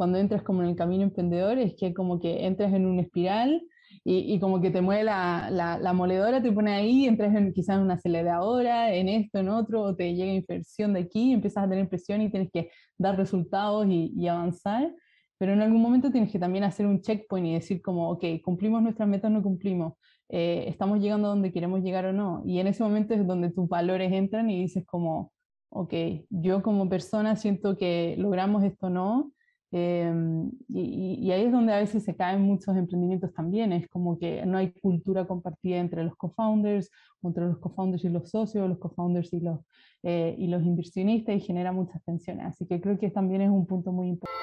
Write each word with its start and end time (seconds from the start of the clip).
cuando 0.00 0.16
entras 0.16 0.42
como 0.42 0.62
en 0.62 0.70
el 0.70 0.76
camino 0.76 1.02
emprendedor 1.02 1.58
es 1.58 1.74
que 1.74 1.92
como 1.92 2.20
que 2.20 2.46
entras 2.46 2.72
en 2.72 2.86
una 2.86 3.02
espiral 3.02 3.62
y, 4.02 4.40
como 4.40 4.62
que 4.62 4.70
te 4.70 4.80
mueve 4.80 5.04
la, 5.04 5.50
la, 5.50 5.92
moledora, 5.92 6.40
te 6.40 6.50
pone 6.50 6.72
ahí, 6.72 7.04
entras 7.04 7.34
en, 7.34 7.52
quizás 7.52 7.76
en 7.76 7.82
una 7.82 7.94
aceleradora, 7.94 8.94
en 8.94 9.10
esto, 9.10 9.40
en 9.40 9.50
otro, 9.50 9.82
o 9.82 9.94
te 9.94 10.14
llega 10.14 10.32
inversión 10.32 10.94
de 10.94 11.00
aquí, 11.00 11.34
empiezas 11.34 11.64
a 11.64 11.68
tener 11.68 11.86
presión 11.86 12.22
y 12.22 12.30
tienes 12.30 12.48
que 12.50 12.70
dar 12.96 13.18
resultados 13.18 13.86
y, 13.88 14.10
y 14.16 14.26
avanzar, 14.26 14.90
pero 15.36 15.52
en 15.52 15.60
algún 15.60 15.82
momento 15.82 16.10
tienes 16.10 16.32
que 16.32 16.38
también 16.38 16.64
hacer 16.64 16.86
un 16.86 17.02
checkpoint 17.02 17.48
y 17.48 17.52
decir 17.52 17.82
como, 17.82 18.08
ok, 18.08 18.24
cumplimos 18.42 18.80
nuestras 18.80 19.06
metas 19.06 19.30
no 19.30 19.42
cumplimos, 19.42 19.98
eh, 20.30 20.64
estamos 20.66 20.98
llegando 21.00 21.26
a 21.26 21.30
donde 21.32 21.52
queremos 21.52 21.82
llegar 21.82 22.06
o 22.06 22.14
no, 22.14 22.42
y 22.46 22.58
en 22.58 22.68
ese 22.68 22.82
momento 22.82 23.12
es 23.12 23.26
donde 23.26 23.50
tus 23.50 23.68
valores 23.68 24.10
entran 24.12 24.48
y 24.48 24.62
dices 24.62 24.82
como, 24.86 25.30
ok, 25.68 25.92
yo 26.30 26.62
como 26.62 26.88
persona 26.88 27.36
siento 27.36 27.76
que 27.76 28.14
logramos 28.16 28.64
esto 28.64 28.86
o 28.86 28.90
no, 28.90 29.32
Em, 29.72 30.50
y, 30.68 31.30
ahí 31.30 31.44
es 31.44 31.52
donde 31.52 31.72
a 31.72 31.78
veces 31.78 32.02
se 32.02 32.16
caen 32.16 32.42
muchos 32.42 32.76
emprendimientos 32.76 33.32
también, 33.32 33.72
es 33.72 33.88
como 33.88 34.18
que 34.18 34.44
no 34.44 34.58
hay 34.58 34.72
cultura 34.72 35.28
compartida 35.28 35.78
entre 35.78 36.02
los 36.02 36.16
co-founders, 36.16 36.90
entre 37.22 37.44
los 37.46 37.58
co-founders 37.58 38.04
y 38.04 38.08
los 38.08 38.30
socios, 38.30 38.68
los 38.68 38.78
co-founders 38.78 39.32
y 39.32 39.38
los, 39.38 39.60
eh, 40.02 40.34
y 40.36 40.48
los 40.48 40.64
inversionistas 40.64 41.36
y 41.36 41.40
genera 41.40 41.70
muchas 41.70 42.02
tensiones. 42.02 42.46
Así 42.46 42.66
que 42.66 42.80
creo 42.80 42.98
que 42.98 43.10
también 43.10 43.42
es 43.42 43.50
un 43.50 43.64
punto 43.64 43.92
muy 43.92 44.08
importante. 44.08 44.40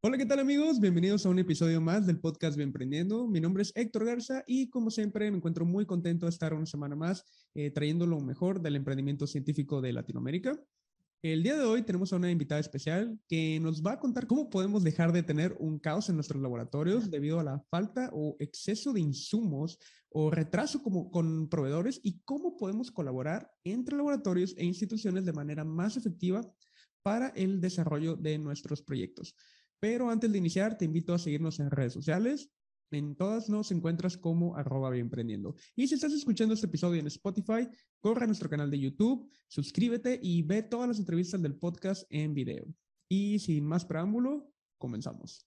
Hola, 0.00 0.16
¿qué 0.16 0.26
tal 0.26 0.40
amigos? 0.40 0.80
Bienvenidos 0.80 1.26
a 1.26 1.28
un 1.28 1.38
episodio 1.38 1.80
más 1.80 2.06
del 2.06 2.18
podcast 2.18 2.56
Bien 2.56 2.70
Emprendiendo. 2.70 3.28
Mi 3.28 3.40
nombre 3.40 3.62
es 3.62 3.72
Héctor 3.76 4.06
Garza 4.06 4.42
y 4.46 4.70
como 4.70 4.90
siempre 4.90 5.30
me 5.30 5.36
encuentro 5.36 5.64
muy 5.64 5.86
contento 5.86 6.26
de 6.26 6.30
estar 6.30 6.54
una 6.54 6.66
semana 6.66 6.96
más 6.96 7.24
eh, 7.54 7.70
trayendo 7.70 8.06
lo 8.06 8.18
mejor 8.20 8.60
del 8.60 8.76
emprendimiento 8.76 9.26
científico 9.26 9.80
de 9.80 9.92
Latinoamérica. 9.92 10.58
El 11.20 11.42
día 11.42 11.56
de 11.56 11.64
hoy 11.64 11.82
tenemos 11.82 12.12
a 12.12 12.16
una 12.16 12.30
invitada 12.30 12.60
especial 12.60 13.18
que 13.28 13.58
nos 13.58 13.82
va 13.82 13.94
a 13.94 13.98
contar 13.98 14.28
cómo 14.28 14.48
podemos 14.48 14.84
dejar 14.84 15.10
de 15.10 15.24
tener 15.24 15.56
un 15.58 15.80
caos 15.80 16.08
en 16.08 16.14
nuestros 16.14 16.40
laboratorios 16.40 17.10
debido 17.10 17.40
a 17.40 17.42
la 17.42 17.58
falta 17.70 18.08
o 18.12 18.36
exceso 18.38 18.92
de 18.92 19.00
insumos 19.00 19.80
o 20.10 20.30
retraso 20.30 20.80
como 20.80 21.10
con 21.10 21.48
proveedores 21.48 22.00
y 22.04 22.20
cómo 22.20 22.56
podemos 22.56 22.92
colaborar 22.92 23.50
entre 23.64 23.96
laboratorios 23.96 24.54
e 24.56 24.64
instituciones 24.64 25.24
de 25.24 25.32
manera 25.32 25.64
más 25.64 25.96
efectiva 25.96 26.48
para 27.02 27.30
el 27.30 27.60
desarrollo 27.60 28.14
de 28.14 28.38
nuestros 28.38 28.82
proyectos. 28.82 29.34
Pero 29.80 30.10
antes 30.10 30.30
de 30.30 30.38
iniciar, 30.38 30.78
te 30.78 30.84
invito 30.84 31.14
a 31.14 31.18
seguirnos 31.18 31.58
en 31.58 31.72
redes 31.72 31.94
sociales. 31.94 32.48
En 32.90 33.16
todas 33.16 33.50
nos 33.50 33.70
encuentras 33.70 34.16
como 34.16 34.56
arroba 34.56 34.90
bienprendiendo. 34.90 35.54
Y 35.76 35.88
si 35.88 35.94
estás 35.94 36.12
escuchando 36.12 36.54
este 36.54 36.66
episodio 36.66 37.00
en 37.00 37.06
Spotify, 37.06 37.68
corre 38.00 38.24
a 38.24 38.26
nuestro 38.26 38.48
canal 38.48 38.70
de 38.70 38.80
YouTube, 38.80 39.30
suscríbete 39.46 40.18
y 40.22 40.42
ve 40.42 40.62
todas 40.62 40.88
las 40.88 40.98
entrevistas 40.98 41.42
del 41.42 41.56
podcast 41.56 42.04
en 42.10 42.34
video. 42.34 42.64
Y 43.08 43.38
sin 43.40 43.66
más 43.66 43.84
preámbulo, 43.84 44.50
comenzamos. 44.78 45.46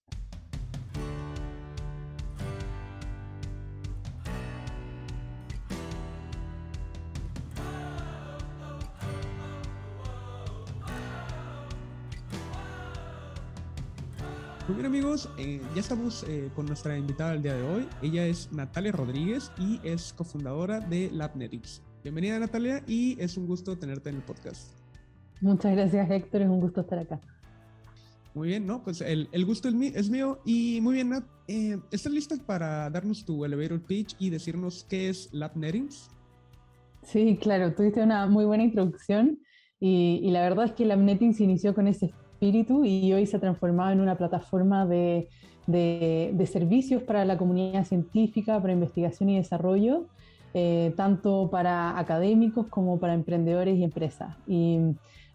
Bien 14.82 14.94
amigos, 14.94 15.28
eh, 15.38 15.60
ya 15.76 15.80
estamos 15.80 16.26
eh, 16.28 16.50
con 16.56 16.66
nuestra 16.66 16.98
invitada 16.98 17.30
del 17.34 17.42
día 17.42 17.54
de 17.54 17.62
hoy. 17.62 17.88
Ella 18.02 18.26
es 18.26 18.50
Natalia 18.50 18.90
Rodríguez 18.90 19.52
y 19.56 19.78
es 19.84 20.12
cofundadora 20.12 20.80
de 20.80 21.08
LabNetics. 21.12 21.84
Bienvenida 22.02 22.36
Natalia 22.40 22.82
y 22.88 23.16
es 23.20 23.36
un 23.36 23.46
gusto 23.46 23.78
tenerte 23.78 24.10
en 24.10 24.16
el 24.16 24.22
podcast. 24.22 24.76
Muchas 25.40 25.76
gracias 25.76 26.10
Héctor, 26.10 26.42
es 26.42 26.48
un 26.48 26.60
gusto 26.60 26.80
estar 26.80 26.98
acá. 26.98 27.20
Muy 28.34 28.48
bien, 28.48 28.66
¿no? 28.66 28.82
Pues 28.82 29.00
el, 29.02 29.28
el 29.30 29.44
gusto 29.44 29.68
es, 29.68 29.74
mío, 29.74 29.92
es 29.94 30.10
mío. 30.10 30.40
Y 30.44 30.80
muy 30.80 30.94
bien, 30.94 31.10
Nat, 31.10 31.26
eh, 31.46 31.78
¿estás 31.92 32.12
lista 32.12 32.34
para 32.44 32.90
darnos 32.90 33.24
tu 33.24 33.44
elevator 33.44 33.80
pitch 33.82 34.16
y 34.18 34.30
decirnos 34.30 34.84
qué 34.90 35.10
es 35.10 35.32
LabNetics? 35.32 36.10
Sí, 37.04 37.38
claro, 37.40 37.72
tuviste 37.72 38.02
una 38.02 38.26
muy 38.26 38.46
buena 38.46 38.64
introducción 38.64 39.38
y, 39.78 40.18
y 40.24 40.32
la 40.32 40.40
verdad 40.40 40.64
es 40.64 40.72
que 40.72 40.84
LabNetics 40.86 41.38
inició 41.38 41.72
con 41.72 41.86
ese 41.86 42.12
y 42.42 43.12
hoy 43.12 43.24
se 43.26 43.36
ha 43.36 43.40
transformado 43.40 43.92
en 43.92 44.00
una 44.00 44.16
plataforma 44.16 44.84
de, 44.84 45.28
de, 45.68 46.46
servicios 46.50 47.00
para 47.04 47.24
la 47.24 47.38
comunidad 47.38 47.84
científica, 47.84 48.60
para 48.60 48.72
investigación 48.72 49.30
y 49.30 49.36
desarrollo, 49.36 50.06
eh, 50.52 50.92
tanto 50.96 51.48
para 51.52 51.96
académicos 51.96 52.66
como 52.66 52.98
para 52.98 53.14
emprendedores 53.14 53.78
y 53.78 53.84
empresas. 53.84 54.36
Y 54.48 54.80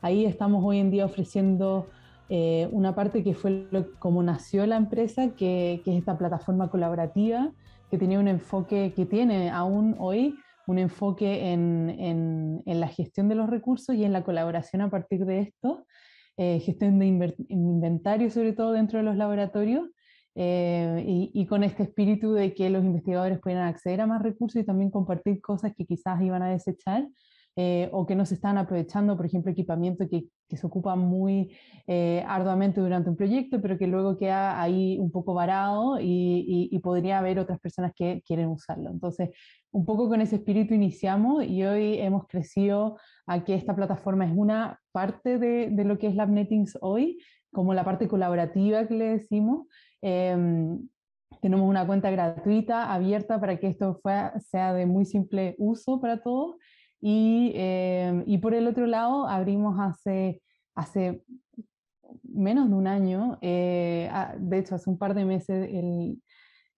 ahí 0.01 0.25
estamos 0.25 0.61
hoy 0.65 0.79
en 0.79 0.91
día 0.91 1.05
ofreciendo 1.05 1.87
eh, 2.27 2.67
una 2.73 2.93
parte 2.93 3.23
que 3.23 3.33
fue 3.33 3.67
como 3.99 4.21
nació 4.21 4.65
la 4.65 4.75
empresa, 4.75 5.29
que, 5.29 5.81
que, 5.85 5.93
es 5.93 5.99
esta 5.99 6.17
plataforma 6.17 6.69
colaborativa 6.69 7.51
que 7.89 7.97
tenía 7.97 8.19
un 8.19 8.27
enfoque, 8.27 8.91
que 8.93 9.05
tiene 9.05 9.49
aún 9.49 9.95
hoy 9.97 10.35
un 10.67 10.77
enfoque 10.77 11.53
en, 11.53 11.89
en, 11.97 12.63
en 12.65 12.79
la 12.81 12.89
gestión 12.89 13.29
de 13.29 13.35
los 13.35 13.49
recursos 13.49 13.95
y 13.95 14.03
en 14.03 14.11
la 14.11 14.23
colaboración 14.25 14.81
a 14.81 14.89
partir 14.89 15.23
de 15.25 15.39
esto 15.39 15.85
eh, 16.37 16.59
gestión 16.59 16.99
de 16.99 17.35
inventario 17.49 18.29
sobre 18.29 18.53
todo 18.53 18.71
dentro 18.71 18.99
de 18.99 19.05
los 19.05 19.15
laboratorios 19.15 19.89
eh, 20.39 21.03
y, 21.33 21.47
con 21.47 21.63
este 21.63 21.81
espíritu 21.81 22.33
de 22.33 22.53
que 22.53 22.69
los 22.69 22.85
investigadores 22.85 23.39
puedan 23.39 23.67
acceder 23.67 24.01
a 24.01 24.05
más 24.05 24.21
recursos 24.21 24.61
y 24.61 24.65
también 24.65 24.91
compartir 24.91 25.41
cosas 25.41 25.73
que 25.75 25.87
quizás 25.87 26.21
iban 26.21 26.43
a 26.43 26.51
desechar 26.51 27.07
eh, 27.57 27.89
o 27.91 28.05
que 28.05 28.15
no 28.15 28.25
se 28.25 28.35
están 28.35 28.57
aprovechando, 28.57 29.17
por 29.17 29.25
ejemplo, 29.25 29.51
equipamiento 29.51 30.07
que, 30.07 30.27
que 30.47 30.55
se 30.55 30.65
ocupa 30.65 30.95
muy 30.95 31.51
arduamente 32.25 32.81
durante 32.81 33.09
un 33.09 33.15
proyecto, 33.15 33.61
pero 33.61 33.77
que 33.77 33.87
luego 33.87 34.17
queda 34.17 34.61
ahí 34.61 34.97
un 34.99 35.09
poco 35.09 35.33
varado 35.33 35.99
y, 36.01 36.69
y, 36.69 36.79
podría 36.79 37.19
haber 37.19 37.39
otras 37.39 37.61
personas 37.61 37.93
que 37.95 38.21
quieren 38.27 38.47
usarlo. 38.47 38.89
Entonces, 38.89 39.29
un 39.71 39.85
poco 39.85 40.09
con 40.09 40.21
ese 40.21 40.37
espíritu 40.37 40.73
iniciamos 40.73 41.45
y 41.45 41.63
hoy 41.63 41.97
hemos 41.99 42.27
crecido 42.27 42.97
a 43.25 43.43
que 43.43 43.55
esta 43.55 43.75
plataforma 43.75 44.25
es 44.25 44.33
una 44.35 44.79
parte 44.91 45.37
de, 45.37 45.69
de 45.69 45.83
lo 45.85 45.97
que 45.97 46.07
es 46.07 46.15
LabNetings 46.15 46.77
hoy, 46.81 47.19
como 47.51 47.73
la 47.73 47.83
parte 47.83 48.07
colaborativa 48.07 48.87
que 48.87 48.95
le 48.95 49.05
decimos. 49.05 49.67
Em, 50.01 50.87
tenemos 51.41 51.69
una 51.69 51.85
cuenta 51.85 52.09
gratuita, 52.09 52.93
abierta, 52.93 53.39
para 53.39 53.57
que 53.57 53.67
esto 53.67 54.01
sea 54.39 54.73
de 54.73 54.85
muy 54.85 55.05
simple 55.05 55.55
uso 55.57 55.99
para 55.99 56.21
todos. 56.21 56.55
Y, 56.99 57.51
em, 57.55 58.23
y 58.25 58.37
por 58.39 58.53
el 58.53 58.67
otro 58.67 58.87
lado, 58.87 59.27
abrimos 59.27 59.77
hace, 59.79 60.41
hace 60.75 61.23
menos 62.23 62.69
de 62.69 62.75
un 62.75 62.87
año, 62.87 63.37
eh, 63.41 64.09
de 64.39 64.59
hecho 64.59 64.75
hace 64.75 64.89
un 64.89 64.97
par 64.97 65.13
de 65.13 65.25
meses, 65.25 65.69
el, 65.71 66.21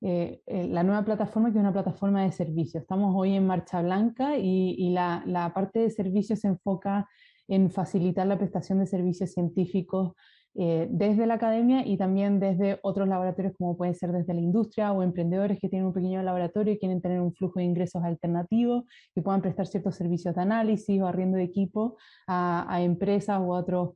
eh, 0.02 0.42
eh, 0.46 0.68
la 0.68 0.84
nueva 0.84 1.04
plataforma, 1.04 1.52
que 1.52 1.58
es 1.58 1.62
una 1.62 1.74
plataforma 1.74 2.24
de 2.24 2.32
servicios. 2.32 2.82
Estamos 2.84 3.14
hoy 3.16 3.34
en 3.34 3.46
marcha 3.46 3.82
blanca 3.82 4.38
y, 4.38 4.90
la, 4.92 5.24
la, 5.26 5.54
parte 5.54 5.80
de 5.80 5.90
servicios 5.90 6.40
se 6.40 6.48
enfoca 6.48 7.08
en 7.48 7.70
facilitar 7.72 8.28
la 8.28 8.38
prestación 8.38 8.80
de 8.80 8.88
servicios 8.88 9.32
científicos 9.34 10.14
eh, 10.62 10.88
desde 10.92 11.26
la 11.26 11.36
academia 11.36 11.88
y 11.88 11.98
también 11.98 12.40
desde 12.40 12.80
otros 12.84 13.08
laboratorios 13.08 13.54
como 13.58 13.78
puede 13.78 13.94
ser 13.94 14.12
desde 14.12 14.34
la 14.34 14.42
industria 14.42 14.92
o 14.92 15.02
emprendedores 15.02 15.58
que 15.60 15.70
tienen 15.70 15.88
un 15.88 15.94
pequeño 15.94 16.22
laboratorio 16.22 16.74
y 16.74 16.78
quieren 16.78 17.02
tener 17.02 17.22
un 17.22 17.34
flujo 17.34 17.60
de 17.60 17.66
ingresos 17.66 18.04
alternativo 18.04 18.86
y 19.16 19.22
puedan 19.22 19.42
prestar 19.42 19.68
ciertos 19.68 19.96
servicios 19.96 20.36
de 20.36 20.42
análisis 20.42 21.02
o 21.02 21.08
arriendo 21.08 21.38
de 21.38 21.44
equipo 21.44 21.98
a, 22.28 22.66
a 22.74 22.82
empresas 22.82 23.40
u 23.40 23.54
otros 23.54 23.92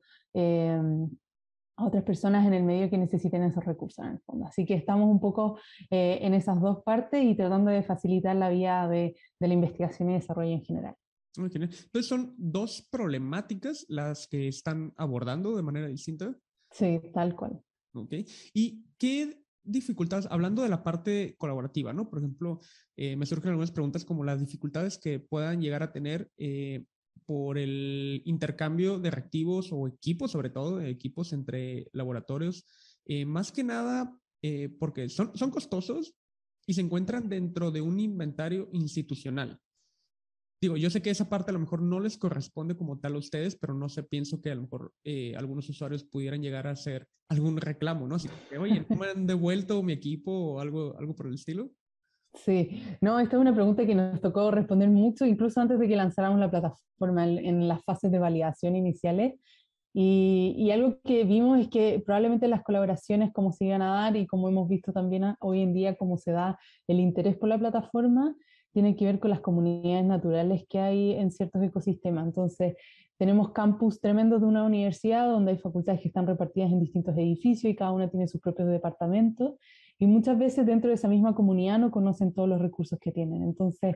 a 1.76 1.86
otras 1.86 2.04
personas 2.04 2.46
en 2.46 2.54
el 2.54 2.64
medio 2.64 2.90
que 2.90 2.98
necesiten 2.98 3.44
esos 3.44 3.66
recursos 3.66 4.06
en 4.06 4.14
el 4.14 4.20
fondo. 4.20 4.46
Así 4.46 4.66
que 4.66 4.76
estamos 4.76 5.10
un 5.10 5.20
poco 5.20 5.60
eh, 5.90 6.20
en 6.22 6.34
esas 6.34 6.62
dos 6.62 6.84
partes 6.84 7.24
y 7.24 7.36
tratando 7.36 7.72
de 7.72 7.84
facilitar 7.84 8.36
la 8.36 8.50
vía 8.50 8.88
de, 8.88 9.16
de 9.40 9.48
la 9.48 9.54
investigación 9.54 10.12
y 10.12 10.14
desarrollo 10.14 10.52
en 10.52 10.64
general. 10.64 10.96
Entonces 11.36 12.08
son 12.08 12.36
dos 12.38 12.88
problemáticas 12.92 13.86
las 13.90 14.28
que 14.28 14.48
están 14.48 14.94
abordando 14.98 15.56
de 15.56 15.64
manera 15.64 15.88
distinta. 15.88 16.36
Sí, 16.74 17.00
tal 17.14 17.36
cual. 17.36 17.62
Ok. 17.94 18.14
¿Y 18.54 18.86
qué 18.98 19.40
dificultades, 19.64 20.28
hablando 20.30 20.62
de 20.62 20.70
la 20.70 20.84
parte 20.84 21.36
colaborativa, 21.38 21.94
¿no? 21.94 22.10
Por 22.10 22.20
ejemplo, 22.20 22.60
eh, 22.98 23.16
me 23.16 23.26
surgen 23.26 23.52
algunas 23.52 23.72
preguntas 23.72 24.04
como 24.04 24.26
las 24.26 24.42
dificultades 24.42 24.98
que 24.98 25.20
puedan 25.20 25.62
llegar 25.62 25.84
a 25.84 25.94
tener 25.94 26.30
eh, 26.38 26.86
por 27.26 27.58
el 27.58 28.22
intercambio 28.26 29.00
de 29.00 29.12
reactivos 29.12 29.70
o 29.72 29.88
equipos, 29.88 30.32
sobre 30.32 30.50
todo 30.50 30.82
equipos 30.82 31.32
entre 31.34 31.88
laboratorios, 31.94 32.66
eh, 33.06 33.26
más 33.26 33.52
que 33.52 33.64
nada 33.64 34.18
eh, 34.42 34.70
porque 34.80 35.10
son, 35.10 35.36
son 35.38 35.52
costosos 35.52 36.16
y 36.66 36.74
se 36.74 36.82
encuentran 36.82 37.30
dentro 37.30 37.72
de 37.72 37.82
un 37.82 38.00
inventario 38.00 38.70
institucional. 38.74 39.60
Digo, 40.64 40.78
yo 40.78 40.90
sé 40.90 41.02
que 41.02 41.10
esa 41.10 41.28
parte 41.28 41.52
a 41.52 41.54
lo 41.54 41.60
mejor 41.60 41.82
no 41.82 42.00
les 42.00 42.18
corresponde 42.18 42.78
como 42.78 42.98
tal 42.98 43.16
a 43.16 43.18
ustedes, 43.18 43.58
pero 43.58 43.74
no 43.74 43.90
sé, 43.90 44.02
pienso 44.02 44.40
que 44.40 44.50
a 44.50 44.56
lo 44.56 44.62
mejor 44.62 44.94
eh, 45.04 45.36
algunos 45.36 45.68
usuarios 45.68 46.06
pudieran 46.06 46.42
llegar 46.42 46.68
a 46.68 46.72
hacer 46.72 47.06
algún 47.28 47.58
reclamo, 47.58 48.08
¿no? 48.08 48.16
Así 48.16 48.30
que, 48.50 48.58
oye, 48.58 48.86
¿no 48.90 48.96
me 48.96 49.08
han 49.08 49.28
devuelto 49.28 49.84
mi 49.84 49.92
equipo 49.92 50.32
o 50.32 50.60
algo, 50.62 50.98
algo 50.98 51.16
por 51.16 51.28
el 51.28 51.34
estilo? 51.34 51.70
Sí, 52.34 52.82
no, 53.02 53.20
esta 53.20 53.36
es 53.36 53.42
una 53.42 53.54
pregunta 53.54 53.86
que 53.86 53.94
nos 53.94 54.22
tocó 54.22 54.52
responder 54.52 54.88
mucho, 54.88 55.26
incluso 55.26 55.60
antes 55.60 55.78
de 55.78 55.86
que 55.86 55.98
lanzáramos 55.98 56.40
la 56.40 56.50
plataforma 56.50 57.28
en, 57.28 57.68
las 57.68 57.84
fases 57.84 58.10
de 58.10 58.20
validación 58.20 58.78
iniciales. 58.78 59.34
Y, 59.94 60.72
algo 60.72 61.02
que 61.04 61.26
vimos 61.26 61.60
es 61.60 61.68
que 61.68 62.02
probablemente 62.06 62.48
las 62.48 62.64
colaboraciones 62.64 63.34
como 63.34 63.52
se 63.52 63.66
iban 63.66 63.82
a 63.82 63.96
dar 63.96 64.16
y 64.16 64.28
como 64.28 64.48
hemos 64.48 64.70
visto 64.70 64.94
también 64.94 65.36
hoy 65.42 65.60
en 65.60 65.74
día 65.74 65.98
cómo 65.98 66.18
se 66.18 66.32
da 66.32 66.58
el 66.88 67.02
interés 67.02 67.36
por 67.36 67.50
la 67.50 67.60
plataforma, 67.60 68.34
tiene 68.74 68.96
que 68.96 69.06
ver 69.06 69.20
con 69.20 69.30
las 69.30 69.40
comunidades 69.40 70.06
naturales 70.06 70.66
que 70.68 70.80
hay 70.80 71.12
en 71.12 71.32
ciertos 71.32 71.62
ecosistemas. 71.64 72.26
Entonces, 72.26 72.76
tenemos 73.18 73.52
campus 73.52 74.02
tremendos 74.02 74.42
de 74.42 74.48
una 74.48 74.64
universidad 74.64 75.28
donde 75.28 75.52
hay 75.52 75.58
facultades 75.58 76.02
que 76.02 76.08
están 76.08 76.28
repartidas 76.28 76.72
en 76.72 76.80
distintos 76.80 77.16
edificios 77.16 77.72
y 77.72 77.76
cada 77.76 77.92
una 77.92 78.10
tiene 78.10 78.28
sus 78.28 78.42
propios 78.42 78.68
departamentos. 78.70 79.54
Y 80.00 80.08
muchas 80.08 80.38
veces 80.38 80.66
dentro 80.66 80.90
de 80.90 80.96
esa 80.96 81.08
misma 81.08 81.36
comunidad 81.36 81.78
no 81.80 81.92
conocen 81.92 82.34
todos 82.34 82.50
los 82.50 82.60
recursos 82.60 83.00
que 83.00 83.12
tienen. 83.12 83.44
Entonces, 83.44 83.96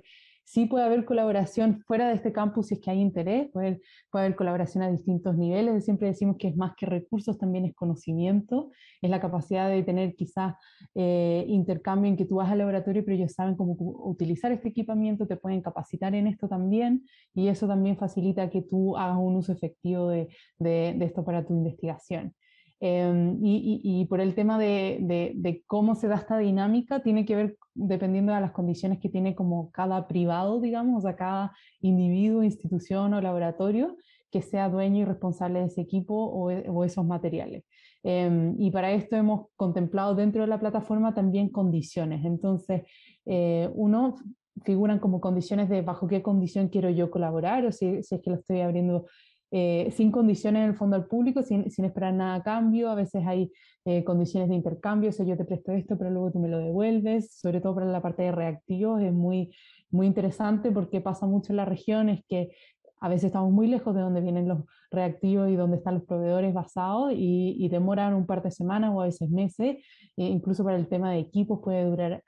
Sí 0.50 0.66
puede 0.66 0.86
haber 0.86 1.04
colaboración 1.04 1.82
fuera 1.86 2.08
de 2.08 2.14
este 2.16 2.32
campus 2.32 2.68
si 2.68 2.76
es 2.76 2.80
que 2.80 2.90
hay 2.90 3.02
interés, 3.02 3.50
puede, 3.52 3.82
puede 4.10 4.28
haber 4.28 4.38
colaboración 4.38 4.82
a 4.82 4.90
distintos 4.90 5.36
niveles. 5.36 5.84
Siempre 5.84 6.08
decimos 6.08 6.38
que 6.40 6.48
es 6.48 6.56
más 6.56 6.74
que 6.78 6.86
recursos, 6.86 7.38
también 7.38 7.66
es 7.66 7.76
conocimiento, 7.76 8.72
es 9.02 9.10
la 9.10 9.20
capacidad 9.20 9.68
de 9.70 9.84
tener 9.84 10.16
quizás 10.16 10.56
eh, 10.96 11.44
intercambio 11.50 12.10
en 12.10 12.16
que 12.16 12.24
tú 12.24 12.36
vas 12.36 12.50
al 12.50 12.60
laboratorio, 12.60 13.04
pero 13.04 13.18
ellos 13.18 13.34
saben 13.34 13.56
cómo 13.56 13.76
utilizar 13.78 14.54
este 14.54 14.70
equipamiento, 14.70 15.28
te 15.28 15.36
pueden 15.36 15.62
capacitar 15.62 16.16
en 16.16 16.28
esto 16.28 16.48
también, 16.48 17.04
y 17.34 17.50
eso 17.50 17.68
también 17.68 17.98
facilita 17.98 18.50
que 18.50 18.62
tú 18.62 18.96
hagas 18.96 19.18
un 19.18 19.36
uso 19.36 19.52
efectivo 19.52 20.08
de, 20.08 20.30
de, 20.60 20.96
de 20.98 21.06
esto 21.06 21.26
para 21.26 21.46
tu 21.46 21.54
investigación. 21.56 22.34
Em, 22.80 23.40
y, 23.42 24.06
por 24.06 24.22
el 24.22 24.36
tema 24.36 24.60
de, 24.60 25.64
cómo 25.66 25.96
se 25.96 26.08
da 26.08 26.16
esta 26.16 26.38
dinámica, 26.38 27.02
tiene 27.02 27.26
que 27.26 27.36
ver 27.36 27.58
dependiendo 27.74 28.34
de 28.34 28.42
las 28.42 28.52
condiciones 28.52 29.00
que 29.00 29.10
tiene 29.10 29.36
como 29.36 29.72
cada 29.72 30.08
privado, 30.08 30.62
digamos, 30.62 31.00
o 31.00 31.02
sea, 31.02 31.16
cada 31.16 31.54
individuo, 31.82 32.44
institución 32.44 33.14
o 33.14 33.22
laboratorio 33.22 33.96
que 34.32 34.42
sea 34.42 34.70
dueño 34.70 35.02
y 35.02 35.06
responsable 35.06 35.60
de 35.60 35.66
ese 35.68 35.82
equipo 35.82 36.14
o, 36.14 36.52
e, 36.52 36.66
esos 36.86 37.06
materiales. 37.06 37.64
Em, 38.04 38.56
y 38.60 38.72
para 38.72 38.92
esto 38.92 39.16
hemos 39.16 39.48
contemplado 39.56 40.16
dentro 40.16 40.42
de 40.42 40.48
la 40.48 40.60
plataforma 40.60 41.14
también 41.14 41.50
condiciones. 41.50 42.24
Entonces, 42.26 42.84
eh, 43.26 43.70
uno 43.74 44.16
figuran 44.64 45.00
como 45.00 45.22
condiciones 45.22 45.70
de 45.70 45.82
bajo 45.82 46.08
qué 46.08 46.22
condición 46.22 46.70
quiero 46.70 46.90
yo 46.90 47.10
colaborar 47.10 47.66
o 47.66 47.72
si, 47.72 48.04
si 48.04 48.16
es 48.16 48.22
que 48.22 48.30
lo 48.30 48.38
estoy 48.38 48.62
abriendo 48.62 49.06
eh, 49.52 49.90
sin 49.96 50.12
condiciones 50.12 50.64
en 50.64 50.70
el 50.70 50.76
fondo 50.76 50.96
al 50.96 51.08
público, 51.08 51.44
sin, 51.44 51.72
sin 51.72 51.86
esperar 51.86 52.14
nada 52.14 52.36
a 52.36 52.44
cambio. 52.44 52.90
A 52.90 52.96
veces 52.96 53.26
hay 53.26 53.52
eh, 53.86 54.04
condiciones 54.04 54.50
de 54.50 54.56
intercambio, 54.56 55.10
o 55.10 55.14
sea, 55.14 55.26
yo 55.26 55.38
te 55.38 55.46
presto 55.46 55.72
esto, 55.72 55.98
pero 55.98 56.10
luego 56.12 56.32
tú 56.32 56.40
me 56.40 56.50
lo 56.50 56.60
devuelves. 56.60 57.32
Sobre 57.40 57.62
todo 57.62 57.76
para 57.76 57.88
la 57.88 58.02
parte 58.02 58.24
de 58.24 58.32
reactivos 58.32 59.02
es 59.02 59.14
muy, 59.14 59.56
muy 59.90 60.08
interesante 60.08 60.72
porque 60.72 61.02
pasa 61.02 61.26
mucho 61.26 61.54
en 61.54 61.58
la 61.58 61.66
región, 61.66 62.10
es 62.10 62.22
que 62.28 62.52
a 63.00 63.10
veces 63.10 63.26
estamos 63.26 63.52
muy 63.52 63.68
lejos 63.68 63.94
de 63.94 64.02
donde 64.02 64.22
vienen 64.22 64.48
los 64.48 64.64
reactivos 64.90 65.50
y 65.50 65.56
donde 65.56 65.78
están 65.78 65.96
los 65.96 66.04
proveedores 66.04 66.54
basados 66.54 67.14
y, 67.14 67.56
y 67.58 67.70
demoran 67.70 68.16
un 68.16 68.26
par 68.26 68.42
de 68.42 68.52
semanas 68.52 68.92
o 68.94 69.02
a 69.02 69.06
veces 69.06 69.30
meses. 69.30 69.78
E 70.18 70.26
incluso 70.26 70.64
para 70.64 70.78
el 70.78 70.88
tema 70.88 71.12
de 71.12 71.20
equipos 71.20 71.60
puede 71.64 71.86
durar 71.86 72.24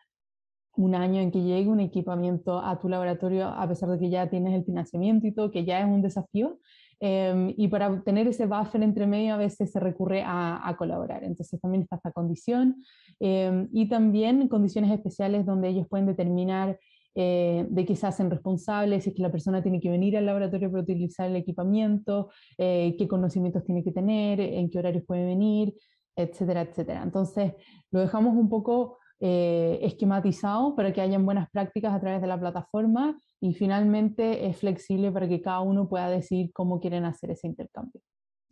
un 0.75 0.95
año 0.95 1.21
en 1.21 1.31
que 1.31 1.41
llegue 1.41 1.67
un 1.69 1.81
equipamiento 1.81 2.59
a 2.59 2.79
tu 2.79 2.87
laboratorio, 2.87 3.47
a 3.47 3.67
pesar 3.67 3.89
de 3.89 3.99
que 3.99 4.09
ya 4.09 4.29
tienes 4.29 4.53
el 4.53 4.63
financiamiento 4.63 5.27
y 5.27 5.33
todo, 5.33 5.51
que 5.51 5.65
ya 5.65 5.79
es 5.81 5.85
un 5.85 6.01
desafío. 6.01 6.59
Em, 7.01 7.53
y 7.55 7.69
para 7.69 8.01
tener 8.03 8.27
ese 8.27 8.45
buffer 8.45 8.83
entre 8.83 9.07
medio 9.07 9.33
a 9.35 9.37
veces 9.37 9.71
se 9.71 9.79
recurre 9.79 10.23
a, 10.25 10.75
colaborar. 10.77 11.23
Entonces 11.23 11.59
también 11.61 11.83
está 11.83 11.95
esta 11.95 12.11
condición 12.11 12.83
em, 13.19 13.69
y 13.71 13.87
también 13.87 14.47
condiciones 14.49 14.91
especiales 14.91 15.45
donde 15.45 15.69
ellos 15.69 15.87
pueden 15.87 16.07
determinar 16.07 16.77
eh, 17.15 17.65
de 17.69 17.85
qué 17.85 17.95
se 17.95 18.07
hacen 18.07 18.29
responsables, 18.29 19.03
si 19.03 19.09
es 19.09 19.15
que 19.15 19.23
la 19.23 19.31
persona 19.31 19.61
tiene 19.63 19.79
que 19.79 19.89
venir 19.89 20.15
al 20.15 20.25
laboratorio 20.25 20.69
para 20.69 20.83
utilizar 20.83 21.29
el 21.29 21.35
equipamiento, 21.37 22.29
eh, 22.57 22.95
qué 22.97 23.07
conocimientos 23.07 23.63
tiene 23.63 23.83
que 23.83 23.91
tener, 23.91 24.39
en 24.39 24.69
qué 24.69 24.79
horarios 24.79 25.03
puede 25.05 25.25
venir, 25.25 25.73
etcétera, 26.15 26.61
etcétera. 26.61 27.01
Entonces 27.03 27.53
lo 27.91 28.01
dejamos 28.01 28.35
un 28.35 28.49
poco 28.49 28.99
eh, 29.19 29.79
esquematizado 29.81 30.75
para 30.75 30.93
que 30.93 31.01
hayan 31.01 31.25
buenas 31.25 31.49
prácticas 31.49 31.93
a 31.93 31.99
través 31.99 32.21
de 32.21 32.27
la 32.27 32.39
plataforma 32.39 33.19
y 33.41 33.53
finalmente 33.53 34.47
es 34.47 34.57
flexible 34.57 35.11
para 35.11 35.27
que 35.27 35.41
cada 35.41 35.59
uno 35.59 35.89
pueda 35.89 36.09
decidir 36.09 36.51
cómo 36.53 36.79
quieren 36.79 37.05
hacer 37.05 37.31
ese 37.31 37.47
intercambio. 37.47 38.01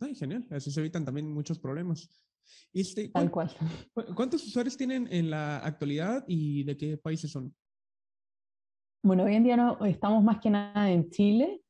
Ay, 0.00 0.14
genial, 0.14 0.46
así 0.50 0.70
se 0.70 0.80
evitan 0.80 1.04
también 1.04 1.32
muchos 1.32 1.58
problemas. 1.58 2.08
Este, 2.72 3.08
Tal 3.08 3.30
cual. 3.30 3.50
¿Cuántos 4.14 4.46
usuarios 4.46 4.76
tienen 4.76 5.08
en 5.10 5.30
la 5.30 5.58
actualidad 5.58 6.24
y 6.26 6.64
de 6.64 6.76
qué 6.76 6.96
países 6.96 7.30
son? 7.30 7.54
Bueno, 9.02 9.24
hoy 9.24 9.34
en 9.34 9.44
día 9.44 9.56
no, 9.56 9.84
estamos 9.84 10.22
más 10.22 10.40
que 10.40 10.50
nada 10.50 10.90
en 10.90 11.08
Chile. 11.10 11.62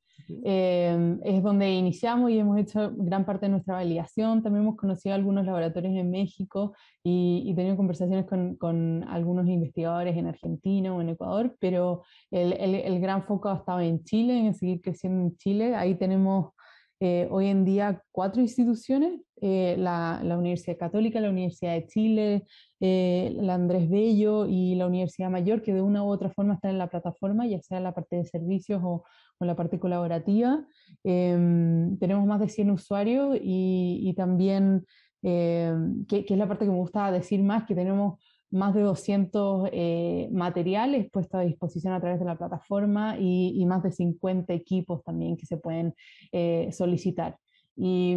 Em, 0.45 1.19
es 1.25 1.43
donde 1.43 1.71
iniciamos 1.71 2.31
y 2.31 2.39
hemos 2.39 2.59
hecho 2.59 2.93
gran 2.97 3.25
parte 3.25 3.47
de 3.47 3.51
nuestra 3.53 3.75
validación. 3.75 4.43
También 4.43 4.65
hemos 4.65 4.77
conocido 4.77 5.15
algunos 5.15 5.47
laboratorios 5.47 5.95
en 5.95 6.11
México 6.11 6.75
y, 7.03 7.45
y 7.47 7.55
tenido 7.55 7.77
conversaciones 7.77 8.27
con, 8.27 8.57
con, 8.57 9.05
algunos 9.09 9.49
investigadores 9.49 10.17
en 10.17 10.27
Argentina 10.27 10.95
o 10.95 11.01
en 11.01 11.11
Ecuador, 11.11 11.57
pero 11.61 12.03
el, 12.31 12.53
el, 12.53 12.75
el, 12.75 13.01
gran 13.01 13.25
foco 13.25 13.49
ha 13.49 13.57
estado 13.57 13.81
en 13.81 14.05
Chile, 14.05 14.39
en 14.39 14.55
seguir 14.55 14.83
creciendo 14.83 15.23
en 15.23 15.37
Chile. 15.39 15.75
Ahí 15.75 15.95
tenemos 15.95 16.53
eh, 17.01 17.29
hoy 17.31 17.47
en 17.47 17.65
día 17.65 18.03
cuatro 18.11 18.43
instituciones, 18.43 19.21
eh, 19.41 19.77
la, 19.79 20.21
la, 20.25 20.37
Universidad 20.37 20.77
Católica, 20.77 21.21
la 21.21 21.31
Universidad 21.31 21.75
de 21.75 21.87
Chile, 21.87 22.47
eh, 22.81 23.37
la 23.41 23.55
Andrés 23.55 23.89
Bello 23.89 24.47
y 24.47 24.75
la 24.75 24.89
Universidad 24.89 25.31
Mayor, 25.31 25.63
que 25.63 25.73
de 25.73 25.81
una 25.81 26.03
u 26.03 26.09
otra 26.09 26.31
forma 26.31 26.55
están 26.55 26.73
en 26.73 26.79
la 26.79 26.89
plataforma, 26.89 27.47
ya 27.47 27.63
sea 27.63 27.79
la 27.79 27.95
parte 27.95 28.17
de 28.17 28.25
servicios 28.25 28.81
o, 28.85 29.05
con 29.39 29.47
la 29.47 29.55
parte 29.55 29.79
colaborativa. 29.79 30.67
Em, 31.05 31.97
tenemos 31.99 32.27
más 32.27 32.41
de 32.41 32.49
100 32.49 32.71
usuarios 32.73 33.39
y, 33.41 34.13
también, 34.17 34.85
em, 35.23 36.05
que, 36.07 36.27
es 36.29 36.39
la 36.39 36.49
parte 36.49 36.65
que 36.65 36.73
me 36.73 36.79
gusta 36.79 37.13
decir 37.13 37.43
más, 37.43 37.65
que 37.65 37.77
tenemos 37.77 38.19
más 38.51 38.75
de 38.75 38.83
200 38.83 39.69
eh, 39.73 40.29
materiales 40.33 41.11
puestos 41.11 41.41
a 41.41 41.45
disposición 41.45 41.93
a 41.93 42.01
través 42.01 42.19
de 42.19 42.25
la 42.25 42.39
plataforma 42.39 43.17
y, 43.19 43.65
más 43.67 43.83
de 43.83 43.93
50 43.93 44.53
equipos 44.53 45.03
también 45.05 45.37
que 45.37 45.47
se 45.47 45.57
pueden 45.57 45.95
eh, 46.33 46.71
solicitar. 46.73 47.37
Y, 47.77 48.17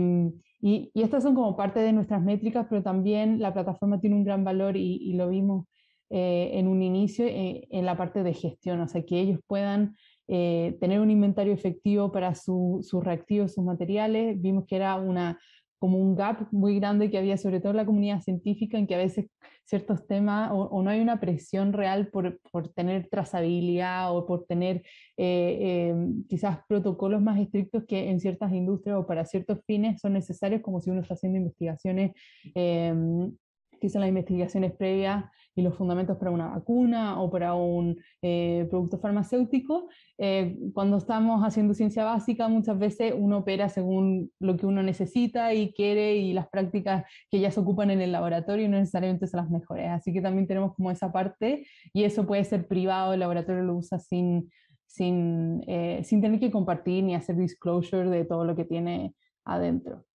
y, 0.62 0.92
estas 0.94 1.24
son 1.24 1.36
como 1.36 1.56
parte 1.56 1.80
de 1.80 1.94
nuestras 1.94 2.22
métricas, 2.22 2.68
pero 2.70 2.82
también 2.82 3.40
la 3.40 3.54
plataforma 3.54 4.00
tiene 4.00 4.16
un 4.16 4.24
gran 4.24 4.44
valor 4.44 4.78
y, 4.78 5.14
lo 5.14 5.30
vimos 5.30 5.66
eh, 6.10 6.52
en 6.54 6.68
un 6.68 6.82
inicio 6.82 7.26
en 7.28 7.86
la 7.86 7.98
parte 7.98 8.24
de 8.24 8.34
gestión, 8.34 8.80
o 8.82 8.88
sea, 8.88 9.04
que 9.04 9.20
ellos 9.20 9.40
puedan 9.48 9.96
eh, 10.34 10.78
tener 10.80 11.02
un 11.02 11.12
inventario 11.12 11.52
efectivo 11.52 12.10
para 12.10 12.36
sus 12.36 12.90
reactivos, 13.04 13.54
sus 13.54 13.66
materiales. 13.66 14.42
Vimos 14.42 14.66
que 14.66 14.78
era 14.78 14.96
una, 14.96 15.38
como 15.82 15.98
un 15.98 16.14
gap 16.14 16.48
muy 16.52 16.76
grande 16.76 17.10
que 17.10 17.18
había, 17.18 17.38
sobre 17.38 17.60
todo 17.60 17.72
en 17.72 17.78
la 17.78 17.88
comunidad 17.88 18.22
científica, 18.22 18.78
en 18.78 18.86
que 18.86 18.94
a 18.94 19.00
veces 19.00 19.26
ciertos 19.66 20.06
temas 20.06 20.52
o, 20.54 20.84
no 20.84 20.92
hay 20.92 21.02
una 21.02 21.20
presión 21.20 21.74
real 21.74 22.10
por, 22.10 22.40
por 22.52 22.68
tener 22.70 23.10
trazabilidad 23.10 24.16
o 24.16 24.28
por 24.28 24.46
tener 24.46 24.84
eh, 25.18 25.58
eh, 25.60 25.96
quizás 26.30 26.60
protocolos 26.68 27.20
más 27.24 27.40
estrictos 27.40 27.84
que 27.88 28.12
en 28.12 28.20
ciertas 28.20 28.54
industrias 28.54 28.98
o 28.98 29.08
para 29.08 29.26
ciertos 29.26 29.58
fines 29.66 30.00
son 30.00 30.14
necesarios, 30.14 30.62
como 30.62 30.82
si 30.82 30.92
uno 30.92 31.02
está 31.02 31.16
haciendo 31.16 31.40
investigaciones, 31.40 32.12
que 32.54 33.90
son 33.90 34.02
las 34.02 34.10
investigaciones 34.10 34.74
previas 34.74 35.26
y 35.56 35.62
los 35.62 35.76
fundamentos 35.76 36.18
para 36.18 36.32
una 36.32 36.50
vacuna 36.50 37.22
o 37.22 37.30
para 37.30 37.54
un 37.56 37.98
eh, 38.22 38.68
producto 38.70 39.00
farmacéutico. 39.00 39.90
Eh, 40.18 40.58
cuando 40.74 40.98
estamos 40.98 41.44
haciendo 41.44 41.74
ciencia 41.74 42.04
básica, 42.04 42.48
muchas 42.48 42.78
veces 42.80 43.14
uno 43.18 43.40
opera 43.40 43.70
según 43.70 44.32
lo 44.40 44.58
que 44.58 44.66
uno 44.66 44.82
necesita 44.84 45.54
y 45.54 45.74
quiere 45.74 46.16
y 46.16 46.34
las 46.34 46.48
prácticas 46.50 47.06
que 47.30 47.40
ya 47.40 47.52
se 47.52 47.60
ocupan 47.60 47.92
en 47.92 48.02
el 48.02 48.12
laboratorio 48.12 48.70
no 48.70 48.78
necesariamente 48.78 49.28
son 49.28 49.42
las 49.42 49.50
mejores. 49.50 49.90
Así 49.90 50.14
que 50.14 50.22
también 50.22 50.48
tenemos 50.48 50.74
como 50.76 50.92
esa 50.92 51.12
parte 51.12 51.66
y 51.94 52.04
eso 52.04 52.26
puede 52.26 52.44
ser 52.44 52.68
privado, 52.68 53.14
el 53.14 53.20
laboratorio 53.20 53.64
lo 53.64 53.76
usa 53.76 54.00
sin, 54.00 54.50
sin, 54.86 55.64
eh, 55.68 56.02
sin 56.04 56.22
tener 56.22 56.40
que 56.40 56.52
compartir 56.52 57.04
ni 57.04 57.16
hacer 57.16 57.36
disclosure 57.36 58.10
de 58.10 58.26
todo 58.26 58.46
lo 58.46 58.56
que 58.56 58.66
tiene 58.66 59.16
adentro. 59.46 60.06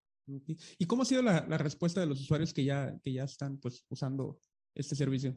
¿Y 0.77 0.85
cómo 0.85 1.03
ha 1.03 1.05
sido 1.05 1.21
la, 1.21 1.45
la, 1.47 1.57
respuesta 1.57 2.01
de 2.01 2.05
los 2.05 2.19
usuarios 2.19 2.53
que 2.53 2.65
ya, 2.65 2.93
que 3.01 3.13
ya 3.13 3.23
están 3.23 3.57
pues, 3.59 3.85
usando 3.87 4.37
este 4.77 4.95
servicio? 4.95 5.35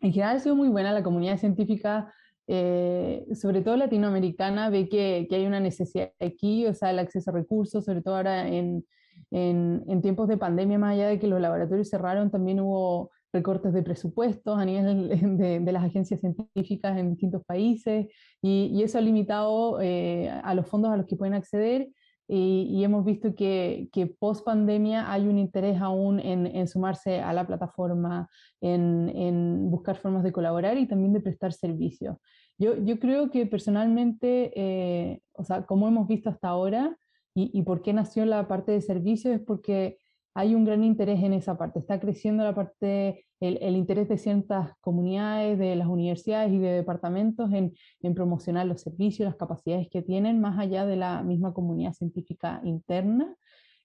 En 0.00 0.12
general 0.12 0.36
ha 0.36 0.40
sido 0.40 0.56
muy 0.56 0.68
buena 0.68 0.92
la 0.92 1.02
comunidad 1.02 1.38
científica, 1.38 2.12
eh, 2.46 3.26
sobre 3.34 3.60
todo 3.60 3.76
latinoamericana, 3.76 4.70
ve 4.70 4.88
que, 4.88 5.26
que, 5.28 5.36
hay 5.36 5.46
una 5.46 5.60
necesidad 5.60 6.12
aquí, 6.18 6.66
o 6.66 6.74
sea, 6.74 6.90
el 6.90 6.98
acceso 6.98 7.30
a 7.30 7.34
recursos, 7.34 7.84
sobre 7.84 8.00
todo 8.00 8.16
ahora 8.16 8.48
en, 8.48 8.84
en, 9.30 10.02
tiempos 10.02 10.28
de 10.28 10.38
pandemia, 10.38 10.78
más 10.78 10.94
allá 10.94 11.08
de 11.08 11.18
que 11.18 11.26
los 11.26 11.40
laboratorios 11.40 11.90
cerraron, 11.90 12.30
también 12.30 12.60
hubo 12.60 13.10
recortes 13.32 13.72
de 13.72 13.82
presupuestos 13.82 14.58
a 14.58 14.64
nivel 14.64 15.08
de, 15.38 15.60
de 15.60 15.72
las 15.72 15.84
agencias 15.84 16.20
científicas 16.20 16.98
en 16.98 17.10
distintos 17.10 17.44
países 17.44 18.06
y, 18.42 18.70
y 18.72 18.82
eso 18.82 18.98
ha 18.98 19.02
limitado 19.02 19.80
eh, 19.80 20.28
a 20.28 20.54
los 20.54 20.66
fondos 20.66 20.90
a 20.90 20.96
los 20.96 21.06
que 21.06 21.16
pueden 21.16 21.34
acceder 21.34 21.88
y, 22.32 22.84
hemos 22.84 23.04
visto 23.04 23.34
que, 23.34 23.88
post 24.18 24.44
pandemia 24.44 25.10
hay 25.12 25.26
un 25.26 25.38
interés 25.38 25.80
aún 25.80 26.20
en, 26.20 26.68
sumarse 26.68 27.20
a 27.20 27.32
la 27.32 27.46
plataforma, 27.46 28.28
en, 28.60 29.70
buscar 29.70 29.96
formas 29.96 30.22
de 30.22 30.32
colaborar 30.32 30.78
y 30.78 30.86
también 30.86 31.12
de 31.12 31.20
prestar 31.20 31.52
servicios. 31.52 32.16
Yo, 32.58 32.76
yo 32.76 32.98
creo 32.98 33.30
que 33.30 33.46
personalmente, 33.46 34.52
eh, 34.54 35.22
o 35.32 35.44
sea, 35.44 35.64
como 35.66 35.88
hemos 35.88 36.06
visto 36.06 36.28
hasta 36.30 36.48
ahora, 36.48 36.96
¿Y, 37.34 37.62
por 37.62 37.82
qué 37.82 37.92
nació 37.92 38.24
la 38.24 38.48
parte 38.48 38.72
de 38.72 38.80
servicios? 38.80 39.34
Es 39.34 39.40
porque 39.40 39.98
hay 40.34 40.54
un 40.54 40.64
gran 40.64 40.82
interés 40.82 41.22
en 41.22 41.32
esa 41.32 41.56
parte. 41.56 41.78
Está 41.78 42.00
creciendo 42.00 42.42
la 42.42 42.54
parte, 42.54 43.26
el, 43.40 43.76
interés 43.76 44.08
de 44.08 44.18
ciertas 44.18 44.72
comunidades, 44.80 45.58
de 45.58 45.74
las 45.74 45.88
universidades 45.88 46.52
y 46.52 46.58
de 46.58 46.72
departamentos 46.72 47.50
en, 47.52 47.74
promocionar 48.14 48.66
los 48.66 48.82
servicios, 48.82 49.26
las 49.26 49.36
capacidades 49.36 49.88
que 49.88 50.02
tienen, 50.02 50.40
más 50.40 50.58
allá 50.58 50.84
de 50.84 50.96
la 50.96 51.22
misma 51.22 51.54
comunidad 51.54 51.94
científica 51.94 52.60
interna. 52.64 53.34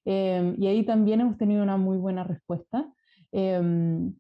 Em, 0.03 0.55
y 0.61 0.67
ahí 0.67 0.83
también 0.83 1.21
hemos 1.21 1.37
tenido 1.37 1.63
una 1.63 1.77
muy 1.77 1.97
buena 1.97 2.23
respuesta. 2.23 2.91
Em, 3.31 4.13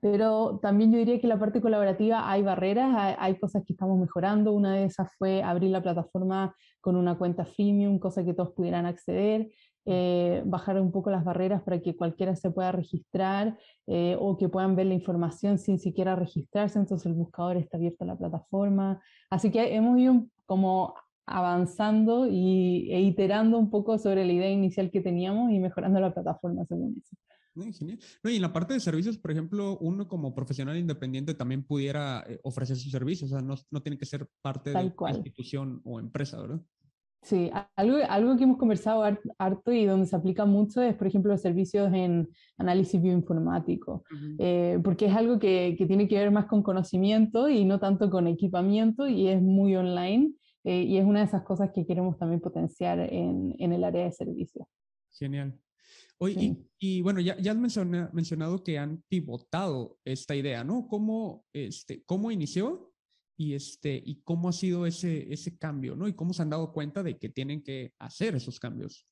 pero 0.00 0.58
también 0.60 0.92
yo 0.92 0.98
diría 0.98 1.18
que 1.18 1.26
la 1.26 1.38
parte 1.38 1.62
colaborativa 1.62 2.30
hay 2.30 2.42
barreras, 2.42 3.16
hay, 3.18 3.38
cosas 3.38 3.64
que 3.64 3.72
estamos 3.72 3.98
mejorando. 3.98 4.52
Una 4.52 4.74
de 4.74 4.84
esas 4.84 5.08
fue 5.16 5.42
abrir 5.42 5.70
la 5.70 5.82
plataforma 5.82 6.54
con 6.82 6.96
una 6.96 7.16
cuenta 7.16 7.46
freemium, 7.46 7.98
cosa 7.98 8.22
que 8.22 8.34
todos 8.34 8.52
pudieran 8.52 8.84
acceder, 8.84 9.48
eh, 9.86 10.42
bajar 10.46 10.80
un 10.80 10.90
poco 10.90 11.10
las 11.10 11.24
barreras 11.24 11.62
para 11.62 11.80
que 11.80 11.94
cualquiera 11.94 12.34
se 12.36 12.50
pueda 12.50 12.72
registrar 12.72 13.58
eh, 13.86 14.16
o 14.18 14.38
que 14.38 14.48
puedan 14.48 14.76
ver 14.76 14.86
la 14.86 14.94
información 14.94 15.58
sin 15.58 15.78
siquiera 15.78 16.16
registrarse, 16.16 16.78
entonces 16.78 17.06
el 17.06 17.14
buscador 17.14 17.56
está 17.56 17.76
abierto 17.76 18.04
a 18.04 18.06
la 18.06 18.16
plataforma. 18.16 19.02
Así 19.30 19.50
que 19.50 19.74
hemos 19.74 19.98
ido 19.98 20.26
como 20.46 20.94
avanzando 21.26 22.26
y, 22.26 22.90
e 22.92 23.00
iterando 23.00 23.58
un 23.58 23.70
poco 23.70 23.98
sobre 23.98 24.24
la 24.24 24.32
idea 24.32 24.50
inicial 24.50 24.90
que 24.90 25.00
teníamos 25.00 25.50
y 25.50 25.58
mejorando 25.58 26.00
la 26.00 26.12
plataforma 26.12 26.64
según 26.66 26.96
eso. 26.98 27.16
Genial. 27.78 28.00
No, 28.22 28.30
y 28.30 28.36
en 28.36 28.42
la 28.42 28.52
parte 28.52 28.74
de 28.74 28.80
servicios, 28.80 29.16
por 29.16 29.30
ejemplo, 29.30 29.78
uno 29.78 30.08
como 30.08 30.34
profesional 30.34 30.76
independiente 30.76 31.34
también 31.34 31.62
pudiera 31.62 32.24
eh, 32.26 32.40
ofrecer 32.42 32.76
sus 32.76 32.90
servicios, 32.90 33.30
o 33.30 33.34
sea, 33.34 33.42
no, 33.42 33.54
no 33.70 33.80
tiene 33.80 33.96
que 33.96 34.06
ser 34.06 34.26
parte 34.42 34.70
de 34.70 34.92
una 34.98 35.10
institución 35.10 35.80
o 35.84 36.00
empresa, 36.00 36.40
¿verdad? 36.40 36.60
Sí, 37.24 37.50
algo, 37.74 37.96
algo 38.06 38.36
que 38.36 38.44
hemos 38.44 38.58
conversado 38.58 39.02
harto 39.38 39.72
y 39.72 39.86
donde 39.86 40.06
se 40.06 40.14
aplica 40.14 40.44
mucho 40.44 40.82
es, 40.82 40.94
por 40.94 41.06
ejemplo, 41.06 41.32
los 41.32 41.40
servicios 41.40 41.90
en 41.94 42.28
análisis 42.58 43.00
bioinformático, 43.00 44.04
eh, 44.38 44.78
porque 44.84 45.06
es 45.06 45.14
algo 45.14 45.38
que, 45.38 45.74
que, 45.78 45.86
tiene 45.86 46.06
que 46.06 46.18
ver 46.18 46.30
más 46.30 46.44
con 46.44 46.62
conocimiento 46.62 47.48
y 47.48 47.64
no 47.64 47.80
tanto 47.80 48.10
con 48.10 48.26
equipamiento 48.26 49.08
y 49.08 49.28
es 49.28 49.40
muy 49.40 49.74
online 49.74 50.34
eh, 50.64 50.82
y 50.82 50.98
es 50.98 51.06
una 51.06 51.20
de 51.20 51.24
esas 51.24 51.44
cosas 51.44 51.70
que 51.74 51.86
queremos 51.86 52.18
también 52.18 52.42
potenciar 52.42 53.00
en, 53.00 53.54
en 53.58 53.72
el 53.72 53.84
área 53.84 54.04
de 54.04 54.12
servicios. 54.12 54.66
Genial. 55.10 55.58
Oye, 56.18 56.56
y, 56.78 57.00
bueno, 57.00 57.20
ya, 57.20 57.38
ya 57.38 57.52
has 57.52 58.12
mencionado 58.12 58.62
que 58.62 58.78
han 58.78 59.02
pivotado 59.08 59.98
esta 60.04 60.36
idea, 60.36 60.62
¿no? 60.62 60.86
¿Cómo, 60.88 61.44
este, 61.52 62.02
cómo 62.04 62.30
inició 62.30 62.93
y, 63.36 63.54
este, 63.54 64.00
y 64.04 64.22
cómo 64.22 64.48
ha 64.48 64.52
sido 64.52 64.86
ese, 64.86 65.32
ese 65.32 65.56
cambio, 65.58 65.96
¿no? 65.96 66.08
Y 66.08 66.14
cómo 66.14 66.32
se 66.32 66.42
han 66.42 66.50
dado 66.50 66.72
cuenta 66.72 67.02
de 67.02 67.18
que 67.18 67.28
tienen 67.28 67.62
que 67.62 67.92
hacer 67.98 68.34
esos 68.34 68.60
cambios. 68.60 69.06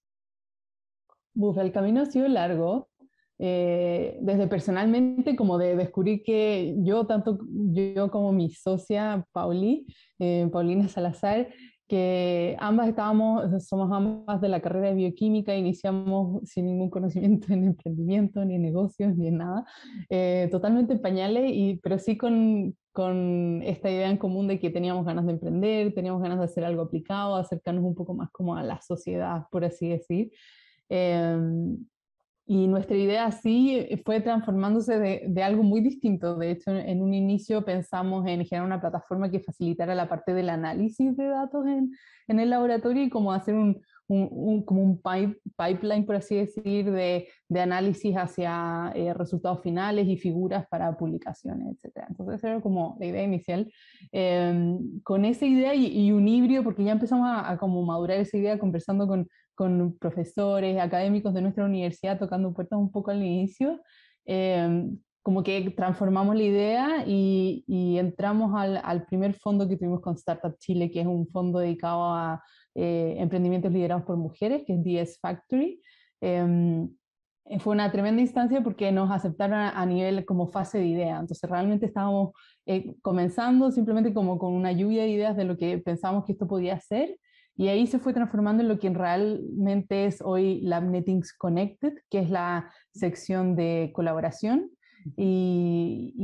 Buf, 1.35 1.59
el 1.59 1.73
camino 1.73 2.03
ha 2.03 2.07
sido 2.07 2.29
largo, 2.29 2.91
eh, 3.39 4.19
desde 4.21 4.47
personalmente 4.47 5.35
como 5.35 5.59
de 5.59 5.75
descubrir 5.75 6.23
que 6.23 6.77
yo, 6.79 7.07
tanto 7.07 7.41
yo 7.73 8.11
como 8.11 8.33
mi 8.33 8.51
socia 8.51 9.27
Pauli, 9.33 9.87
eh, 10.19 10.49
Paulina 10.53 10.89
Salazar, 10.89 11.49
que 11.93 12.57
ambas 12.59 12.89
estábamos, 12.89 13.63
somos 13.69 13.93
ambas 13.93 14.41
de 14.41 14.49
la 14.49 14.63
carrera 14.63 14.89
de 14.89 14.95
bioquímica, 14.95 15.55
iniciamos 15.55 16.41
sin 16.49 16.65
ningún 16.65 16.89
conocimiento 16.89 17.53
en 17.53 17.65
emprendimiento, 17.65 18.43
ni 18.47 18.55
en 18.55 18.63
negocios, 18.63 19.15
ni 19.15 19.29
en 19.29 19.37
nada, 19.37 19.67
eh, 20.09 20.49
totalmente 20.51 20.95
en 20.95 21.03
pañales, 21.03 21.53
y, 21.53 21.81
pero 21.83 21.99
sí 21.99 22.17
con, 22.17 22.75
con 22.93 23.61
esta 23.63 23.91
idea 23.91 24.09
en 24.09 24.17
común 24.17 24.49
de 24.49 24.59
que 24.59 24.71
teníamos 24.71 25.05
ganas 25.05 25.27
de 25.27 25.33
emprender, 25.33 25.93
teníamos 25.93 26.23
ganas 26.23 26.39
de 26.39 26.47
hacer 26.47 26.65
algo 26.65 26.81
aplicado, 26.81 27.37
acercarnos 27.37 27.85
un 27.85 27.95
poco 27.95 28.15
más 28.15 28.31
como 28.31 28.57
a 28.57 28.63
la 28.63 28.81
sociedad, 28.81 29.43
por 29.51 29.67
así 29.67 29.91
decir. 29.91 30.31
Em, 30.89 31.77
y 32.45 32.67
nuestra 32.67 32.97
idea 32.97 33.31
sí 33.31 33.77
eh, 33.77 34.03
fue 34.05 34.21
transformándose 34.21 34.99
de, 34.99 35.25
de, 35.29 35.43
algo 35.43 35.63
muy 35.63 35.81
distinto. 35.81 36.37
De 36.37 36.51
hecho, 36.51 36.73
en 36.73 37.01
un 37.01 37.15
inicio 37.15 37.65
pensamos 37.65 38.27
en 38.27 38.45
generar 38.45 38.67
una 38.67 38.81
plataforma 38.81 39.31
que 39.31 39.41
facilitara 39.41 39.95
la 39.95 40.09
parte 40.09 40.35
del 40.35 40.51
análisis 40.51 41.17
de 41.17 41.27
datos 41.27 41.67
en, 41.67 41.93
en 42.27 42.41
el 42.41 42.51
laboratorio 42.51 43.05
y 43.05 43.11
como 43.11 43.33
hacer 43.33 43.55
un, 43.55 43.81
un, 44.09 44.65
como 44.65 44.83
un 44.83 45.01
pipeline, 45.57 46.05
por 46.05 46.17
así 46.17 46.37
decir, 46.37 46.91
de, 46.91 47.29
de 47.49 47.61
análisis 47.61 48.15
hacia 48.17 48.93
eh, 48.95 49.15
resultados 49.15 49.63
finales 49.63 50.09
y 50.09 50.17
figuras 50.17 50.67
para 50.69 50.97
publicaciones, 50.97 51.77
etc. 51.77 52.07
Entonces, 52.09 52.37
esa 52.37 52.51
era 52.51 52.61
como 52.61 52.97
la 53.01 53.07
idea 53.07 53.23
inicial. 53.23 53.73
Em, 54.11 55.01
con 55.03 55.25
esa 55.25 55.47
idea 55.47 55.75
y, 55.75 56.13
un 56.13 56.29
híbrido, 56.29 56.63
porque 56.65 56.85
ya 56.85 56.93
empezamos 56.93 57.27
a, 57.29 57.51
a 57.51 57.57
como 57.59 57.83
madurar 57.85 58.19
esa 58.19 58.37
idea 58.37 58.59
conversando 58.59 59.07
con 59.07 59.29
con 59.55 59.97
profesores, 59.99 60.79
académicos 60.81 61.35
de 61.35 61.43
nuestra 61.43 61.65
universidad 61.65 62.19
tocando 62.19 62.53
puertas 62.53 62.79
un 62.79 62.91
poco 62.91 63.11
al 63.11 63.23
inicio, 63.23 63.81
em, 64.25 64.99
como 65.23 65.43
que 65.43 65.71
transformamos 65.71 66.35
la 66.35 66.43
idea 66.43 67.05
y, 67.07 67.65
entramos 67.99 68.53
al, 68.57 68.81
al, 68.83 69.07
primer 69.07 69.35
fondo 69.35 69.69
que 69.69 69.77
tuvimos 69.77 70.01
con 70.01 70.15
Startup 70.15 70.57
Chile, 70.59 70.91
que 70.91 71.01
es 71.01 71.07
un 71.07 71.29
fondo 71.29 71.61
dedicado 71.61 72.05
a 72.13 72.43
eh, 72.75 73.17
emprendimientos 73.19 73.71
liderados 73.71 74.05
por 74.05 74.17
mujeres, 74.17 74.65
que 74.67 74.75
es 74.75 74.83
DS 74.83 75.19
Factory. 75.21 75.81
Em, 76.21 76.89
fue 77.59 77.75
una 77.75 77.91
tremenda 77.91 78.23
instancia 78.23 78.63
porque 78.63 78.93
nos 78.93 79.11
aceptaron 79.11 79.59
a, 79.59 79.87
nivel 79.87 80.25
como 80.25 80.49
fase 80.49 80.79
de 80.79 80.87
idea. 80.87 81.19
Entonces 81.19 81.49
realmente 81.49 81.87
estábamos 81.87 82.31
eh, 82.67 82.95
comenzando 83.03 83.71
simplemente 83.71 84.15
como 84.15 84.39
con 84.39 84.53
una 84.53 84.73
lluvia 84.73 85.03
de 85.03 85.11
ideas 85.11 85.37
de 85.37 85.45
lo 85.45 85.57
que 85.57 85.79
pensábamos 85.79 86.25
que 86.25 86.33
esto 86.33 86.47
podía 86.47 86.79
ser 86.81 87.19
y 87.57 87.69
ahí 87.69 87.87
se 87.87 87.99
fue 87.99 88.13
transformando 88.13 88.63
en 88.63 88.69
lo 88.69 88.79
que 88.79 88.91
realmente 88.91 90.07
es 90.07 90.23
hoy 90.23 90.63
LabNetings 90.63 91.35
Connected, 91.35 91.93
que 92.11 92.21
es 92.21 92.31
la 92.31 92.71
sección 92.93 93.55
de 93.57 93.93
colaboración. 93.95 94.71
Y, 95.17 96.15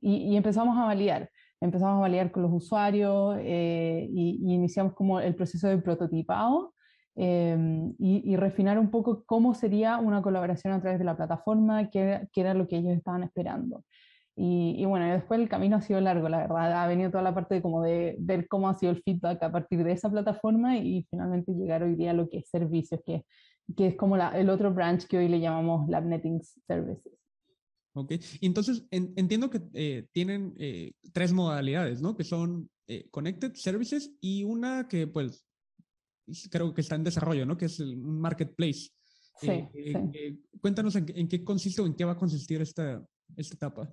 y, 0.00 0.36
empezamos 0.36 0.76
a 0.78 0.84
validar. 0.84 1.30
Empezamos 1.60 1.96
a 1.96 2.00
validar 2.00 2.30
con 2.30 2.42
los 2.42 2.52
usuarios 2.52 3.36
eh, 3.40 4.08
y, 4.12 4.52
iniciamos 4.52 4.94
como 4.94 5.20
el 5.20 5.34
proceso 5.34 5.68
de 5.68 5.78
prototipado 5.78 6.74
em, 7.14 7.94
y, 7.98 8.36
refinar 8.36 8.78
un 8.78 8.90
poco 8.90 9.24
cómo 9.24 9.54
sería 9.54 9.98
una 9.98 10.22
colaboración 10.22 10.72
a 10.72 10.80
través 10.80 10.98
de 10.98 11.04
la 11.04 11.16
plataforma, 11.16 11.88
qué, 11.90 12.28
qué 12.32 12.40
era 12.42 12.54
lo 12.54 12.68
que 12.68 12.76
ellos 12.76 12.92
estaban 12.92 13.22
esperando. 13.22 13.84
Y, 14.34 14.84
bueno, 14.86 15.12
después 15.12 15.40
el 15.40 15.48
camino 15.48 15.76
ha 15.76 15.82
sido 15.82 16.00
largo, 16.00 16.28
la 16.28 16.38
verdad. 16.38 16.82
Ha 16.82 16.86
venido 16.86 17.10
toda 17.10 17.22
la 17.22 17.34
parte 17.34 17.56
de, 17.56 17.62
como 17.62 17.82
de 17.82 18.16
ver 18.18 18.48
cómo 18.48 18.68
ha 18.68 18.74
sido 18.74 18.92
el 18.92 19.02
feedback 19.02 19.42
a 19.42 19.52
partir 19.52 19.84
de 19.84 19.92
esa 19.92 20.10
plataforma 20.10 20.78
y 20.78 21.06
finalmente 21.10 21.52
llegar 21.52 21.82
hoy 21.82 21.96
día 21.96 22.12
a 22.12 22.14
lo 22.14 22.30
que 22.30 22.38
es 22.38 22.48
servicios, 22.48 23.00
que, 23.04 23.24
que 23.76 23.88
es 23.88 23.96
como 23.96 24.16
la, 24.16 24.30
el 24.38 24.48
otro 24.48 24.72
branch 24.72 25.06
que 25.06 25.18
hoy 25.18 25.28
le 25.28 25.40
llamamos 25.40 25.88
LabNetting 25.88 26.42
Services. 26.66 27.12
Ok, 27.94 28.14
entonces 28.40 28.86
entiendo 28.90 29.50
que 29.50 29.60
eh, 29.74 30.06
tienen 30.12 30.54
eh, 30.58 30.92
tres 31.12 31.34
modalidades, 31.34 32.00
¿no? 32.00 32.16
Que 32.16 32.24
son 32.24 32.70
eh, 32.86 33.06
Connected 33.10 33.52
Services 33.54 34.14
y 34.18 34.44
una 34.44 34.88
que 34.88 35.06
pues 35.06 35.44
creo 36.50 36.72
que 36.72 36.80
está 36.80 36.94
en 36.94 37.04
desarrollo, 37.04 37.44
¿no? 37.44 37.58
Que 37.58 37.66
es 37.66 37.78
un 37.80 38.18
marketplace. 38.18 38.88
Sí, 39.38 39.68
sí. 39.74 40.42
cuéntanos 40.60 40.96
en, 40.96 41.06
en, 41.14 41.28
qué 41.28 41.44
consiste 41.44 41.82
o 41.82 41.86
en 41.86 41.94
qué 41.94 42.04
va 42.04 42.12
a 42.12 42.18
consistir 42.18 42.62
esta, 42.62 43.04
esta 43.36 43.56
etapa. 43.56 43.92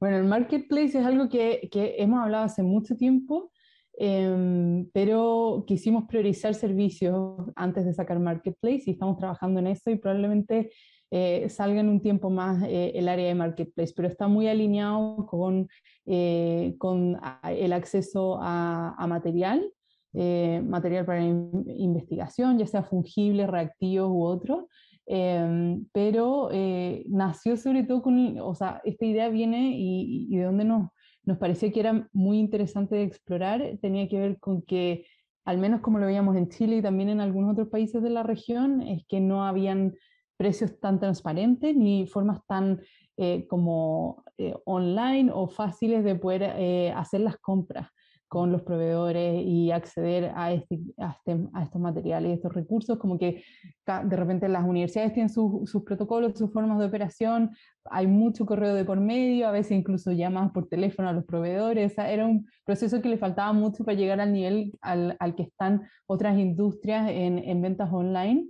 Bueno, 0.00 0.16
el 0.16 0.24
marketplace 0.24 0.98
es 0.98 1.04
algo 1.04 1.28
que, 1.28 1.68
hemos 1.98 2.20
hablado 2.20 2.44
hace 2.44 2.62
mucho 2.62 2.96
tiempo, 2.96 3.52
em, 3.98 4.88
pero 4.94 5.64
quisimos 5.66 6.04
priorizar 6.06 6.54
servicios 6.54 7.36
antes 7.54 7.84
de 7.84 7.92
sacar 7.92 8.18
marketplace 8.18 8.84
y 8.86 8.92
estamos 8.92 9.18
trabajando 9.18 9.60
en 9.60 9.66
eso 9.66 9.90
y 9.90 9.96
probablemente 9.96 10.72
eh, 11.10 11.48
salga 11.50 11.80
en 11.80 11.90
un 11.90 12.00
tiempo 12.00 12.30
más 12.30 12.62
eh, 12.62 12.92
el 12.94 13.08
área 13.08 13.26
de 13.26 13.34
marketplace, 13.34 13.92
pero 13.94 14.08
está 14.08 14.26
muy 14.26 14.48
alineado 14.48 15.26
con, 15.26 15.68
eh, 16.06 16.76
con 16.78 17.20
el 17.44 17.72
acceso 17.74 18.38
a, 18.40 19.06
material, 19.06 19.70
material 20.14 21.04
para 21.04 21.22
investigación, 21.22 22.58
ya 22.58 22.66
sea 22.66 22.82
fungible, 22.84 23.46
reactivo 23.46 24.08
u 24.08 24.24
otro, 24.24 24.68
Em, 25.12 25.86
pero 25.92 26.50
eh, 26.52 27.04
nació 27.08 27.56
sobre 27.56 27.82
todo 27.82 28.00
con, 28.00 28.38
o 28.38 28.54
sea, 28.54 28.80
esta 28.84 29.04
idea 29.04 29.28
viene 29.28 29.72
y, 29.76 30.36
de 30.36 30.44
donde 30.44 30.64
nos, 30.64 30.88
nos 31.24 31.36
pareció 31.36 31.72
que 31.72 31.80
era 31.80 32.08
muy 32.12 32.38
interesante 32.38 32.94
de 32.94 33.02
explorar, 33.02 33.76
tenía 33.82 34.08
que 34.08 34.20
ver 34.20 34.38
con 34.38 34.62
que, 34.62 35.04
al 35.44 35.58
menos 35.58 35.80
como 35.80 35.98
lo 35.98 36.06
veíamos 36.06 36.36
en 36.36 36.48
Chile 36.48 36.76
y 36.76 36.82
también 36.82 37.08
en 37.08 37.20
algunos 37.20 37.54
otros 37.54 37.66
países 37.70 38.00
de 38.04 38.10
la 38.10 38.22
región, 38.22 38.82
es 38.82 39.04
que 39.08 39.18
no 39.18 39.44
habían 39.44 39.96
precios 40.36 40.78
tan 40.78 41.00
transparentes 41.00 41.74
ni 41.74 42.06
formas 42.06 42.46
tan 42.46 42.80
eh, 43.16 43.48
como 43.48 44.22
eh, 44.38 44.54
online 44.64 45.32
o 45.34 45.48
fáciles 45.48 46.04
de 46.04 46.14
poder 46.14 46.92
hacer 46.94 47.22
las 47.22 47.36
compras. 47.38 47.88
Con 48.30 48.52
los 48.52 48.62
proveedores 48.62 49.44
y 49.44 49.72
acceder 49.72 50.30
a, 50.36 50.52
este, 50.52 50.78
a, 50.98 51.10
este, 51.10 51.48
a 51.52 51.64
estos 51.64 51.82
materiales 51.82 52.30
y 52.30 52.34
estos 52.34 52.54
recursos, 52.54 52.96
como 52.96 53.18
que 53.18 53.42
de 53.84 54.16
repente 54.16 54.48
las 54.48 54.64
universidades 54.64 55.14
tienen 55.14 55.30
sus 55.30 55.82
protocolos, 55.84 56.38
sus 56.38 56.52
formas 56.52 56.78
de 56.78 56.84
operación, 56.84 57.50
hay 57.86 58.06
mucho 58.06 58.46
correo 58.46 58.72
de 58.74 58.84
por 58.84 59.00
medio, 59.00 59.48
a 59.48 59.50
veces 59.50 59.72
incluso 59.72 60.12
llamas 60.12 60.52
por 60.52 60.68
teléfono 60.68 61.08
a 61.08 61.12
los 61.12 61.24
proveedores, 61.24 61.98
era 61.98 62.24
un 62.24 62.46
proceso 62.64 63.02
que 63.02 63.08
le 63.08 63.18
faltaba 63.18 63.52
mucho 63.52 63.82
para 63.82 63.98
llegar 63.98 64.20
al 64.20 64.32
nivel 64.32 64.78
al, 64.80 65.16
al 65.18 65.34
que 65.34 65.42
están 65.42 65.88
otras 66.06 66.38
industrias 66.38 67.10
en, 67.10 67.36
en 67.36 67.60
ventas 67.60 67.92
online. 67.92 68.46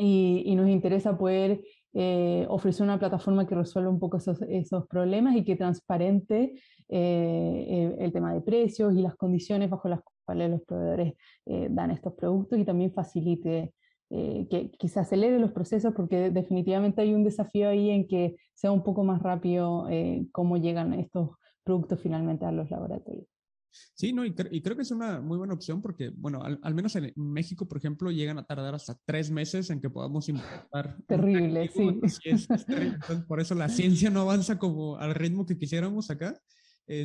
Y, 0.00 0.44
y, 0.46 0.54
nos 0.54 0.68
interesa 0.68 1.18
poder 1.18 1.60
eh, 1.94 2.46
ofrecer 2.48 2.84
una 2.84 2.98
plataforma 2.98 3.46
que 3.46 3.54
resuelva 3.54 3.90
un 3.90 3.98
poco 3.98 4.18
esos, 4.18 4.86
problemas 4.88 5.36
y 5.36 5.44
que 5.44 5.56
transparente 5.56 6.54
eh, 6.88 7.96
el 7.98 8.12
tema 8.12 8.34
de 8.34 8.40
precios 8.40 8.94
y 8.94 9.02
las 9.02 9.16
condiciones 9.16 9.70
bajo 9.70 9.88
las 9.88 10.00
cuales 10.24 10.50
los 10.50 10.62
proveedores 10.62 11.14
eh, 11.46 11.68
dan 11.70 11.90
estos 11.90 12.12
productos 12.14 12.58
y 12.58 12.64
también 12.64 12.92
facilite 12.92 13.72
que, 14.10 14.70
que, 14.78 14.88
se 14.88 15.00
acelere 15.00 15.38
los 15.38 15.52
procesos 15.52 15.92
porque 15.94 16.30
definitivamente 16.30 17.02
hay 17.02 17.12
un 17.12 17.24
desafío 17.24 17.68
ahí 17.68 17.90
en 17.90 18.06
que 18.06 18.36
sea 18.54 18.72
un 18.72 18.82
poco 18.82 19.04
más 19.04 19.22
rápido 19.22 19.86
cómo 20.32 20.56
llegan 20.56 20.94
estos 20.94 21.32
productos 21.62 22.00
finalmente 22.00 22.46
a 22.46 22.52
los 22.52 22.70
laboratorios. 22.70 23.37
Sí, 23.94 24.12
no, 24.12 24.24
y, 24.24 24.32
creo 24.32 24.76
que 24.76 24.82
es 24.82 24.90
una 24.90 25.20
muy 25.20 25.38
buena 25.38 25.54
opción 25.54 25.82
porque, 25.82 26.10
bueno, 26.16 26.42
al, 26.42 26.74
menos 26.74 26.94
en 26.96 27.12
México, 27.16 27.66
por 27.66 27.78
ejemplo, 27.78 28.10
llegan 28.10 28.38
a 28.38 28.46
tardar 28.46 28.74
hasta 28.74 28.98
tres 29.04 29.30
meses 29.30 29.70
en 29.70 29.80
que 29.80 29.90
podamos 29.90 30.28
importar. 30.28 30.96
Terrible, 31.06 31.68
sí. 31.68 32.00
por 33.28 33.40
eso 33.40 33.54
la 33.54 33.68
ciencia 33.68 34.10
no 34.10 34.22
avanza 34.22 34.58
como 34.58 34.96
al 34.96 35.14
ritmo 35.14 35.46
que 35.46 35.58
quisiéramos 35.58 36.10
acá. 36.10 36.38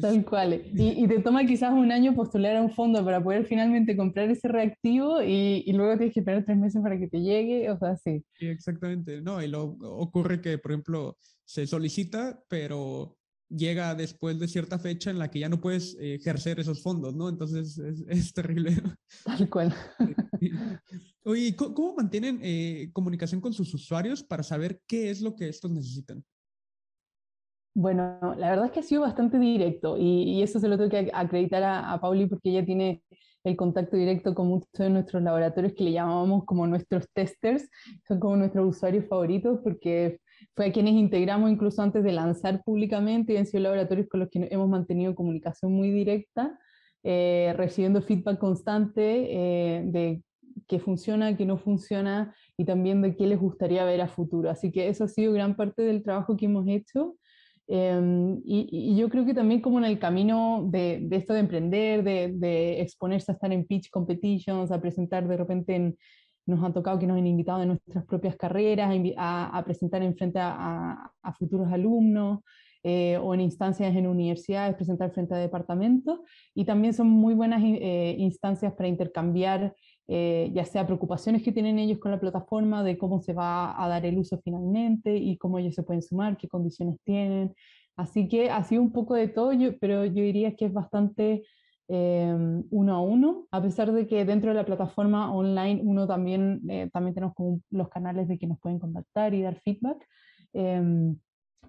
Tal 0.01 0.23
cual. 0.23 0.61
Y, 0.73 1.07
te 1.07 1.19
toma 1.19 1.45
quizás 1.45 1.73
un 1.73 1.91
año 1.91 2.15
postular 2.15 2.55
a 2.55 2.61
un 2.61 2.71
fondo 2.71 3.03
para 3.03 3.21
poder 3.21 3.45
finalmente 3.45 3.97
comprar 3.97 4.29
ese 4.29 4.47
reactivo 4.47 5.21
y, 5.21 5.63
y, 5.65 5.73
luego 5.73 5.97
tienes 5.97 6.13
que 6.13 6.21
esperar 6.21 6.45
tres 6.45 6.57
meses 6.57 6.81
para 6.81 6.97
que 6.97 7.09
te 7.09 7.19
llegue, 7.19 7.69
o 7.69 7.77
sea, 7.77 7.97
sí. 7.97 8.23
sí 8.31 8.47
exactamente. 8.47 9.21
No, 9.21 9.41
y 9.41 9.47
lo 9.49 9.63
ocurre 9.81 10.39
que, 10.39 10.57
por 10.57 10.71
ejemplo, 10.71 11.17
se 11.43 11.67
solicita, 11.67 12.41
pero 12.47 13.17
llega 13.55 13.95
después 13.95 14.39
de 14.39 14.47
cierta 14.47 14.79
fecha 14.79 15.11
en 15.11 15.19
la 15.19 15.29
que 15.29 15.39
ya 15.39 15.49
no 15.49 15.61
puedes 15.61 15.95
eh, 15.95 16.15
ejercer 16.15 16.59
esos 16.59 16.81
fondos, 16.81 17.15
¿no? 17.15 17.29
Entonces 17.29 17.77
es, 18.07 18.33
terrible. 18.33 18.81
Tal 19.25 19.49
cual. 19.49 19.73
Oye, 21.23 21.55
¿cómo, 21.55 21.95
mantienen 21.95 22.39
eh, 22.41 22.89
comunicación 22.93 23.39
con 23.41 23.53
sus 23.53 23.73
usuarios 23.73 24.23
para 24.23 24.43
saber 24.43 24.81
qué 24.87 25.09
es 25.09 25.21
lo 25.21 25.35
que 25.35 25.49
estos 25.49 25.71
necesitan? 25.71 26.23
Bueno, 27.75 28.19
la 28.37 28.51
verdad 28.51 28.65
es 28.65 28.71
que 28.71 28.79
ha 28.81 28.83
sido 28.83 29.01
bastante 29.01 29.39
directo 29.39 29.97
y, 29.97 30.43
eso 30.43 30.59
se 30.59 30.67
lo 30.67 30.77
tengo 30.77 30.91
que 30.91 31.09
acreditar 31.11 31.63
a, 31.63 31.91
a, 31.91 31.99
Pauli 31.99 32.27
porque 32.27 32.51
ella 32.51 32.63
tiene 32.63 33.01
el 33.43 33.57
contacto 33.57 33.97
directo 33.97 34.35
con 34.35 34.47
muchos 34.47 34.69
de 34.77 34.89
nuestros 34.89 35.23
laboratorios 35.23 35.73
que 35.73 35.83
le 35.83 35.91
llamamos 35.91 36.45
como 36.45 36.67
nuestros 36.67 37.07
testers, 37.13 37.67
son 38.07 38.19
como 38.19 38.37
nuestros 38.37 38.75
usuarios 38.75 39.05
favoritos 39.07 39.59
porque 39.63 40.19
fue 40.55 40.67
a 40.67 40.71
quienes 40.71 40.93
integramos 40.93 41.51
incluso 41.51 41.81
antes 41.81 42.03
de 42.03 42.11
lanzar 42.11 42.63
públicamente 42.63 43.33
y 43.33 43.37
han 43.37 43.45
sido 43.45 43.63
laboratorios 43.63 44.07
con 44.07 44.19
los 44.19 44.29
que 44.29 44.47
hemos 44.51 44.69
mantenido 44.69 45.15
comunicación 45.15 45.73
muy 45.73 45.91
directa, 45.91 46.59
eh, 47.03 47.53
recibiendo 47.57 48.01
feedback 48.01 48.39
constante 48.39 49.27
eh, 49.29 49.83
de 49.85 50.23
qué 50.67 50.79
funciona, 50.79 51.35
qué 51.35 51.45
no 51.45 51.57
funciona 51.57 52.33
y 52.57 52.65
también 52.65 53.01
de 53.01 53.15
qué 53.15 53.27
les 53.27 53.39
gustaría 53.39 53.85
ver 53.85 54.01
a 54.01 54.07
futuro. 54.07 54.49
Así 54.49 54.71
que 54.71 54.87
eso 54.87 55.05
ha 55.05 55.07
sido 55.07 55.33
gran 55.33 55.55
parte 55.55 55.81
del 55.81 56.03
trabajo 56.03 56.37
que 56.37 56.45
hemos 56.45 56.67
hecho. 56.67 57.15
Em, 57.67 58.41
y, 58.45 58.95
yo 58.97 59.09
creo 59.09 59.25
que 59.25 59.33
también 59.33 59.61
como 59.61 59.77
en 59.79 59.85
el 59.85 59.97
camino 59.97 60.67
de, 60.69 61.07
esto 61.11 61.33
de 61.33 61.39
emprender, 61.39 62.03
de, 62.03 62.33
de, 62.35 62.81
exponerse 62.81 63.31
a 63.31 63.35
estar 63.35 63.51
en 63.53 63.65
pitch 63.65 63.89
competitions, 63.89 64.71
a 64.71 64.81
presentar 64.81 65.27
de 65.27 65.37
repente 65.37 65.75
en, 65.75 65.97
nos 66.45 66.63
ha 66.63 66.73
tocado 66.73 66.99
que 66.99 67.07
nos 67.07 67.17
han 67.17 67.27
invitado 67.27 67.59
de 67.59 67.67
nuestras 67.67 68.05
propias 68.05 68.35
carreras 68.35 68.91
a, 69.17 69.61
presentar 69.65 70.01
en 70.03 70.15
frente 70.15 70.39
a, 70.39 71.11
a 71.21 71.33
futuros 71.33 71.71
alumnos 71.71 72.39
eh, 72.85 73.17
o 73.17 73.33
en 73.33 73.39
instancias 73.39 73.95
en 73.95 74.07
universidades, 74.07 74.75
presentar 74.75 75.09
frente 75.11 75.33
a 75.33 75.37
departamentos. 75.37 76.19
Y 76.53 76.65
también 76.65 76.93
son 76.93 77.09
muy 77.09 77.33
buenas 77.33 77.61
eh, 77.63 78.15
instancias 78.19 78.73
para 78.73 78.89
intercambiar 78.89 79.73
eh, 80.09 80.51
ya 80.53 80.65
sea 80.65 80.85
preocupaciones 80.85 81.43
que 81.43 81.53
tienen 81.53 81.79
ellos 81.79 81.97
con 81.99 82.11
la 82.11 82.19
plataforma, 82.19 82.83
de 82.83 82.97
cómo 82.97 83.21
se 83.21 83.31
va 83.31 83.81
a 83.81 83.87
dar 83.87 84.05
el 84.05 84.17
uso 84.17 84.37
finalmente 84.43 85.15
y 85.15 85.37
cómo 85.37 85.59
ellos 85.59 85.75
se 85.75 85.83
pueden 85.83 86.01
sumar, 86.01 86.35
qué 86.35 86.49
condiciones 86.49 86.97
tienen. 87.05 87.55
Así 87.95 88.27
que 88.27 88.49
ha 88.49 88.61
sido 88.65 88.81
un 88.81 88.91
poco 88.91 89.15
de 89.15 89.29
todo, 89.29 89.51
pero 89.79 90.03
yo 90.03 90.21
diría 90.21 90.55
que 90.55 90.65
es 90.65 90.73
bastante 90.73 91.43
Em, 91.89 92.63
uno 92.69 92.95
a 92.95 93.01
uno, 93.01 93.47
a 93.51 93.61
pesar 93.61 93.91
de 93.91 94.07
que 94.07 94.23
dentro 94.23 94.51
de 94.51 94.55
la 94.55 94.65
plataforma 94.65 95.33
online 95.33 95.81
uno 95.83 96.07
también, 96.07 96.61
eh, 96.69 96.89
también 96.93 97.13
tenemos 97.13 97.35
como 97.35 97.61
los 97.71 97.89
canales 97.89 98.27
de 98.27 98.37
que 98.37 98.47
nos 98.47 98.59
pueden 98.59 98.79
contactar 98.79 99.33
y 99.33 99.41
dar 99.41 99.59
feedback, 99.59 100.07
em, 100.53 101.17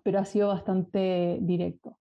pero 0.05 0.21
ha 0.21 0.25
sido 0.25 0.49
bastante 0.49 1.39
directo. 1.43 1.99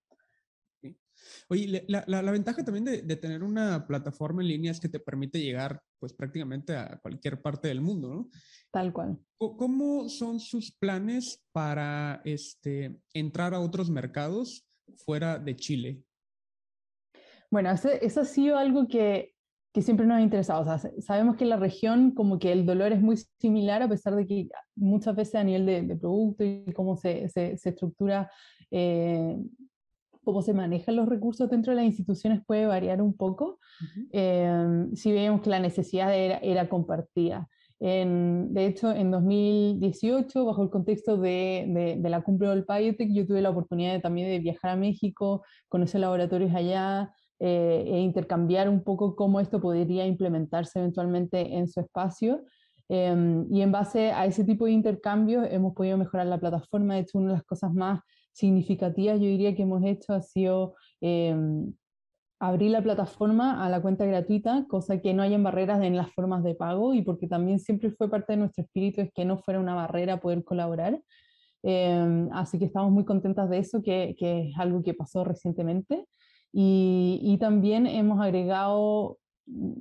Oye, 1.50 1.86
la, 1.88 2.04
la, 2.06 2.32
ventaja 2.32 2.64
también 2.64 2.84
de, 2.86 3.02
de, 3.02 3.16
tener 3.16 3.44
una 3.44 3.88
plataforma 3.88 4.42
en 4.42 4.50
línea 4.50 4.72
es 4.72 4.80
que 4.80 4.90
te 4.90 5.00
permite 5.00 5.40
llegar 5.40 5.82
pues 5.98 6.14
prácticamente 6.14 6.76
a 6.76 7.00
cualquier 7.02 7.42
parte 7.42 7.70
del 7.70 7.82
mundo, 7.82 8.14
¿no? 8.14 8.30
Tal 8.72 8.92
cual. 8.92 9.18
¿Cómo 9.38 10.10
son 10.10 10.40
sus 10.40 10.72
planes 10.72 11.42
para 11.54 12.22
este, 12.26 13.00
entrar 13.14 13.54
a 13.54 13.62
otros 13.62 13.90
mercados 13.90 14.66
fuera 14.98 15.40
de 15.40 15.56
Chile? 15.56 16.04
Bueno, 17.54 17.70
eso, 17.70 18.20
ha 18.20 18.26
sido 18.26 18.58
algo 18.58 18.88
que, 18.88 19.36
que, 19.74 19.84
siempre 19.84 20.08
nos 20.08 20.18
ha 20.18 20.22
interesado. 20.22 20.62
O 20.62 20.66
sea, 20.66 20.92
sabemos 21.02 21.36
que 21.36 21.44
en 21.44 21.52
la 21.52 21.58
región 21.58 22.10
como 22.10 22.40
que 22.40 22.52
el 22.52 22.66
dolor 22.66 22.92
es 22.94 23.00
muy 23.00 23.16
similar, 23.40 23.84
a 23.84 23.88
pesar 23.88 24.16
de 24.16 24.26
que 24.26 24.48
muchas 24.76 25.16
veces 25.16 25.36
a 25.36 25.44
nivel 25.44 25.88
de, 25.88 25.96
producto 25.96 26.44
y 26.44 26.74
cómo 26.74 26.98
se, 26.98 27.30
se, 27.30 27.56
se 27.58 27.70
estructura, 27.70 28.32
eh, 28.72 29.38
cómo 30.24 30.42
se 30.42 30.56
manejan 30.56 30.96
los 30.96 31.08
recursos 31.08 31.48
dentro 31.48 31.74
de 31.74 31.76
las 31.76 31.86
instituciones 31.86 32.42
puede 32.44 32.66
variar 32.66 33.04
un 33.04 33.16
poco. 33.16 33.60
Eh, 34.12 34.88
si 34.96 35.12
vemos 35.12 35.42
que 35.42 35.52
la 35.52 35.60
necesidad 35.60 36.12
era, 36.12 36.40
era 36.40 36.68
compartida. 36.68 37.48
En, 37.80 38.52
de 38.52 38.66
hecho, 38.66 38.92
en 38.92 39.12
2018, 39.12 40.44
bajo 40.44 40.64
el 40.64 40.72
contexto 40.72 41.18
de, 41.18 41.66
de, 41.68 41.98
de 42.00 42.10
la 42.10 42.24
cumbre 42.24 42.50
del 42.50 42.66
Biotech, 42.68 43.12
yo 43.12 43.28
tuve 43.28 43.44
la 43.44 43.52
oportunidad 43.52 43.94
de, 43.94 44.00
también 44.00 44.28
de 44.28 44.40
viajar 44.40 44.72
a 44.72 44.76
México, 44.76 45.44
conocer 45.70 46.02
laboratorios 46.02 46.56
allá, 46.56 47.14
eh, 47.46 47.84
e 47.86 48.00
intercambiar 48.00 48.70
un 48.70 48.82
poco 48.86 49.18
cómo 49.18 49.42
esto 49.42 49.60
podría 49.60 50.06
implementarse 50.08 50.80
eventualmente 50.80 51.58
en 51.58 51.68
su 51.68 51.82
espacio. 51.82 52.46
Em, 52.88 53.46
y 53.54 53.62
en 53.62 53.70
base 53.70 54.14
a 54.14 54.26
ese 54.26 54.46
tipo 54.46 54.64
de 54.64 54.72
intercambios 54.72 55.46
hemos 55.52 55.74
podido 55.74 55.98
mejorar 55.98 56.28
la 56.28 56.40
plataforma. 56.40 56.94
De 56.94 57.02
hecho, 57.02 57.18
una 57.18 57.28
de 57.28 57.34
las 57.34 57.44
cosas 57.44 57.74
más 57.74 58.00
significativas, 58.32 59.20
yo 59.20 59.26
diría 59.26 59.54
que 59.58 59.64
hemos 59.64 59.84
hecho 59.84 60.14
ha 60.14 60.22
sido 60.22 60.76
em, 61.02 61.74
abrir 62.40 62.72
la 62.72 62.82
plataforma 62.82 63.66
a 63.66 63.70
la 63.70 63.82
cuenta 63.82 64.06
gratuita, 64.06 64.66
cosa 64.70 65.02
que 65.02 65.14
no 65.14 65.22
hayan 65.22 65.44
barreras 65.44 65.84
en 65.84 65.98
las 65.98 66.14
formas 66.14 66.46
de 66.46 66.56
pago 66.56 66.94
y 66.94 67.02
porque 67.02 67.28
también 67.28 67.60
siempre 67.60 67.92
fue 67.92 68.10
parte 68.10 68.34
de 68.34 68.38
nuestro 68.38 68.64
espíritu 68.64 69.02
es 69.02 69.12
que 69.14 69.26
no 69.26 69.38
fuera 69.38 69.60
una 69.60 69.76
barrera 69.76 70.22
poder 70.22 70.46
colaborar. 70.46 70.98
Em, 71.62 72.30
así 72.32 72.58
que 72.58 72.66
estamos 72.66 72.92
muy 72.94 73.04
contentas 73.04 73.50
de 73.50 73.58
eso, 73.58 73.82
que, 73.82 74.16
que 74.18 74.50
es 74.50 74.58
algo 74.58 74.82
que 74.82 74.94
pasó 74.94 75.26
recientemente. 75.26 76.06
Y, 76.54 77.20
y 77.22 77.38
también 77.40 77.88
hemos 77.88 78.22
agregado 78.22 79.18
mm, 79.48 79.74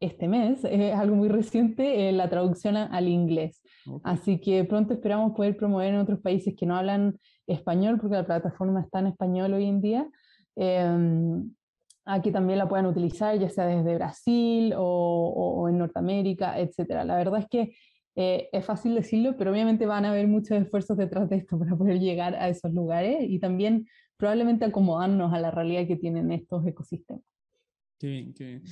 este 0.00 0.28
mes, 0.28 0.64
es 0.64 0.94
algo 0.94 1.16
muy 1.16 1.28
reciente, 1.28 2.08
eh, 2.08 2.12
la 2.12 2.28
traducción 2.28 2.76
al 2.76 3.08
inglés. 3.08 3.62
Así 4.04 4.40
que 4.40 4.64
pronto 4.64 4.94
esperamos 4.94 5.32
poder 5.34 5.56
promover 5.56 5.94
en 5.94 6.00
otros 6.00 6.20
países 6.20 6.54
que 6.56 6.66
no 6.66 6.76
hablan 6.76 7.18
español, 7.46 7.98
porque 7.98 8.16
la 8.16 8.26
plataforma 8.26 8.80
está 8.80 9.00
en 9.00 9.08
español 9.08 9.54
hoy 9.54 9.64
en 9.64 9.80
día, 9.80 10.08
eh, 10.56 10.86
a 12.04 12.22
que 12.22 12.30
también 12.30 12.58
la 12.58 12.68
puedan 12.68 12.86
utilizar, 12.86 13.38
ya 13.38 13.48
sea 13.48 13.66
desde 13.66 13.94
Brasil 13.94 14.74
o, 14.76 15.32
o, 15.56 15.68
en 15.68 15.78
Norteamérica, 15.78 16.58
etc. 16.58 17.04
La 17.04 17.16
verdad 17.16 17.40
es 17.40 17.48
que 17.48 17.74
eh, 18.16 18.48
es 18.52 18.64
fácil 18.64 18.94
decirlo, 18.94 19.36
pero 19.36 19.50
obviamente 19.50 19.86
van 19.86 20.04
a 20.04 20.10
haber 20.10 20.26
muchos 20.26 20.58
esfuerzos 20.60 20.96
detrás 20.96 21.28
de 21.28 21.36
esto 21.36 21.58
para 21.58 21.76
poder 21.76 22.00
llegar 22.00 22.34
a 22.34 22.48
esos 22.48 22.72
lugares 22.72 23.18
y 23.22 23.38
también 23.38 23.86
probablemente 24.20 24.64
acomodarnos 24.64 25.32
a 25.32 25.40
la 25.40 25.50
realidad 25.50 25.88
que 25.88 25.96
tienen 25.96 26.30
estos 26.30 26.64
ecosistemas. 26.66 27.24
Qué 27.98 28.06
bien, 28.06 28.34
qué 28.34 28.44
bien. 28.44 28.62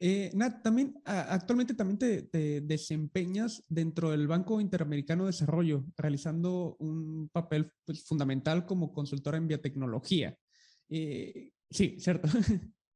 Eh, 0.00 0.30
Nat, 0.34 0.62
también 0.62 0.94
actualmente 1.04 1.74
también 1.74 1.98
te, 1.98 2.60
desempeñas 2.60 3.62
dentro 3.68 4.10
del 4.10 4.26
Banco 4.26 4.60
Interamericano 4.60 5.24
de 5.24 5.30
Desarrollo, 5.30 5.84
realizando 5.96 6.76
un 6.80 7.30
papel 7.32 7.70
pues, 7.86 8.04
fundamental 8.04 8.66
como 8.66 8.92
consultora 8.92 9.38
en 9.38 9.48
biotecnología. 9.48 10.36
Eh, 10.90 11.52
sí, 11.70 11.96
cierto. 11.98 12.28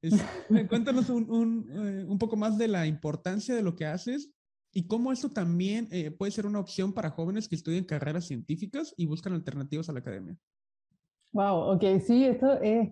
cuéntanos 0.68 1.08
un, 1.08 1.30
un, 1.30 1.70
eh, 1.70 2.04
un, 2.04 2.18
poco 2.18 2.36
más 2.36 2.58
de 2.58 2.68
la 2.68 2.86
importancia 2.86 3.54
de 3.54 3.62
lo 3.62 3.74
que 3.74 3.86
haces 3.86 4.30
y 4.72 4.86
cómo 4.86 5.12
esto 5.12 5.30
también 5.30 5.88
eh, 5.90 6.10
puede 6.10 6.32
ser 6.32 6.46
una 6.46 6.60
opción 6.60 6.92
para 6.92 7.10
jóvenes 7.10 7.48
que 7.48 7.56
estudian 7.56 7.84
carreras 7.84 8.26
científicas 8.26 8.94
y 8.96 9.06
buscan 9.06 9.32
alternativas 9.32 9.88
a 9.88 9.92
la 9.92 10.00
academia. 10.00 10.36
Wow, 11.32 11.74
ok, 11.74 11.84
sí, 12.00 12.24
esto 12.24 12.54
es, 12.60 12.90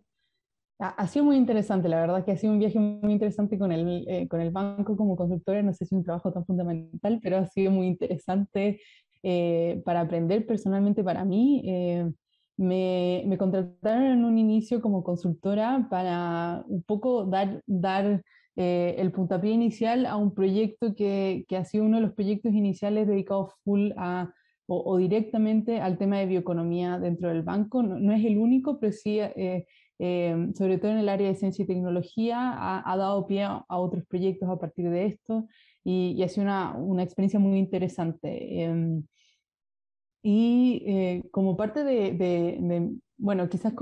Ha, 0.79 1.07
sido 1.09 1.25
muy 1.27 1.37
interesante, 1.37 1.89
la 1.89 2.01
verdad 2.01 2.25
que 2.25 2.33
ha 2.33 2.37
sido 2.39 2.53
un 2.53 2.59
viaje 2.61 2.79
muy 2.79 3.13
interesante 3.13 3.59
con 3.59 3.73
el, 3.73 4.07
eh, 4.09 4.29
con 4.29 4.41
el 4.41 4.51
banco 4.51 4.97
como 4.97 5.17
consultora, 5.17 5.63
no 5.63 5.75
sé 5.75 5.87
si 5.87 5.95
un 5.95 6.05
trabajo 6.05 6.33
tan 6.33 6.47
fundamental, 6.47 7.21
pero 7.23 7.39
ha 7.39 7.47
sido 7.47 7.73
muy 7.73 7.87
interesante 7.89 8.81
eh, 9.23 9.83
para 9.87 10.03
aprender 10.03 10.47
personalmente 10.47 11.05
para 11.05 11.25
mí. 11.25 11.63
Eh, 11.67 12.11
me, 12.59 13.25
me, 13.27 13.39
contrataron 13.39 14.05
en 14.05 14.25
un 14.25 14.39
inicio 14.39 14.83
como 14.83 15.05
consultora 15.05 15.89
para 15.91 16.65
un 16.69 16.83
poco 16.83 17.27
dar, 17.27 17.63
dar 17.67 18.23
el 18.57 19.13
puntapié 19.13 19.53
inicial 19.53 20.07
a 20.07 20.17
un 20.17 20.35
proyecto 20.35 20.95
que, 20.95 21.45
que, 21.49 21.57
ha 21.59 21.65
sido 21.65 21.85
uno 21.85 21.99
de 21.99 22.05
los 22.05 22.15
proyectos 22.15 22.55
iniciales 22.55 23.07
dedicados 23.07 23.53
full 23.65 23.93
a, 23.99 24.33
o, 24.67 24.97
directamente 24.97 25.81
al 25.81 25.99
tema 25.99 26.19
de 26.19 26.27
bioeconomía 26.27 26.99
dentro 26.99 27.29
del 27.29 27.43
banco. 27.43 27.83
No, 27.83 27.99
no 27.99 28.13
es 28.13 28.25
el 28.25 28.39
único, 28.39 28.81
pero 28.81 28.93
sí 28.93 29.21
Em, 29.99 30.53
sobre 30.55 30.77
todo 30.79 30.91
en 30.91 30.99
el 30.99 31.09
área 31.09 31.29
de 31.29 31.35
ciencia 31.35 31.63
y 31.63 31.67
tecnología, 31.67 32.55
ha, 32.85 32.97
dado 32.97 33.27
pie 33.27 33.45
a, 33.45 33.65
otros 33.69 34.05
proyectos 34.07 34.49
a 34.49 34.59
partir 34.59 34.91
de 34.91 35.07
esto 35.07 35.49
y, 35.85 36.23
ha 36.23 36.29
sido 36.29 36.45
una, 36.45 36.75
una, 36.77 37.03
experiencia 37.03 37.41
muy 37.41 37.59
interesante. 37.59 38.63
Em, 38.63 39.05
y 40.23 40.83
eh, 40.87 41.23
como 41.31 41.57
parte 41.57 41.85
de, 41.85 42.13
de, 42.13 42.93
bueno, 43.17 43.49
quizás 43.49 43.73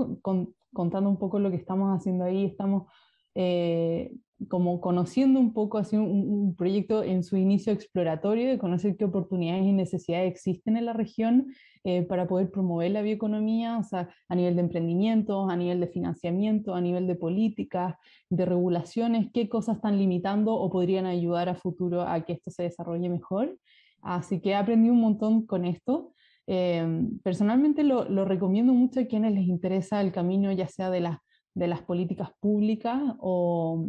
contando 0.73 1.09
un 1.09 1.17
poco 1.17 1.39
lo 1.39 1.49
que 1.49 1.57
estamos 1.57 1.97
haciendo 1.97 2.23
ahí, 2.25 2.45
estamos 2.45 2.87
eh, 3.33 4.13
como 4.49 4.81
conociendo 4.81 5.39
un 5.39 5.53
poco 5.53 5.77
así 5.77 5.95
un, 5.95 6.55
proyecto 6.57 7.03
en 7.03 7.23
su 7.23 7.37
inicio 7.37 7.71
exploratorio, 7.73 8.49
de 8.49 8.57
conocer 8.57 8.97
qué 8.97 9.05
oportunidades 9.05 9.65
y 9.65 9.71
necesidades 9.71 10.31
existen 10.31 10.77
en 10.77 10.85
la 10.85 10.93
región 10.93 11.53
eh, 11.83 12.03
para 12.03 12.27
poder 12.27 12.51
promover 12.51 12.91
la 12.91 13.01
bioeconomía, 13.01 13.77
o 13.77 13.83
sea, 13.83 14.09
a 14.27 14.35
nivel 14.35 14.55
de 14.55 14.61
emprendimiento, 14.61 15.49
a 15.49 15.55
nivel 15.55 15.79
de 15.79 15.87
financiamiento, 15.87 16.75
a 16.75 16.81
nivel 16.81 17.07
de 17.07 17.15
políticas, 17.15 17.95
de 18.29 18.45
regulaciones, 18.45 19.29
qué 19.33 19.47
cosas 19.47 19.77
están 19.77 19.97
limitando 19.97 20.53
o 20.53 20.69
podrían 20.69 21.05
ayudar 21.05 21.49
a 21.49 21.55
futuro 21.55 22.01
a 22.01 22.21
que 22.21 22.33
esto 22.33 22.51
se 22.51 22.63
desarrolle 22.63 23.09
mejor. 23.09 23.57
Así 24.01 24.41
que 24.41 24.51
he 24.51 24.55
aprendido 24.55 24.93
un 24.93 25.01
montón 25.01 25.45
con 25.45 25.65
esto. 25.65 26.13
Eh, 26.47 27.07
personalmente 27.23 27.83
lo, 27.83 28.07
lo 28.07 28.25
recomiendo 28.25 28.73
mucho 28.73 28.99
a 28.99 29.05
quienes 29.05 29.33
les 29.33 29.47
interesa 29.47 30.01
el 30.01 30.11
camino, 30.11 30.51
ya 30.51 30.67
sea 30.67 30.91
de 30.91 30.99
las 30.99 31.17
de 31.55 31.67
las 31.67 31.81
políticas 31.81 32.29
públicas 32.39 33.01
o, 33.19 33.87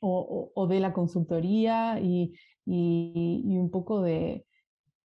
o, 0.00 0.66
de 0.68 0.80
la 0.80 0.92
consultoría 0.92 2.00
y, 2.00 2.34
y, 2.66 3.56
un 3.56 3.70
poco 3.70 4.02
de 4.02 4.46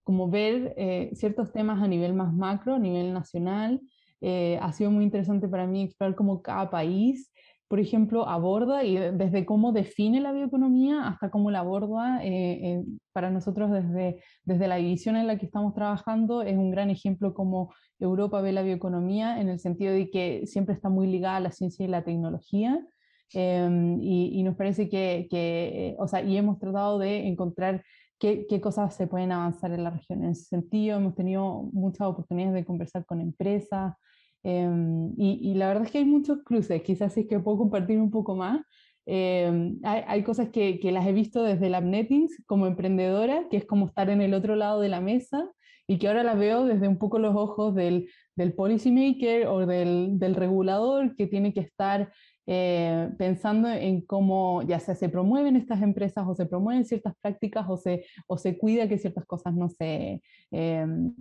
como 0.04 0.30
ver 0.30 0.74
eh, 0.78 1.12
ciertos 1.16 1.52
temas 1.52 1.82
a 1.82 1.88
nivel 1.88 2.14
más 2.14 2.34
macro, 2.34 2.76
a 2.76 2.80
nivel 2.80 3.14
nacional. 3.14 3.82
Eh, 4.22 4.58
ha 4.62 4.72
sido 4.72 4.92
muy 4.92 5.04
interesante 5.04 5.48
para 5.48 5.68
mí 5.68 5.84
explorar 5.84 6.16
cómo 6.16 6.42
cada 6.42 6.70
país, 6.70 7.32
por 7.68 7.80
ejemplo, 7.80 8.28
aborda 8.28 8.84
y 8.84 8.96
desde 8.96 9.46
cómo 9.46 9.72
define 9.72 10.22
la 10.22 10.32
bioeconomía 10.32 11.08
hasta 11.08 11.32
cómo 11.32 11.50
la 11.50 11.60
aborda. 11.60 12.20
Eh, 12.24 12.84
para 13.14 13.32
nosotros 13.32 13.72
desde, 13.72 14.22
desde 14.44 14.68
la 14.68 14.76
división 14.76 15.16
en 15.16 15.26
la 15.26 15.38
que 15.38 15.48
estamos 15.48 15.74
trabajando 15.74 16.44
es 16.44 16.56
un 16.56 16.70
gran 16.70 16.90
ejemplo 16.90 17.34
cómo 17.34 17.74
Europa 17.98 18.42
ve 18.42 18.52
la 18.52 18.62
bioeconomía 18.62 19.42
en 19.42 19.50
el 19.50 19.60
sentido 19.60 19.94
de 19.94 20.10
que 20.10 20.46
siempre 20.46 20.76
está 20.76 20.90
muy 20.90 21.08
ligada 21.08 21.38
a 21.38 21.40
la 21.40 21.52
ciencia 21.52 21.86
y 21.86 21.90
la 21.90 22.04
tecnología 22.04 22.86
Em, 23.34 24.00
y, 24.02 24.44
nos 24.44 24.56
parece 24.56 24.88
que, 24.90 25.28
que, 25.30 25.96
o 26.00 26.08
sea, 26.08 26.22
y 26.24 26.38
hemos 26.38 26.60
tratado 26.60 27.00
de 27.00 27.28
encontrar 27.28 27.84
qué, 28.20 28.46
qué, 28.48 28.62
cosas 28.62 28.96
se 28.96 29.08
pueden 29.08 29.32
avanzar 29.32 29.72
en 29.74 29.84
la 29.84 29.90
región. 29.92 30.24
En 30.24 30.32
ese 30.32 30.46
sentido, 30.46 30.98
hemos 30.98 31.16
tenido 31.16 31.70
muchas 31.74 32.08
oportunidades 32.08 32.54
de 32.56 32.66
conversar 32.66 33.06
con 33.06 33.22
empresas 33.22 33.96
em, 34.44 35.12
y, 35.18 35.40
y, 35.52 35.56
la 35.56 35.68
verdad 35.68 35.86
es 35.86 35.92
que 35.92 35.98
hay 36.00 36.06
muchos 36.06 36.40
cruces, 36.44 36.82
quizás 36.84 37.18
es 37.18 37.28
que 37.28 37.40
puedo 37.40 37.58
compartir 37.58 38.00
un 38.00 38.12
poco 38.12 38.36
más. 38.36 38.62
Em, 39.08 39.80
hay, 39.84 40.04
hay, 40.08 40.24
cosas 40.24 40.50
que, 40.50 40.80
que, 40.80 40.92
las 40.92 41.06
he 41.08 41.14
visto 41.14 41.44
desde 41.44 41.70
LabNetings 41.70 42.44
como 42.48 42.68
emprendedora, 42.68 43.48
que 43.50 43.58
es 43.58 43.66
como 43.66 43.88
estar 43.88 44.10
en 44.10 44.22
el 44.22 44.34
otro 44.34 44.56
lado 44.56 44.82
de 44.82 44.90
la 44.90 45.02
mesa 45.02 45.52
y 45.88 46.00
que 46.00 46.08
ahora 46.08 46.24
las 46.24 46.38
veo 46.38 46.66
desde 46.66 46.88
un 46.88 46.98
poco 46.98 47.20
los 47.20 47.36
ojos 47.36 47.76
del, 47.76 48.10
del 48.36 48.54
policymaker 48.54 49.48
o 49.48 49.66
del, 49.66 50.18
del 50.18 50.36
regulador 50.36 51.16
que 51.16 51.28
tiene 51.28 51.54
que 51.54 51.60
estar 51.60 52.12
eh, 52.48 53.10
pensando 53.18 53.70
en 53.70 54.02
cómo 54.02 54.62
ya 54.62 54.80
sea 54.80 54.96
se 54.96 55.10
promueven 55.10 55.56
estas 55.56 55.82
empresas 55.82 56.26
o 56.28 56.36
se 56.36 56.46
promueven 56.46 56.86
ciertas 56.86 57.16
prácticas 57.20 57.66
o 57.68 57.78
se, 57.78 58.06
o 58.28 58.38
se 58.38 58.58
cuida 58.58 58.88
que 58.88 59.00
ciertas 59.00 59.26
cosas 59.26 59.56
no 59.56 59.70
se, 59.70 60.22
em, 60.52 61.14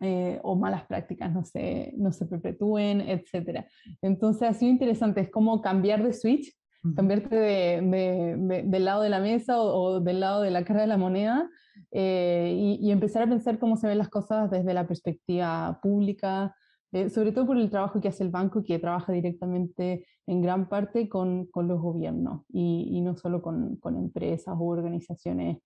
eh, 0.00 0.40
o 0.42 0.56
malas 0.56 0.84
prácticas 0.86 1.32
no 1.32 1.44
se, 1.44 1.94
no 1.96 2.12
se 2.12 2.26
perpetúen, 2.26 3.00
etc. 3.02 3.64
Entonces 4.02 4.48
ha 4.48 4.52
sido 4.52 4.72
interesante, 4.72 5.20
es 5.20 5.30
como 5.30 5.62
cambiar 5.62 6.02
de 6.02 6.12
switch, 6.12 6.52
cambiarte 6.96 7.34
de, 7.34 8.62
del 8.66 8.84
lado 8.84 9.00
de 9.00 9.08
la 9.08 9.18
mesa 9.18 9.58
o, 9.58 10.00
del 10.00 10.20
lado 10.20 10.42
de 10.42 10.50
la 10.50 10.64
cara 10.66 10.82
de 10.82 10.86
la 10.86 10.98
moneda 10.98 11.48
eh, 11.90 12.52
y, 12.54 12.86
y 12.86 12.90
empezar 12.90 13.22
a 13.22 13.26
pensar 13.26 13.58
cómo 13.58 13.78
se 13.78 13.86
ven 13.86 13.96
las 13.96 14.10
cosas 14.10 14.50
desde 14.50 14.74
la 14.74 14.86
perspectiva 14.86 15.78
pública, 15.82 16.54
eh, 16.94 17.10
sobre 17.10 17.32
todo 17.32 17.44
por 17.44 17.58
el 17.58 17.70
trabajo 17.70 18.00
que 18.00 18.06
hace 18.06 18.22
el 18.22 18.30
banco, 18.30 18.62
que 18.62 18.78
trabaja 18.78 19.12
directamente 19.12 20.06
en 20.28 20.40
gran 20.40 20.68
parte 20.68 21.08
con, 21.08 21.46
con 21.46 21.66
los 21.66 21.80
gobiernos 21.80 22.42
y, 22.52 22.88
y, 22.92 23.00
no 23.00 23.16
solo 23.16 23.42
con, 23.42 23.74
con 23.78 23.96
empresas 23.96 24.54
u 24.56 24.68
organizaciones 24.68 25.58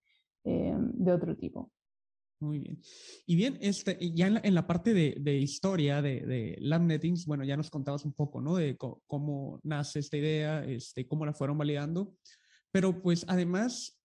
eh, 0.45 0.75
de 0.75 1.13
otro 1.13 1.37
tipo. 1.37 1.71
Muy 2.41 2.61
bien. 2.61 2.81
Y 3.27 3.37
bien, 3.37 3.59
este, 3.61 3.99
ya 4.15 4.29
en 4.29 4.35
la, 4.35 4.41
en 4.43 4.55
la 4.55 4.67
parte 4.67 4.95
de, 4.95 5.17
de, 5.21 5.37
historia 5.37 6.01
de, 6.01 6.25
de 6.25 6.57
LabNettings, 6.61 7.27
bueno, 7.27 7.45
ya 7.45 7.59
nos 7.59 7.69
contabas 7.69 8.07
un 8.07 8.15
poco, 8.15 8.41
¿no? 8.41 8.57
De 8.57 8.79
cómo 8.79 9.61
nace 9.63 9.99
esta 9.99 10.17
idea, 10.17 10.65
este, 10.65 11.07
cómo 11.07 11.27
la 11.27 11.35
fueron 11.35 11.59
validando, 11.59 12.15
pero 12.71 13.03
pues 13.03 13.27
además, 13.29 14.01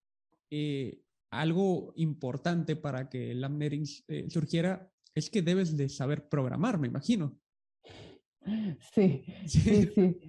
eh, 0.51 0.99
algo 1.31 1.93
importante 1.95 2.75
para 2.75 3.07
que 3.07 3.33
LabNettings 3.33 4.03
surgiera 4.27 4.91
es 5.15 5.29
que 5.29 5.41
debes 5.41 5.75
de 5.77 5.89
saber 5.89 6.27
programar, 6.27 6.79
me 6.79 6.87
imagino. 6.87 7.37
Sí, 8.93 9.23
sí, 9.47 9.89
sí. 9.93 10.19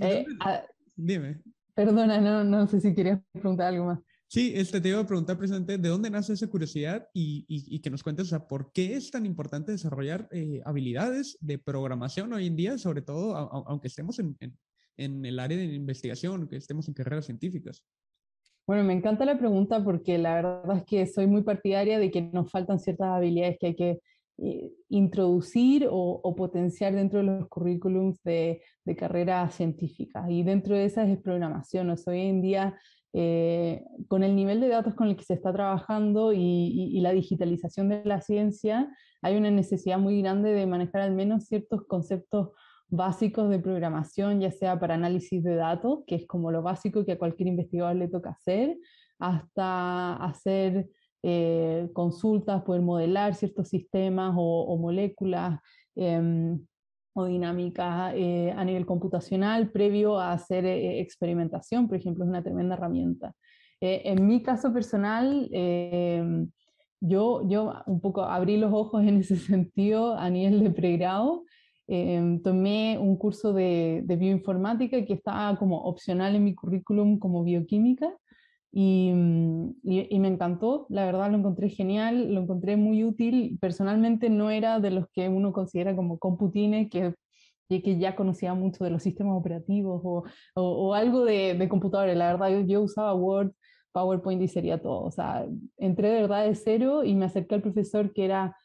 Eh, 0.00 0.24
ah, 0.40 0.62
dime. 0.94 1.42
Perdona, 1.74 2.20
no, 2.20 2.44
no 2.44 2.66
sé 2.66 2.80
si 2.80 2.94
querías 2.94 3.20
preguntar 3.32 3.68
algo 3.68 3.86
más. 3.86 3.98
Sí, 4.28 4.52
este, 4.56 4.80
te 4.80 4.88
iba 4.88 4.98
a 4.98 5.06
preguntar 5.06 5.38
precisamente 5.38 5.78
de 5.78 5.88
dónde 5.88 6.10
nace 6.10 6.32
esa 6.32 6.48
curiosidad 6.48 7.08
y, 7.14 7.44
y, 7.48 7.80
que 7.80 7.90
nos 7.90 8.02
cuentes, 8.02 8.26
o 8.26 8.30
sea, 8.30 8.48
por 8.48 8.72
qué 8.72 8.96
es 8.96 9.10
tan 9.12 9.24
importante 9.24 9.70
desarrollar 9.70 10.28
eh, 10.32 10.60
habilidades 10.64 11.38
de 11.40 11.58
programación 11.58 12.32
hoy 12.32 12.48
en 12.48 12.56
día, 12.56 12.78
sobre 12.78 13.02
todo 13.02 13.36
aunque 13.36 13.86
estemos 13.86 14.18
en, 14.18 14.36
en, 14.40 14.58
en, 14.96 15.24
el 15.24 15.38
área 15.38 15.56
de 15.56 15.66
investigación, 15.66 16.48
que 16.48 16.56
estemos 16.56 16.88
en 16.88 16.94
carreras 16.94 17.26
científicas. 17.26 17.84
Bueno, 18.66 18.82
me 18.82 18.94
encanta 18.94 19.24
la 19.24 19.38
pregunta 19.38 19.84
porque 19.84 20.18
la 20.18 20.34
verdad 20.34 20.78
es 20.78 20.84
que 20.84 21.06
soy 21.06 21.28
muy 21.28 21.42
partidaria 21.42 22.00
de 22.00 22.10
que 22.10 22.22
nos 22.22 22.50
faltan 22.50 22.80
ciertas 22.80 23.06
habilidades 23.06 23.58
que 23.60 23.66
hay 23.68 23.76
que 23.76 24.00
eh, 24.38 24.70
introducir 24.90 25.88
o, 25.90 26.34
potenciar 26.36 26.94
dentro 26.94 27.20
de 27.20 27.24
los 27.24 27.48
currículums 27.48 28.22
de, 28.22 28.60
carreras 28.96 29.54
científicas. 29.54 30.26
Y 30.28 30.42
dentro 30.42 30.74
de 30.74 30.84
esas 30.84 31.08
es 31.08 31.18
programación. 31.18 31.88
O 31.90 31.94
hoy 32.06 32.20
en 32.20 32.42
día, 32.42 32.78
eh, 33.14 33.82
con 34.08 34.22
el 34.22 34.36
nivel 34.36 34.60
de 34.60 34.68
datos 34.68 34.94
con 34.94 35.08
el 35.08 35.16
que 35.16 35.24
se 35.24 35.34
está 35.34 35.52
trabajando 35.54 36.34
y, 36.34 37.00
la 37.00 37.12
digitalización 37.12 37.88
de 37.88 38.04
la 38.04 38.20
ciencia, 38.20 38.90
hay 39.22 39.36
una 39.36 39.50
necesidad 39.50 39.98
muy 39.98 40.20
grande 40.20 40.52
de 40.52 40.66
manejar 40.66 41.00
al 41.00 41.14
menos 41.14 41.46
ciertos 41.46 41.86
conceptos 41.86 42.50
básicos 42.88 43.48
de 43.48 43.58
programación, 43.58 44.40
ya 44.40 44.50
sea 44.50 44.78
para 44.78 44.94
análisis 44.94 45.42
de 45.42 45.56
datos, 45.56 46.00
que 46.06 46.14
es 46.16 46.26
como 46.26 46.52
lo 46.52 46.62
básico 46.62 47.06
que 47.06 47.12
a 47.12 47.18
cualquier 47.18 47.48
investigador 47.48 47.96
le 47.96 48.08
toca 48.08 48.30
hacer, 48.30 48.76
hasta 49.18 50.14
hacer 50.16 50.90
eh, 51.28 51.88
consultas, 51.92 52.62
poder 52.62 52.82
modelar 52.82 53.34
ciertos 53.34 53.68
sistemas 53.68 54.32
o, 54.36 54.78
moléculas 54.78 55.58
em, 55.96 56.56
o 57.14 57.24
dinámicas 57.24 58.14
eh, 58.14 58.52
a 58.56 58.64
nivel 58.64 58.86
computacional 58.86 59.72
previo 59.72 60.20
a 60.20 60.32
hacer 60.32 60.64
eh, 60.64 61.00
experimentación, 61.00 61.88
por 61.88 61.96
ejemplo, 61.96 62.22
es 62.22 62.30
una 62.30 62.44
tremenda 62.44 62.76
herramienta. 62.76 63.34
en 63.80 64.24
mi 64.24 64.40
caso 64.40 64.72
personal, 64.72 65.48
em, 65.50 66.48
yo, 67.00 67.42
yo 67.48 67.72
un 67.86 68.00
poco 68.00 68.22
abrí 68.22 68.56
los 68.56 68.72
ojos 68.72 69.02
en 69.02 69.16
ese 69.16 69.36
sentido 69.52 70.14
a 70.14 70.30
nivel 70.30 70.60
de 70.62 70.70
pregrado. 70.70 71.42
Em, 71.88 72.40
tomé 72.40 72.98
un 73.00 73.16
curso 73.16 73.52
de, 73.52 74.02
de, 74.04 74.16
bioinformática 74.16 75.04
que 75.04 75.14
estaba 75.14 75.58
como 75.58 75.76
opcional 75.82 76.36
en 76.36 76.44
mi 76.44 76.54
currículum 76.54 77.18
como 77.18 77.42
bioquímica 77.42 78.12
Mm, 78.78 79.70
y, 79.84 80.14
y, 80.14 80.20
me 80.20 80.28
encantó, 80.28 80.86
la 80.90 81.06
verdad 81.06 81.30
lo 81.30 81.38
encontré 81.38 81.70
genial, 81.70 82.34
lo 82.34 82.42
encontré 82.42 82.76
muy 82.76 83.04
útil. 83.04 83.58
Personalmente 83.58 84.28
no 84.28 84.50
era 84.50 84.80
de 84.80 84.90
los 84.90 85.06
que 85.14 85.30
uno 85.30 85.54
considera 85.54 85.96
como 85.96 86.18
computines, 86.18 86.90
que, 86.90 87.14
que 87.68 87.98
ya 87.98 88.14
conocía 88.14 88.52
mucho 88.52 88.84
de 88.84 88.90
los 88.90 89.02
sistemas 89.02 89.38
operativos 89.38 90.02
o, 90.04 90.24
o, 90.54 90.94
algo 90.94 91.24
de, 91.24 91.54
de, 91.54 91.68
computadores. 91.70 92.16
La 92.18 92.32
verdad 92.32 92.50
yo, 92.50 92.60
yo, 92.66 92.82
usaba 92.82 93.14
Word, 93.14 93.52
PowerPoint 93.92 94.42
y 94.42 94.48
sería 94.48 94.80
todo. 94.82 95.04
O 95.04 95.10
sea, 95.10 95.46
entré 95.78 96.10
de 96.10 96.20
verdad 96.22 96.44
de 96.44 96.54
cero 96.54 97.02
y 97.02 97.14
me 97.14 97.24
acerqué 97.26 97.54
al 97.54 97.62
profesor 97.62 98.12
que 98.12 98.26
era 98.26 98.56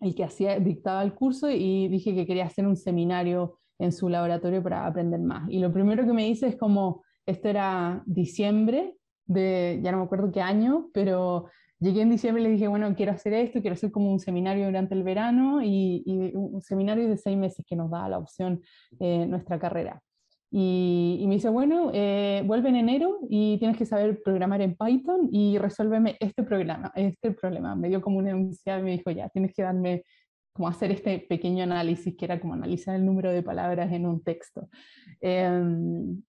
el 0.00 0.16
que 0.16 0.24
hacía, 0.24 0.58
dictaba 0.58 1.02
el 1.04 1.14
curso 1.14 1.48
y 1.48 1.86
dije 1.88 2.12
que 2.14 2.26
quería 2.26 2.46
hacer 2.46 2.66
un 2.66 2.76
seminario 2.76 3.60
en 3.78 3.92
su 3.92 4.08
laboratorio 4.08 4.62
para 4.64 4.84
aprender 4.86 5.20
más. 5.20 5.48
Y 5.48 5.60
lo 5.60 5.72
primero 5.72 6.04
que 6.04 6.12
me 6.12 6.24
dice 6.24 6.48
es 6.48 6.56
como, 6.56 7.04
esto 7.24 7.48
era 7.48 8.02
diciembre 8.06 8.97
de, 9.28 9.78
ya 9.82 9.92
no 9.92 9.98
me 9.98 10.04
acuerdo 10.04 10.32
qué 10.32 10.40
año, 10.40 10.88
pero 10.92 11.46
llegué 11.78 12.02
en 12.02 12.10
diciembre 12.10 12.42
y 12.42 12.46
le 12.46 12.52
dije, 12.52 12.66
bueno, 12.66 12.94
quiero 12.96 13.12
hacer 13.12 13.34
esto, 13.34 13.60
quiero 13.60 13.74
hacer 13.74 13.92
como 13.92 14.10
un 14.10 14.18
seminario 14.18 14.66
durante 14.66 14.94
el 14.94 15.04
verano 15.04 15.60
y, 15.62 16.02
un 16.34 16.60
seminario 16.60 17.08
de 17.08 17.16
seis 17.16 17.36
meses 17.36 17.64
que 17.66 17.76
nos 17.76 17.90
da 17.90 18.08
la 18.08 18.18
opción 18.18 18.60
eh, 18.98 19.26
nuestra 19.26 19.58
carrera. 19.58 20.02
Y, 20.50 21.22
me 21.28 21.34
dice, 21.34 21.50
bueno, 21.50 21.90
eh, 21.92 22.42
vuelve 22.46 22.70
en 22.70 22.76
enero 22.76 23.18
y 23.28 23.58
tienes 23.58 23.76
que 23.76 23.84
saber 23.84 24.22
programar 24.22 24.62
en 24.62 24.76
Python 24.76 25.28
y 25.30 25.58
resuélveme 25.58 26.16
este 26.20 26.42
programa, 26.42 26.90
este 26.94 27.32
problema. 27.32 27.76
Me 27.76 27.88
dio 27.88 28.00
como 28.00 28.18
una 28.18 28.30
enunciado 28.30 28.80
y 28.80 28.82
me 28.82 28.90
dijo, 28.92 29.10
ya, 29.10 29.28
tienes 29.28 29.52
que 29.52 29.62
darme 29.62 30.04
como 30.54 30.68
hacer 30.68 30.90
este 30.90 31.20
pequeño 31.20 31.62
análisis 31.64 32.16
que 32.16 32.24
era 32.24 32.40
como 32.40 32.54
analizar 32.54 32.96
el 32.96 33.04
número 33.04 33.30
de 33.30 33.42
palabras 33.42 33.92
en 33.92 34.06
un 34.06 34.22
texto. 34.22 34.68
Em, 35.20 36.20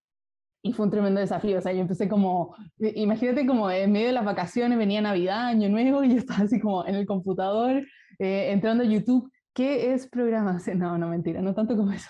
y 0.61 0.73
fue 0.73 0.85
un 0.85 0.91
tremendo 0.91 1.19
desafío, 1.21 1.57
o 1.57 1.61
sea, 1.61 1.71
yo 1.71 1.79
empecé 1.79 2.09
como, 2.09 2.55
imagínate 2.79 3.45
como 3.45 3.69
en 3.71 3.91
medio 3.91 4.07
de 4.07 4.13
las 4.13 4.25
vacaciones, 4.25 4.77
venía 4.77 5.01
Navidad, 5.01 5.47
Año 5.47 5.69
Nuevo, 5.69 6.03
y 6.03 6.09
yo 6.09 6.17
estaba 6.17 6.43
así 6.43 6.59
como 6.59 6.85
en 6.85 6.95
el 6.95 7.05
computador, 7.05 7.85
eh, 8.19 8.51
entrando 8.51 8.83
a 8.83 8.87
YouTube, 8.87 9.31
¿qué 9.53 9.93
es 9.93 10.07
programación? 10.07 10.79
No, 10.79 10.97
no, 10.97 11.07
mentira, 11.07 11.41
no 11.41 11.53
tanto 11.55 11.77
como 11.77 11.91
eso, 11.93 12.09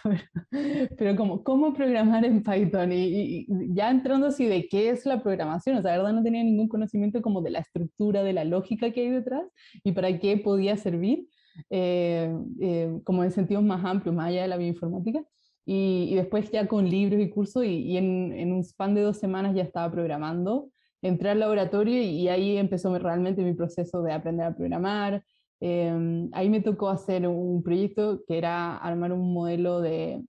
pero, 0.98 1.16
como 1.16 1.44
cómo 1.44 1.74
programar 1.74 2.26
en 2.26 2.44
Python, 2.44 2.92
y, 2.92 3.46
ya 3.76 3.92
entrando 3.92 4.28
así 4.28 4.46
de 4.46 4.68
qué 4.68 4.90
es 4.90 5.06
la 5.06 5.22
programación, 5.22 5.78
o 5.78 5.82
sea, 5.82 5.92
la 5.92 5.98
verdad 6.00 6.14
no 6.14 6.24
tenía 6.24 6.44
ningún 6.44 6.68
conocimiento 6.68 7.22
como 7.22 7.42
de 7.42 7.52
la 7.52 7.60
estructura, 7.60 8.24
de 8.24 8.34
la 8.34 8.46
lógica 8.46 8.92
que 8.92 9.02
hay 9.02 9.10
detrás, 9.10 9.44
y 9.84 9.92
para 9.92 10.18
qué 10.20 10.38
podía 10.38 10.76
servir, 10.78 11.28
eh, 11.70 12.34
eh, 12.62 13.00
como 13.04 13.24
en 13.24 13.32
sentidos 13.32 13.64
más 13.64 13.84
amplios, 13.86 14.16
más 14.16 14.28
allá 14.28 14.44
de 14.44 14.48
la 14.48 14.58
bioinformática. 14.58 15.24
Y, 15.66 16.16
después 16.16 16.52
ya 16.52 16.68
con 16.68 16.90
libros 16.90 17.22
y 17.22 17.30
cursos 17.30 17.64
y, 17.66 17.98
en, 17.98 18.34
en, 18.34 18.54
un 18.54 18.64
span 18.64 18.96
de 18.96 19.02
dos 19.02 19.18
semanas 19.18 19.56
ya 19.56 19.64
estaba 19.64 19.92
programando. 19.92 20.70
Entré 21.02 21.30
al 21.30 21.40
laboratorio 21.40 22.02
y, 22.02 22.28
ahí 22.28 22.58
empezó 22.58 22.98
realmente 22.98 23.44
mi 23.44 23.54
proceso 23.54 24.02
de 24.02 24.14
aprender 24.14 24.48
a 24.48 24.56
programar. 24.56 25.24
Em, 25.60 26.30
ahí 26.34 26.50
me 26.50 26.62
tocó 26.62 26.90
hacer 26.90 27.28
un 27.28 27.62
proyecto 27.64 28.24
que 28.28 28.38
era 28.38 28.78
armar 28.78 29.12
un 29.12 29.34
modelo 29.34 29.82
de, 29.82 30.24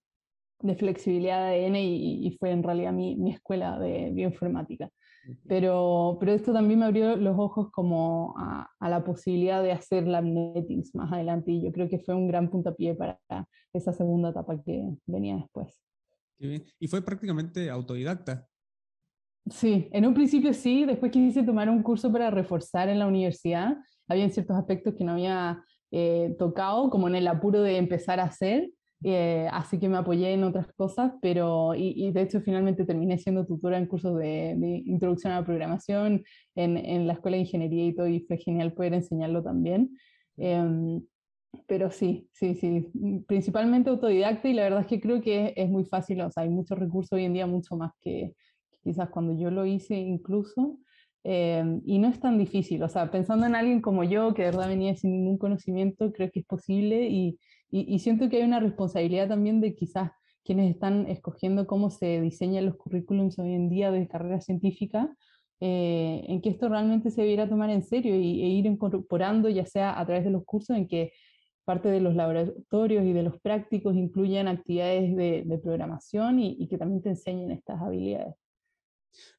de 0.60 0.76
flexibilidad 0.76 1.48
de 1.48 1.66
ADN 1.66 1.76
y, 1.76 2.36
fue 2.38 2.50
en 2.50 2.62
realidad 2.62 2.92
mi, 2.92 3.16
mi 3.16 3.32
escuela 3.32 3.78
de 3.78 4.10
bioinformática. 4.12 4.90
Pero, 5.46 6.16
pero 6.20 6.32
esto 6.32 6.52
también 6.52 6.80
me 6.80 6.86
abrió 6.86 7.16
los 7.16 7.38
ojos 7.38 7.70
como 7.70 8.34
a, 8.36 8.68
a, 8.78 8.88
la 8.88 9.04
posibilidad 9.04 9.62
de 9.62 9.72
hacer 9.72 10.06
lab 10.06 10.24
más 10.94 11.12
adelante 11.12 11.52
y 11.52 11.62
yo 11.62 11.72
creo 11.72 11.88
que 11.88 11.98
fue 11.98 12.14
un 12.14 12.28
gran 12.28 12.50
puntapié 12.50 12.94
para 12.94 13.18
esa 13.72 13.92
segunda 13.92 14.30
etapa 14.30 14.60
que 14.62 14.88
venía 15.06 15.36
después. 15.36 15.80
Y 16.38 16.88
fue 16.88 17.02
prácticamente 17.02 17.68
autodidacta. 17.68 18.46
Sí, 19.50 19.88
en 19.92 20.06
un 20.06 20.14
principio 20.14 20.54
sí, 20.54 20.84
después 20.84 21.12
quise 21.12 21.42
tomar 21.42 21.68
un 21.68 21.82
curso 21.82 22.10
para 22.12 22.30
reforzar 22.30 22.88
en 22.88 22.98
la 22.98 23.06
universidad. 23.06 23.76
Había 24.08 24.30
ciertos 24.30 24.56
aspectos 24.56 24.94
que 24.94 25.04
no 25.04 25.12
había 25.12 25.64
eh, 25.90 26.34
tocado, 26.38 26.88
como 26.88 27.08
en 27.08 27.16
el 27.16 27.26
apuro 27.26 27.62
de 27.62 27.76
empezar 27.76 28.20
a 28.20 28.24
hacer, 28.24 28.70
eh, 29.02 29.48
así 29.52 29.78
que 29.78 29.88
me 29.88 29.96
apoyé 29.96 30.32
en 30.32 30.44
otras 30.44 30.72
cosas, 30.74 31.12
pero 31.22 31.74
y, 31.74 32.10
de 32.12 32.22
hecho 32.22 32.40
finalmente 32.40 32.84
terminé 32.84 33.18
siendo 33.18 33.46
tutora 33.46 33.78
en 33.78 33.86
cursos 33.86 34.18
de, 34.18 34.82
introducción 34.84 35.32
a 35.32 35.40
la 35.40 35.46
programación 35.46 36.22
en, 36.54 36.76
en, 36.76 37.06
la 37.06 37.14
escuela 37.14 37.36
de 37.36 37.42
ingeniería 37.42 37.86
y 37.86 37.94
todo, 37.94 38.08
y 38.08 38.20
fue 38.20 38.36
genial 38.38 38.74
poder 38.74 38.94
enseñarlo 38.94 39.42
también. 39.42 39.96
Em, 40.36 41.02
pero 41.66 41.90
sí, 41.90 42.28
sí, 42.32 42.54
sí, 42.54 42.90
principalmente 43.26 43.90
autodidacta 43.90 44.48
y 44.48 44.54
la 44.54 44.64
verdad 44.64 44.80
es 44.82 44.86
que 44.86 45.00
creo 45.00 45.20
que 45.20 45.52
es, 45.56 45.68
muy 45.68 45.84
fácil, 45.84 46.20
o 46.20 46.30
sea, 46.30 46.44
hay 46.44 46.48
muchos 46.50 46.78
recursos 46.78 47.12
hoy 47.12 47.24
en 47.24 47.32
día, 47.32 47.46
mucho 47.46 47.76
más 47.76 47.92
que, 48.00 48.34
quizás 48.82 49.10
cuando 49.10 49.38
yo 49.38 49.50
lo 49.50 49.66
hice 49.66 49.96
incluso. 49.96 50.78
Em, 51.22 51.82
y 51.84 51.98
no 51.98 52.08
es 52.08 52.18
tan 52.18 52.38
difícil, 52.38 52.82
o 52.82 52.88
sea, 52.88 53.10
pensando 53.10 53.46
en 53.46 53.54
alguien 53.54 53.82
como 53.82 54.04
yo, 54.04 54.32
que 54.32 54.42
de 54.42 54.50
verdad 54.52 54.68
venía 54.68 54.96
sin 54.96 55.12
ningún 55.12 55.36
conocimiento, 55.38 56.12
creo 56.12 56.30
que 56.30 56.40
es 56.40 56.46
posible 56.46 57.08
y, 57.08 57.38
y, 57.70 57.98
siento 58.00 58.28
que 58.28 58.38
hay 58.38 58.42
una 58.42 58.60
responsabilidad 58.60 59.28
también 59.28 59.60
de 59.60 59.74
quizás 59.74 60.10
quienes 60.44 60.70
están 60.70 61.06
escogiendo 61.08 61.66
cómo 61.66 61.90
se 61.90 62.20
diseñan 62.20 62.66
los 62.66 62.76
currículums 62.76 63.38
hoy 63.38 63.52
en 63.52 63.68
día 63.68 63.90
de 63.92 64.08
carrera 64.08 64.40
científica, 64.40 65.14
eh, 65.60 66.24
en 66.26 66.40
que 66.40 66.48
esto 66.48 66.68
realmente 66.68 67.10
se 67.10 67.20
debiera 67.20 67.48
tomar 67.48 67.70
en 67.70 67.82
serio 67.82 68.16
y, 68.16 68.42
e 68.42 68.48
ir 68.48 68.66
incorporando, 68.66 69.48
ya 69.48 69.66
sea 69.66 70.00
a 70.00 70.04
través 70.06 70.24
de 70.24 70.30
los 70.30 70.44
cursos 70.44 70.76
en 70.76 70.88
que 70.88 71.12
parte 71.64 71.88
de 71.88 72.00
los 72.00 72.16
laboratorios 72.16 73.04
y 73.04 73.12
de 73.12 73.22
los 73.22 73.38
prácticos 73.40 73.94
incluyan 73.94 74.48
actividades 74.48 75.14
de, 75.14 75.60
programación 75.62 76.40
y, 76.40 76.56
y, 76.58 76.66
que 76.66 76.78
también 76.78 77.02
te 77.02 77.10
enseñen 77.10 77.52
estas 77.52 77.80
habilidades. 77.80 78.34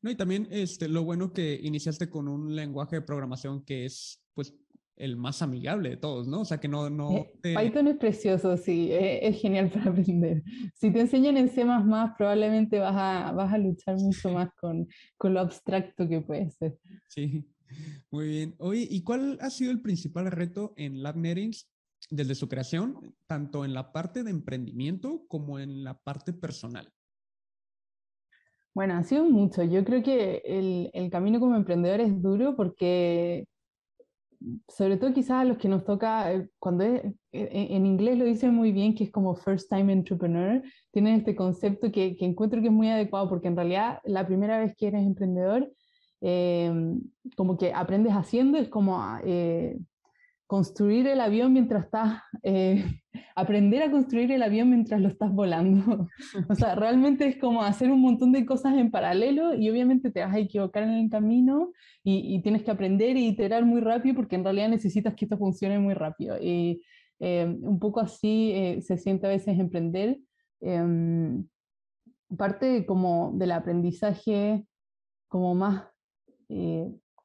No, 0.02 0.12
y 0.12 0.16
también 0.16 0.48
este, 0.52 0.88
lo 0.88 1.04
bueno 1.04 1.34
que 1.34 1.60
iniciaste 1.62 2.10
con 2.10 2.28
un 2.28 2.56
lenguaje 2.56 2.98
de 2.98 3.02
programación 3.02 3.64
que 3.66 3.86
es 3.86 4.22
pues 4.34 4.54
el 5.02 5.18
más 5.18 5.42
amigable 5.42 5.90
de 5.90 5.98
todos, 5.98 6.28
¿no? 6.28 6.42
O 6.42 6.46
sea, 6.46 6.60
que 6.60 6.68
no... 6.68 6.90
no 6.90 7.26
eh, 7.44 7.56
Python 7.58 7.88
es 7.88 7.98
precioso, 7.98 8.56
sí, 8.56 8.92
eh, 8.92 9.28
es, 9.28 9.42
genial 9.42 9.72
para 9.72 9.90
aprender. 9.90 10.44
Si 10.76 10.92
te 10.92 11.02
enseñan 11.02 11.38
en 11.38 11.50
C++, 11.50 11.66
probablemente 12.18 12.78
vas 12.78 12.96
a, 12.96 13.32
vas 13.32 13.52
a 13.52 13.58
luchar 13.58 13.96
mucho 13.98 14.30
más 14.30 14.50
con, 14.60 14.88
con 15.18 15.34
lo 15.34 15.40
abstracto 15.40 16.08
que 16.08 16.22
puede 16.22 16.52
ser. 16.52 16.78
Sí, 17.08 17.48
muy 18.12 18.28
bien. 18.28 18.56
Oye, 18.60 18.88
¿y 18.90 19.02
cuál 19.04 19.40
ha 19.42 19.50
sido 19.50 19.72
el 19.72 19.82
principal 19.82 20.30
reto 20.30 20.74
en 20.78 21.02
LabNetings 21.02 21.68
desde 22.12 22.36
su 22.36 22.48
creación, 22.48 23.16
tanto 23.26 23.66
en 23.66 23.74
la 23.74 23.92
parte 23.92 24.24
de 24.24 24.30
emprendimiento 24.30 25.26
como 25.28 25.58
en 25.58 25.84
la 25.84 25.98
parte 25.98 26.32
personal? 26.32 26.92
Bueno, 28.76 28.94
ha 28.94 29.04
sido 29.04 29.26
mucho. 29.26 29.64
Yo 29.64 29.84
creo 29.84 30.04
que 30.04 30.44
el, 30.46 30.92
el 30.94 31.10
camino 31.10 31.40
como 31.40 31.56
emprendedor 31.56 32.02
es 32.02 32.22
duro 32.22 32.56
porque 32.56 33.48
sobre 34.68 34.98
todo 34.98 35.14
quizás 35.14 35.42
a 35.42 35.44
los 35.44 35.58
que 35.58 35.70
nos 35.70 35.86
toca, 35.86 36.32
eh, 36.34 36.50
cuando 36.60 36.84
es, 36.84 37.04
eh, 37.32 37.68
en 37.72 37.86
inglés 37.86 38.18
lo 38.18 38.26
dicen 38.26 38.54
muy 38.54 38.72
bien, 38.72 38.96
que 38.96 39.06
es 39.06 39.12
como 39.12 39.36
first 39.36 39.70
time 39.70 39.94
entrepreneur, 39.94 40.62
tienen 40.92 41.16
este 41.16 41.36
concepto 41.36 41.92
que, 41.92 42.16
que 42.16 42.26
encuentro 42.26 42.62
que 42.62 42.68
es 42.68 42.74
muy 42.74 42.90
adecuado 42.90 43.30
porque 43.30 43.48
en 43.48 43.56
realidad 43.56 44.00
la 44.04 44.26
primera 44.26 44.60
vez 44.60 44.76
que 44.76 44.88
eres 44.88 45.06
emprendedor, 45.06 45.72
eh, 46.22 46.72
como 47.36 47.58
que 47.58 47.74
aprendes 47.74 48.14
haciendo, 48.14 48.58
es 48.58 48.70
como 48.70 49.02
eh, 49.24 49.78
construir 50.52 51.08
el 51.08 51.22
avión 51.22 51.54
mientras 51.54 51.86
estás, 51.86 52.24
eh, 52.44 52.84
aprender 53.38 53.84
a 53.84 53.90
construir 53.90 54.34
el 54.34 54.44
avión 54.44 54.70
mientras 54.70 55.00
lo 55.00 55.08
estás 55.08 55.32
volando. 55.32 56.10
o 56.50 56.56
sea, 56.56 56.76
realmente 56.76 57.26
es 57.26 57.38
como 57.38 57.64
hacer 57.64 57.90
un 57.90 58.02
montón 58.02 58.34
de 58.34 58.46
cosas 58.46 58.74
en 58.74 58.92
paralelo 58.92 59.56
y 59.56 59.70
obviamente 59.70 60.12
te 60.12 60.20
vas 60.20 60.36
a 60.36 60.40
equivocar 60.40 60.84
en 60.84 60.90
el 60.90 61.10
camino 61.10 61.72
y, 62.04 62.42
tienes 62.42 62.64
que 62.64 62.72
aprender 62.72 63.16
e 63.16 63.22
iterar 63.22 63.64
muy 63.64 63.80
rápido 63.80 64.14
porque 64.14 64.36
en 64.36 64.44
realidad 64.44 64.68
necesitas 64.68 65.16
que 65.16 65.24
esto 65.24 65.38
funcione 65.38 65.80
muy 65.80 65.94
rápido. 65.94 66.36
Y 66.38 66.82
eh, 67.22 67.46
un 67.62 67.80
poco 67.80 68.02
así 68.02 68.52
eh, 68.54 68.82
se 68.82 68.98
siente 68.98 69.28
a 69.28 69.30
veces 69.30 69.58
emprender. 69.58 70.20
Em, 70.60 71.48
parte 72.38 72.86
como 72.86 73.32
del 73.36 73.54
aprendizaje 73.54 74.66
como 75.30 75.56
más 75.56 75.86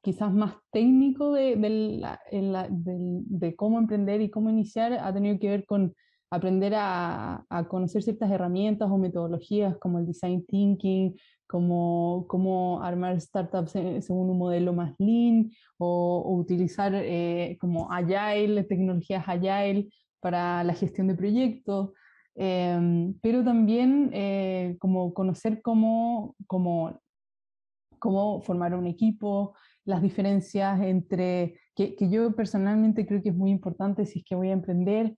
quizás 0.01 0.33
más 0.33 0.55
técnico 0.71 1.33
de, 1.33 1.55
de, 1.57 3.55
cómo 3.55 3.79
emprender 3.79 4.21
y 4.21 4.29
cómo 4.29 4.49
iniciar 4.49 4.93
ha 4.93 5.13
tenido 5.13 5.39
que 5.39 5.49
ver 5.49 5.65
con 5.65 5.93
aprender 6.29 6.73
a, 6.75 7.45
conocer 7.69 8.03
ciertas 8.03 8.31
herramientas 8.31 8.89
o 8.89 8.97
metodologías 8.97 9.77
como 9.77 9.99
el 9.99 10.07
design 10.07 10.45
thinking, 10.45 11.15
como 11.47 12.25
cómo 12.27 12.81
armar 12.83 13.19
startups 13.21 13.71
según 13.71 14.29
un 14.29 14.37
modelo 14.37 14.73
más 14.73 14.93
lean 14.99 15.49
o, 15.77 16.23
utilizar 16.39 16.93
eh, 16.95 17.57
como 17.59 17.91
agile, 17.91 18.63
tecnologías 18.63 19.23
agile 19.27 19.87
para 20.19 20.63
la 20.63 20.73
gestión 20.73 21.07
de 21.07 21.15
proyectos. 21.15 21.91
Em, 22.35 23.15
pero 23.21 23.43
también 23.43 24.11
eh, 24.13 24.75
como 24.79 25.13
conocer 25.13 25.61
cómo, 25.63 26.35
cómo, 26.45 26.99
cómo 27.97 28.41
formar 28.41 28.75
un 28.75 28.85
equipo, 28.85 29.55
las 29.87 30.01
diferencias 30.01 30.81
entre, 30.81 31.59
que, 31.73 31.95
que, 31.95 32.09
yo 32.09 32.35
personalmente 32.35 33.07
creo 33.07 33.21
que 33.23 33.29
es 33.29 33.35
muy 33.35 33.51
importante 33.51 34.05
si 34.05 34.19
es 34.19 34.25
que 34.25 34.35
voy 34.35 34.49
a 34.49 34.53
emprender, 34.53 35.15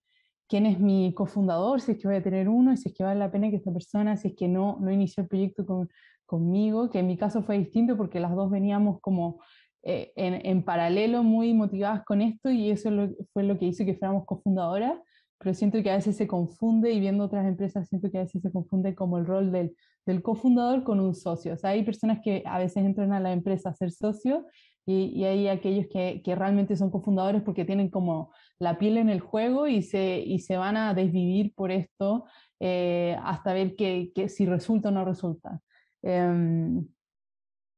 quién 0.48 0.66
es 0.68 0.80
mi 0.80 1.14
cofundador, 1.14 1.82
si 1.82 1.94
es 1.94 1.98
que 1.98 2.08
voy 2.08 2.18
a 2.18 2.24
tener 2.24 2.48
uno, 2.48 2.78
si 2.78 2.90
es 2.90 2.96
que 2.96 3.04
vale 3.04 3.20
la 3.20 3.32
pena 3.32 3.50
que 3.50 3.56
esta 3.56 3.74
persona, 3.74 4.16
si 4.16 4.30
es 4.30 4.36
que 4.36 4.48
no, 4.48 4.78
no 4.80 4.92
inició 4.92 5.24
el 5.24 5.30
proyecto 5.30 5.66
con, 5.66 5.90
conmigo, 6.26 6.92
que 6.92 7.00
en 7.00 7.08
mi 7.08 7.18
caso 7.18 7.42
fue 7.42 7.58
distinto 7.58 7.98
porque 7.98 8.20
las 8.20 8.36
dos 8.36 8.52
veníamos 8.52 9.02
como 9.02 9.42
eh, 9.82 10.12
en, 10.16 10.46
en, 10.46 10.64
paralelo 10.64 11.24
muy 11.24 11.54
motivadas 11.54 12.04
con 12.06 12.22
esto 12.22 12.52
y 12.52 12.70
eso 12.70 12.90
fue 13.34 13.44
lo 13.44 13.58
que 13.58 13.66
hizo 13.66 13.86
que 13.86 13.96
fuéramos 13.96 14.26
cofundadoras, 14.26 15.00
pero 15.40 15.56
siento 15.56 15.82
que 15.82 15.90
a 15.90 15.96
veces 15.96 16.16
se 16.16 16.28
confunde 16.28 16.92
y 16.92 17.00
viendo 17.00 17.24
otras 17.24 17.48
empresas 17.48 17.88
siento 17.88 18.12
que 18.12 18.20
a 18.20 18.22
veces 18.22 18.42
se 18.42 18.52
confunde 18.52 18.94
como 18.94 19.18
el 19.18 19.26
rol 19.26 19.52
del 19.52 19.76
del 20.06 20.22
cofundador 20.22 20.84
con 20.84 21.00
un 21.00 21.14
socio. 21.14 21.54
O 21.54 21.58
sea, 21.58 21.72
hay 21.72 21.84
personas 21.84 22.20
que 22.24 22.44
a 22.46 22.58
veces 22.58 22.84
entran 22.84 23.14
a 23.14 23.20
la 23.20 23.32
empresa 23.32 23.70
a 23.70 23.74
ser 23.74 23.92
socio 23.92 24.46
y, 24.86 25.24
hay 25.24 25.48
aquellos 25.48 25.86
que, 25.88 26.22
que, 26.24 26.36
realmente 26.36 26.76
son 26.76 26.90
cofundadores 26.90 27.44
porque 27.44 27.64
tienen 27.64 27.90
como 27.90 28.32
la 28.58 28.80
piel 28.80 28.98
en 28.98 29.10
el 29.10 29.20
juego 29.20 29.68
y 29.68 29.84
se, 29.84 30.20
y 30.20 30.40
se 30.40 30.58
van 30.58 30.78
a 30.78 30.96
desvivir 30.96 31.54
por 31.54 31.70
esto 31.72 32.26
eh, 32.60 33.16
hasta 33.24 33.54
ver 33.54 33.76
que, 33.76 34.12
que, 34.16 34.30
si 34.30 34.46
resulta 34.48 34.90
o 34.90 34.92
no 34.92 35.06
resulta. 35.06 35.62
Em, 36.02 36.88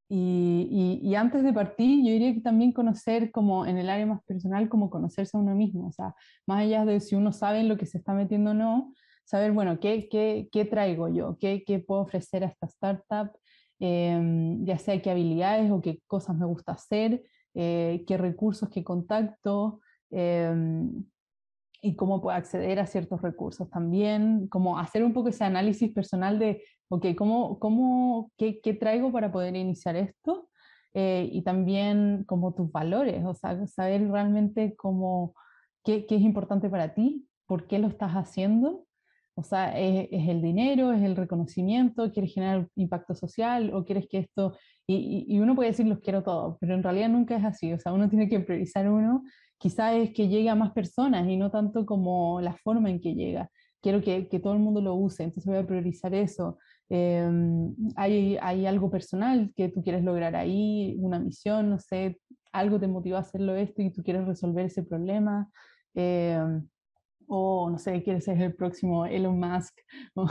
y, 0.10 1.00
y, 1.04 1.16
antes 1.16 1.44
de 1.44 1.54
partir, 1.54 2.06
yo 2.06 2.12
diría 2.12 2.34
que 2.34 2.42
también 2.42 2.74
conocer 2.74 3.32
como 3.32 3.66
en 3.66 3.78
el 3.78 3.90
área 3.90 4.06
más 4.06 4.22
personal, 4.24 4.68
como 4.68 4.90
conocerse 4.90 5.38
a 5.38 5.40
uno 5.40 5.56
mismo, 5.56 5.88
o 5.88 5.92
sea, 5.94 6.14
más 6.46 6.62
allá 6.64 6.84
de 6.84 7.00
si 7.00 7.16
uno 7.16 7.32
sabe 7.32 7.62
en 7.62 7.70
lo 7.70 7.78
que 7.78 7.86
se 7.86 7.98
está 7.98 8.14
metiendo 8.14 8.52
o 8.52 8.54
no, 8.54 8.94
saber, 9.24 9.52
bueno, 9.52 9.80
¿qué, 9.80 10.08
qué, 10.10 10.50
qué 10.52 10.66
traigo 10.66 11.08
yo? 11.10 11.38
¿Qué, 11.40 11.64
¿Qué, 11.66 11.80
puedo 11.80 12.02
ofrecer 12.02 12.44
a 12.44 12.48
esta 12.48 12.68
startup? 12.68 13.32
Em, 13.80 14.64
ya 14.66 14.78
sea 14.78 15.02
qué 15.02 15.10
habilidades 15.10 15.72
o 15.72 15.82
qué 15.82 16.02
cosas 16.08 16.36
me 16.38 16.46
gusta 16.46 16.74
hacer, 16.74 17.24
eh, 17.56 18.04
qué 18.08 18.18
recursos, 18.18 18.70
qué 18.70 18.84
contacto, 18.84 19.80
em, 20.12 21.04
y 21.82 21.96
cómo 21.96 22.22
puedo 22.22 22.36
acceder 22.38 22.80
a 22.80 22.86
ciertos 22.86 23.22
recursos 23.22 23.70
también, 23.70 24.48
como 24.50 24.78
hacer 24.78 25.04
un 25.04 25.14
poco 25.14 25.30
ese 25.30 25.46
análisis 25.46 25.92
personal 25.92 26.38
de, 26.38 26.64
ok, 26.90 27.08
¿cómo, 27.18 27.58
cómo, 27.60 28.32
qué, 28.38 28.62
qué 28.62 28.74
traigo 28.76 29.12
para 29.12 29.32
poder 29.32 29.56
iniciar 29.56 29.96
esto? 29.96 30.50
Eh, 30.94 31.30
y 31.32 31.42
también 31.44 32.24
como 32.28 32.54
tus 32.54 32.72
valores, 32.72 33.26
o 33.26 33.34
sea, 33.34 33.66
saber 33.66 34.08
realmente 34.12 34.76
cómo, 34.76 35.34
qué, 35.84 36.06
qué 36.06 36.18
es 36.18 36.22
importante 36.22 36.70
para 36.70 36.94
ti, 36.94 37.28
por 37.48 37.66
qué 37.66 37.80
lo 37.80 37.88
estás 37.88 38.12
haciendo 38.12 38.86
o 39.36 39.44
sea, 39.44 39.78
¿es, 39.80 40.08
el 40.12 40.42
dinero, 40.42 40.92
es 40.92 41.02
el 41.04 41.16
reconocimiento, 41.16 42.12
quieres 42.12 42.34
generar 42.34 42.68
impacto 42.76 43.16
social 43.16 43.74
o 43.74 43.86
quieres 43.86 44.08
que 44.10 44.20
esto... 44.20 44.58
Y, 44.88 45.26
y, 45.28 45.40
uno 45.40 45.56
puede 45.56 45.70
decir 45.70 45.86
los 45.88 46.00
quiero 46.00 46.22
todos, 46.22 46.58
pero 46.60 46.74
en 46.74 46.84
realidad 46.84 47.08
nunca 47.10 47.38
es 47.38 47.46
así. 47.46 47.72
O 47.72 47.80
sea, 47.80 47.94
uno 47.94 48.10
tiene 48.10 48.28
que 48.28 48.42
priorizar 48.42 48.90
uno. 48.90 49.24
Quizás 49.58 49.96
es 49.96 50.12
que 50.12 50.28
llegue 50.28 50.50
a 50.50 50.56
más 50.56 50.72
personas 50.72 51.30
y 51.30 51.38
no 51.38 51.50
tanto 51.50 51.86
como 51.86 52.42
la 52.42 52.54
forma 52.58 52.90
en 52.90 53.00
que 53.00 53.14
llega. 53.14 53.50
Quiero 53.80 54.02
que, 54.02 54.28
que 54.28 54.40
todo 54.40 54.54
el 54.54 54.60
mundo 54.60 54.82
lo 54.82 54.96
use, 54.96 55.24
entonces 55.24 55.50
voy 55.50 55.62
a 55.62 55.68
priorizar 55.68 56.14
eso. 56.14 56.58
Em, 56.90 57.74
hay, 57.96 58.38
hay 58.42 58.66
algo 58.66 58.92
personal 58.92 59.54
que 59.56 59.70
tú 59.70 59.82
quieres 59.82 60.04
lograr 60.04 60.36
ahí, 60.36 60.98
una 61.00 61.20
misión, 61.20 61.70
no 61.70 61.80
sé, 61.80 62.20
algo 62.52 62.80
te 62.80 62.88
motiva 62.88 63.20
a 63.20 63.22
hacerlo 63.22 63.56
esto 63.56 63.82
y 63.82 63.92
tú 63.92 64.04
quieres 64.04 64.26
resolver 64.28 64.66
ese 64.66 64.84
problema. 64.84 65.50
Eh, 65.96 66.38
o 67.34 67.70
no 67.70 67.78
sé, 67.80 68.04
quieres 68.04 68.26
ser 68.26 68.42
el 68.42 68.54
próximo 68.54 69.06
Elon 69.06 69.40
Musk 69.40 69.74
o 70.16 70.28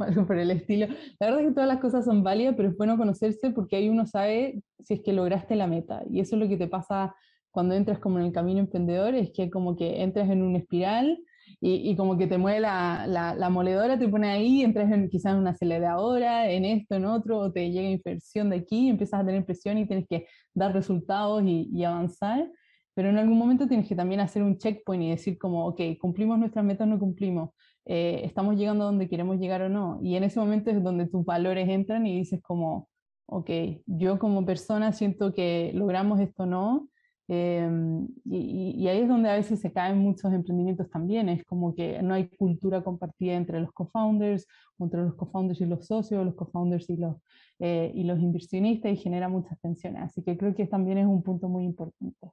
algo 0.00 0.26
por 0.26 0.38
el 0.38 0.50
estilo. 0.50 0.86
La 1.18 1.28
verdad 1.28 1.40
es 1.40 1.48
que 1.48 1.54
todas 1.54 1.68
las 1.68 1.80
cosas 1.80 2.04
son 2.04 2.22
válidas, 2.22 2.54
pero 2.56 2.68
es 2.68 2.76
bueno 2.76 2.98
conocerse 2.98 3.50
porque 3.50 3.76
ahí 3.76 3.88
uno 3.88 4.06
sabe 4.06 4.62
si 4.84 4.94
es 4.94 5.00
que 5.00 5.14
lograste 5.14 5.56
la 5.56 5.66
meta. 5.66 6.02
Y 6.10 6.20
eso 6.20 6.36
es 6.36 6.42
lo 6.42 6.48
que 6.48 6.58
te 6.58 6.68
pasa 6.68 7.14
cuando 7.50 7.74
entras 7.74 7.98
como 8.00 8.18
en 8.18 8.26
el 8.26 8.32
camino 8.32 8.60
emprendedor, 8.60 9.14
es 9.14 9.30
que 9.32 9.50
como 9.50 9.76
que 9.76 10.02
entras 10.02 10.28
en 10.28 10.42
una 10.42 10.58
espiral 10.58 11.18
y, 11.62 11.96
como 11.96 12.16
que 12.18 12.26
te 12.26 12.38
mueve 12.38 12.60
la, 12.60 13.06
la, 13.06 13.50
moledora, 13.50 13.98
te 13.98 14.08
pone 14.08 14.30
ahí, 14.30 14.62
entras 14.62 14.92
en, 14.92 15.08
quizás 15.08 15.32
en 15.32 15.38
una 15.38 15.50
aceleradora, 15.50 16.50
en 16.50 16.64
esto, 16.66 16.96
en 16.96 17.06
otro, 17.06 17.38
o 17.38 17.52
te 17.52 17.70
llega 17.70 17.88
inversión 17.88 18.50
de 18.50 18.56
aquí, 18.56 18.88
empiezas 18.88 19.20
a 19.20 19.26
tener 19.26 19.44
presión 19.44 19.78
y 19.78 19.86
tienes 19.86 20.06
que 20.06 20.26
dar 20.54 20.72
resultados 20.72 21.42
y 21.44 21.84
avanzar 21.84 22.46
pero 22.94 23.08
en 23.08 23.18
algún 23.18 23.38
momento 23.38 23.66
tienes 23.66 23.88
que 23.88 23.96
también 23.96 24.20
hacer 24.20 24.42
un 24.42 24.58
checkpoint 24.58 25.02
y 25.04 25.10
decir 25.10 25.38
como, 25.38 25.66
ok, 25.66 25.80
cumplimos 26.00 26.38
nuestras 26.38 26.64
metas 26.64 26.88
no 26.88 26.98
cumplimos, 26.98 27.50
eh, 27.84 28.22
estamos 28.24 28.56
llegando 28.56 28.84
a 28.84 28.86
donde 28.86 29.08
queremos 29.08 29.38
llegar 29.38 29.62
o 29.62 29.68
no. 29.68 29.98
Y 30.02 30.16
en 30.16 30.24
ese 30.24 30.38
momento 30.40 30.70
es 30.70 30.82
donde 30.82 31.06
tus 31.06 31.24
valores 31.24 31.68
entran 31.68 32.06
y 32.06 32.16
dices 32.18 32.40
como, 32.42 32.88
ok, 33.26 33.50
yo 33.86 34.18
como 34.18 34.44
persona 34.44 34.92
siento 34.92 35.32
que 35.32 35.72
logramos 35.74 36.20
esto 36.20 36.44
o 36.44 36.46
no. 36.46 36.88
Em, 37.28 38.08
y, 38.24 38.74
y, 38.76 38.88
ahí 38.88 39.02
es 39.02 39.08
donde 39.08 39.30
a 39.30 39.36
veces 39.36 39.60
se 39.60 39.72
caen 39.72 39.98
muchos 39.98 40.32
emprendimientos 40.32 40.90
también. 40.90 41.28
Es 41.28 41.44
como 41.44 41.74
que 41.74 42.02
no 42.02 42.14
hay 42.14 42.28
cultura 42.28 42.82
compartida 42.82 43.34
entre 43.34 43.60
los 43.60 43.72
co-founders, 43.72 44.46
entre 44.80 45.02
los 45.02 45.14
co-founders 45.14 45.60
y 45.60 45.66
los 45.66 45.86
socios, 45.86 46.24
los 46.24 46.34
co-founders 46.34 46.90
y 46.90 46.96
los, 46.96 47.16
eh, 47.60 47.92
y 47.94 48.04
los 48.04 48.18
inversionistas 48.20 48.92
y 48.92 48.96
genera 48.96 49.28
muchas 49.28 49.60
tensiones. 49.60 50.02
Así 50.02 50.22
que 50.22 50.36
creo 50.36 50.54
que 50.54 50.66
también 50.66 50.98
es 50.98 51.06
un 51.06 51.22
punto 51.22 51.48
muy 51.48 51.64
importante. 51.64 52.32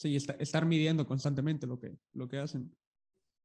Sí, 0.00 0.16
estar 0.16 0.64
midiendo 0.64 1.06
constantemente 1.06 1.66
lo 1.66 1.78
que, 1.78 1.94
lo 2.14 2.26
que 2.26 2.38
hacen. 2.38 2.74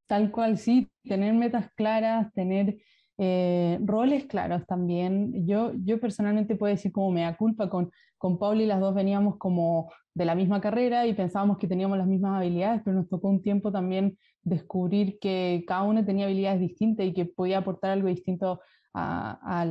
Tal 0.08 0.32
cual, 0.32 0.58
sí, 0.58 0.90
tener 1.04 1.34
metas 1.34 1.70
claras, 1.76 2.32
tener 2.32 2.78
eh, 3.18 3.78
roles 3.84 4.24
claros 4.24 4.66
también. 4.66 5.46
Yo, 5.46 5.74
yo 5.84 6.00
personalmente 6.00 6.56
puedo 6.56 6.74
decir 6.74 6.94
como 6.94 7.12
me 7.12 7.24
da 7.24 7.36
culpa 7.36 7.70
con, 7.70 7.92
con 8.18 8.40
Pauli, 8.40 8.66
las 8.66 8.80
dos 8.80 8.96
veníamos 8.96 9.36
como 9.38 9.92
de 10.14 10.24
la 10.24 10.34
misma 10.34 10.62
carrera 10.62 11.06
y 11.06 11.14
pensábamos 11.14 11.58
que 11.58 11.68
teníamos 11.68 11.98
las 11.98 12.08
mismas 12.08 12.38
habilidades, 12.38 12.84
pero 12.86 12.96
nos 12.96 13.10
tocó 13.10 13.28
un 13.28 13.42
tiempo 13.42 13.70
también 13.70 14.18
descubrir 14.42 15.20
que 15.20 15.66
cada 15.68 15.84
uno 15.84 16.06
tenía 16.06 16.24
habilidades 16.24 16.62
distintas 16.62 17.06
y 17.06 17.14
que 17.14 17.26
podía 17.26 17.58
aportar 17.58 17.92
algo 17.92 18.08
distinto 18.08 18.62
a, 18.94 19.66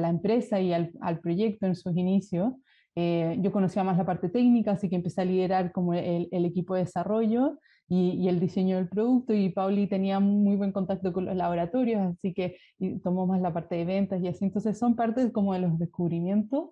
la 0.00 0.08
empresa 0.08 0.60
y 0.60 0.72
al, 0.72 1.20
proyecto 1.22 1.66
en 1.66 1.76
sus 1.76 1.96
inicios. 1.96 2.54
Eh, 2.98 3.36
yo 3.42 3.52
conocía 3.52 3.84
más 3.84 3.98
la 3.98 4.06
parte 4.06 4.30
técnica, 4.30 4.72
así 4.72 4.88
que 4.88 4.96
empecé 4.96 5.20
a 5.20 5.24
liderar 5.26 5.70
como 5.70 5.92
el, 5.92 6.28
equipo 6.46 6.74
de 6.74 6.84
desarrollo 6.84 7.58
y, 7.88 8.26
el 8.28 8.40
diseño 8.40 8.76
del 8.76 8.88
producto 8.88 9.34
y 9.34 9.50
Pauli 9.50 9.86
tenía 9.86 10.18
muy 10.18 10.56
buen 10.56 10.72
contacto 10.72 11.12
con 11.12 11.26
los 11.26 11.36
laboratorios, 11.36 12.00
así 12.00 12.32
que 12.32 12.56
tomó 13.04 13.26
más 13.26 13.42
la 13.42 13.52
parte 13.52 13.76
de 13.76 13.84
ventas 13.84 14.22
y 14.22 14.28
así. 14.28 14.46
Entonces 14.46 14.78
son 14.78 14.96
partes 14.96 15.30
como 15.32 15.52
de 15.52 15.60
los 15.60 15.78
descubrimientos 15.78 16.70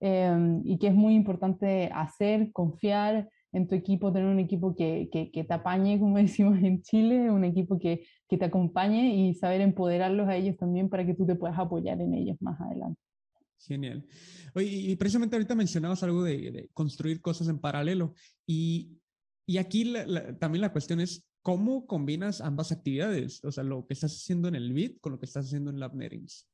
em, 0.00 0.62
y 0.64 0.78
que 0.78 0.88
es 0.88 0.94
muy 0.94 1.14
importante 1.14 1.90
hacer, 1.92 2.52
confiar 2.52 3.28
en 3.52 3.66
tu 3.68 3.74
equipo, 3.74 4.12
tener 4.12 4.28
un 4.28 4.38
equipo 4.40 4.74
que, 4.76 5.08
que, 5.12 5.30
que 5.32 5.44
te 5.44 5.54
apañe, 5.54 5.98
como 5.98 6.16
decimos 6.18 6.58
en 6.62 6.82
Chile, 6.82 7.30
un 7.30 7.44
equipo 7.44 7.78
que, 7.80 8.04
que 8.28 8.38
te 8.38 8.44
acompañe 8.44 9.14
y 9.16 9.34
saber 9.34 9.60
empoderarlos 9.60 10.28
a 10.28 10.36
ellos 10.36 10.56
también 10.56 10.88
para 10.88 11.04
que 11.06 11.14
tú 11.14 11.26
te 11.26 11.34
puedas 11.34 11.58
apoyar 11.58 12.00
en 12.00 12.14
ellos 12.14 12.36
más 12.40 12.60
adelante. 12.60 13.00
Genial. 13.58 14.06
Oye, 14.54 14.66
y 14.66 14.96
precisamente 14.96 15.36
ahorita 15.36 15.54
mencionabas 15.54 16.02
algo 16.02 16.22
de, 16.22 16.68
construir 16.72 17.20
cosas 17.20 17.48
en 17.48 17.58
paralelo. 17.58 18.14
Y, 18.46 18.98
y 19.46 19.58
aquí 19.58 19.92
también 20.38 20.60
la 20.60 20.72
cuestión 20.72 21.00
es, 21.00 21.26
¿cómo 21.42 21.86
combinas 21.86 22.40
ambas 22.40 22.72
actividades? 22.72 23.42
O 23.44 23.52
sea, 23.52 23.64
lo 23.64 23.86
que 23.86 23.94
estás 23.94 24.12
haciendo 24.12 24.48
en 24.48 24.54
el 24.54 24.72
BIT 24.72 25.00
con 25.00 25.12
lo 25.12 25.18
que 25.18 25.26
estás 25.26 25.46
haciendo 25.46 25.70
en 25.70 25.80
LabNetings. 25.80 26.48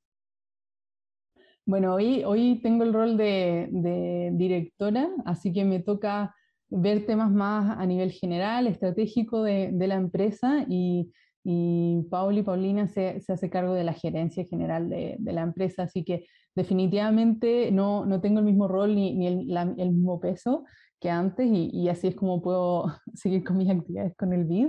Bueno, 1.66 1.94
hoy, 1.94 2.24
hoy 2.24 2.60
tengo 2.62 2.84
el 2.84 2.92
rol 2.92 3.16
de, 3.16 3.68
de, 3.70 4.30
directora, 4.32 5.08
así 5.24 5.52
que 5.52 5.64
me 5.64 5.80
toca 5.80 6.34
ver 6.68 7.06
temas 7.06 7.30
más 7.30 7.76
a 7.78 7.86
nivel 7.86 8.12
general, 8.12 8.66
estratégico 8.66 9.42
de, 9.42 9.70
de 9.72 9.86
la 9.86 9.96
empresa 9.96 10.64
y, 10.68 11.12
y 11.44 12.02
Paul 12.10 12.38
y 12.38 12.42
Paulina 12.42 12.88
se, 12.88 13.20
se, 13.20 13.32
hace 13.32 13.50
cargo 13.50 13.74
de 13.74 13.84
la 13.84 13.94
gerencia 13.94 14.44
general 14.44 14.88
de, 14.88 15.16
de 15.18 15.32
la 15.32 15.42
empresa, 15.42 15.84
así 15.84 16.04
que 16.04 16.26
definitivamente 16.54 17.70
no, 17.72 18.04
no 18.04 18.20
tengo 18.20 18.40
el 18.40 18.44
mismo 18.44 18.68
rol 18.68 18.94
ni, 18.94 19.14
ni 19.14 19.26
el, 19.26 19.56
el, 19.78 19.90
mismo 19.92 20.20
peso 20.20 20.64
que 21.00 21.10
antes 21.10 21.46
y, 21.46 21.70
y, 21.72 21.88
así 21.88 22.08
es 22.08 22.14
como 22.14 22.42
puedo 22.42 22.84
seguir 23.14 23.44
con 23.44 23.56
mis 23.56 23.70
actividades 23.70 24.14
con 24.16 24.32
el 24.32 24.44
BID. 24.44 24.68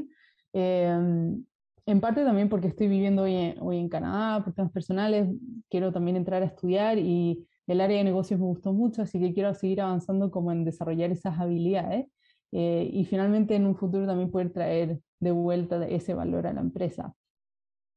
Eh, 0.53 1.35
en 1.87 1.99
parte 1.99 2.23
también 2.23 2.47
porque 2.47 2.67
estoy 2.67 2.87
viviendo 2.87 3.23
hoy 3.23 3.35
en, 3.35 3.55
hoy 3.59 3.77
en 3.77 3.89
Canadá, 3.89 4.43
por 4.43 4.53
temas 4.53 4.71
personales, 4.71 5.27
quiero 5.69 5.91
también 5.91 6.15
entrar 6.15 6.41
a 6.43 6.45
estudiar 6.45 6.97
y 6.99 7.47
el 7.67 7.81
área 7.81 7.97
de 7.97 8.03
negocios 8.03 8.39
me 8.39 8.45
gustó 8.45 8.71
mucho, 8.71 9.01
así 9.01 9.19
que 9.19 9.33
quiero 9.33 9.53
seguir 9.53 9.81
avanzando 9.81 10.29
como 10.31 10.51
en 10.51 10.63
desarrollar 10.63 11.11
esas 11.11 11.39
habilidades 11.39 12.05
eh, 12.51 12.89
y 12.91 13.05
finalmente 13.05 13.55
en 13.55 13.65
un 13.65 13.75
futuro 13.75 14.05
también 14.05 14.29
poder 14.29 14.51
traer 14.51 14.99
de 15.21 15.31
vuelta 15.31 15.87
ese 15.87 16.13
valor 16.13 16.47
a 16.47 16.53
la 16.53 16.61
empresa 16.61 17.15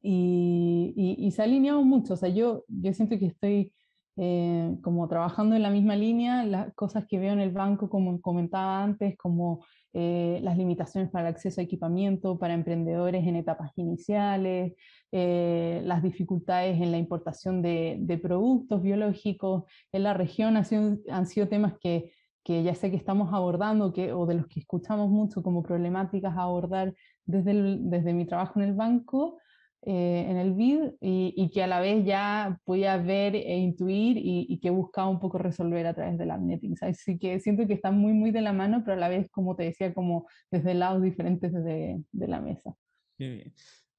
y, 0.04 1.16
y, 1.18 1.30
se 1.30 1.40
ha 1.40 1.46
alineado 1.46 1.82
mucho. 1.82 2.14
O 2.14 2.16
sea, 2.16 2.28
yo, 2.28 2.64
yo 2.68 2.92
siento 2.92 3.18
que 3.18 3.26
estoy 3.26 3.72
eh, 4.16 4.76
como 4.82 5.08
trabajando 5.08 5.56
en 5.56 5.62
la 5.62 5.70
misma 5.70 5.96
línea, 5.96 6.44
las 6.44 6.74
cosas 6.74 7.06
que 7.08 7.18
veo 7.18 7.32
en 7.32 7.40
el 7.40 7.50
banco, 7.52 7.88
como 7.88 8.20
comentaba 8.20 8.82
antes, 8.82 9.16
como 9.16 9.64
eh, 9.94 10.40
las 10.42 10.58
limitaciones 10.58 11.10
para 11.10 11.28
el 11.28 11.34
acceso 11.34 11.60
a 11.60 11.64
equipamiento 11.64 12.38
para 12.38 12.52
emprendedores 12.52 13.26
en 13.26 13.36
etapas 13.36 13.72
iniciales, 13.76 14.74
eh, 15.10 15.80
las 15.84 16.02
dificultades 16.02 16.80
en 16.82 16.92
la 16.92 16.98
importación 16.98 17.62
de, 17.62 17.96
de, 18.00 18.18
productos 18.18 18.82
biológicos 18.82 19.64
en 19.90 20.02
la 20.02 20.12
región 20.12 20.56
han 20.58 20.66
sido, 20.66 20.98
han 21.10 21.26
sido 21.26 21.48
temas 21.48 21.74
que, 21.80 22.12
que, 22.44 22.62
ya 22.62 22.74
sé 22.74 22.90
que 22.90 22.96
estamos 22.96 23.32
abordando 23.32 23.92
que, 23.92 24.12
o 24.12 24.26
de 24.26 24.34
los 24.34 24.48
que 24.48 24.60
escuchamos 24.60 25.08
mucho 25.08 25.42
como 25.42 25.62
problemáticas 25.62 26.36
a 26.36 26.42
abordar 26.42 26.94
desde, 27.26 27.78
desde 27.80 28.12
mi 28.12 28.26
trabajo 28.26 28.60
en 28.60 28.68
el 28.68 28.74
banco 28.74 29.38
eh, 29.86 30.26
en 30.30 30.38
el 30.38 30.54
BID 30.54 30.94
y, 31.02 31.50
que 31.52 31.62
a 31.62 31.66
la 31.66 31.78
vez 31.78 32.06
ya 32.06 32.58
podía 32.64 32.96
ver 32.96 33.36
e 33.36 33.58
intuir 33.58 34.16
y, 34.18 34.58
que 34.62 34.70
buscaba 34.70 35.10
un 35.10 35.20
poco 35.20 35.36
resolver 35.36 35.86
a 35.86 35.92
través 35.92 36.16
de 36.16 36.24
la 36.24 36.38
netting. 36.38 36.74
Así 36.80 37.18
que 37.18 37.38
siento 37.38 37.66
que 37.66 37.74
están 37.74 37.98
muy, 37.98 38.14
muy 38.14 38.30
de 38.30 38.40
la 38.40 38.54
mano, 38.54 38.82
pero 38.82 38.96
a 38.96 39.00
la 39.00 39.10
vez, 39.10 39.28
como 39.30 39.54
te 39.54 39.64
decía, 39.64 39.92
como 39.92 40.26
desde 40.50 40.72
lados 40.72 41.02
diferentes 41.02 41.52
de, 41.52 42.02
de 42.12 42.28
la 42.28 42.40
mesa. 42.40 42.74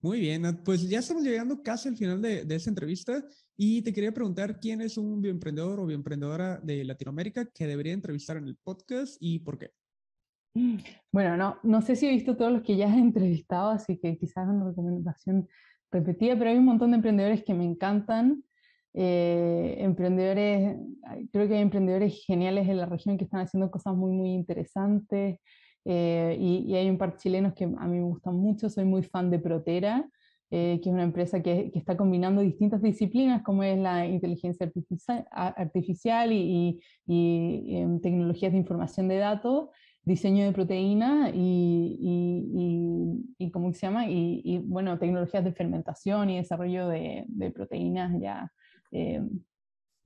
Muy 0.02 0.20
bien, 0.20 0.42
pues 0.64 0.90
ya 0.90 1.00
estamos 1.00 1.24
llegando 1.24 1.62
casi 1.62 1.90
al 1.90 1.98
final 1.98 2.20
de, 2.20 2.46
de 2.46 2.56
esta 2.56 2.72
entrevista 2.72 3.24
y 3.56 3.84
te 3.84 3.94
quería 3.94 4.12
preguntar 4.12 4.60
quién 4.60 4.82
es 4.82 4.98
un 4.98 5.22
bioemprendedor 5.22 5.80
o 5.80 5.86
bioemprendedora 5.86 6.60
de 6.64 6.84
Latinoamérica 6.84 7.46
que 7.54 7.68
debería 7.68 7.94
entrevistar 7.94 8.38
en 8.38 8.46
el 8.48 8.56
podcast 8.56 9.18
y 9.20 9.38
por 9.38 9.60
qué. 9.60 9.70
Bueno, 11.12 11.36
no, 11.36 11.58
no 11.64 11.82
sé 11.82 11.98
si 11.98 12.08
he 12.08 12.12
visto 12.12 12.38
todos 12.38 12.52
los 12.52 12.62
que 12.62 12.78
ya 12.78 12.88
has 12.88 12.98
entrevistado, 12.98 13.72
así 13.72 13.98
que 13.98 14.18
quizás 14.18 14.48
una 14.48 14.66
recomendación 14.66 15.48
repetida, 15.92 16.38
pero 16.38 16.50
hay 16.50 16.58
un 16.58 16.66
montón 16.66 16.92
de 16.92 16.98
emprendedores 16.98 17.44
que 17.44 17.54
me 17.54 17.66
encantan. 17.66 18.44
Eh, 18.94 19.76
emprendedores, 19.80 20.78
creo 21.32 21.48
que 21.48 21.56
hay 21.56 21.62
emprendedores 21.62 22.24
geniales 22.26 22.68
en 22.70 22.78
la 22.78 22.86
región 22.86 23.18
que 23.18 23.26
están 23.26 23.42
haciendo 23.42 23.70
cosas 23.70 23.96
muy, 23.96 24.14
muy 24.14 24.30
interesantes. 24.34 25.40
Eh, 25.84 26.38
y, 26.40 26.74
hay 26.74 26.90
un 26.90 26.98
par 26.98 27.18
chilenos 27.18 27.54
que 27.54 27.66
a 27.66 27.88
mí 27.88 27.98
me 27.98 28.04
gustan 28.04 28.36
mucho. 28.36 28.70
Soy 28.70 28.86
muy 28.86 29.04
fan 29.04 29.30
de 29.30 29.40
Protera, 29.40 30.10
eh, 30.50 30.80
que 30.82 30.90
es 30.90 30.94
una 30.94 31.04
empresa 31.04 31.44
que, 31.44 31.72
está 31.76 31.98
combinando 31.98 32.42
distintas 32.42 32.82
disciplinas, 32.82 33.44
como 33.44 33.64
es 33.64 33.78
la 33.78 34.06
inteligencia 34.08 34.66
artificial, 34.66 35.28
artificial 35.32 36.32
y, 36.32 36.80
y, 37.06 37.76
em, 37.78 38.00
tecnologías 38.00 38.54
de 38.54 38.60
información 38.60 39.08
de 39.10 39.18
datos 39.18 39.70
diseño 40.06 40.46
de 40.46 40.52
proteína 40.52 41.32
y, 41.34 41.98
y, 42.00 43.46
y, 43.46 43.52
¿cómo 43.52 43.74
se 43.74 43.80
llama? 43.82 44.08
Y, 44.08 44.60
bueno, 44.66 45.00
tecnologías 45.00 45.44
de 45.44 45.52
fermentación 45.52 46.30
y 46.30 46.38
desarrollo 46.38 46.88
de, 46.88 47.26
proteínas 47.54 48.14
ya 48.22 48.52
eh, 48.92 49.22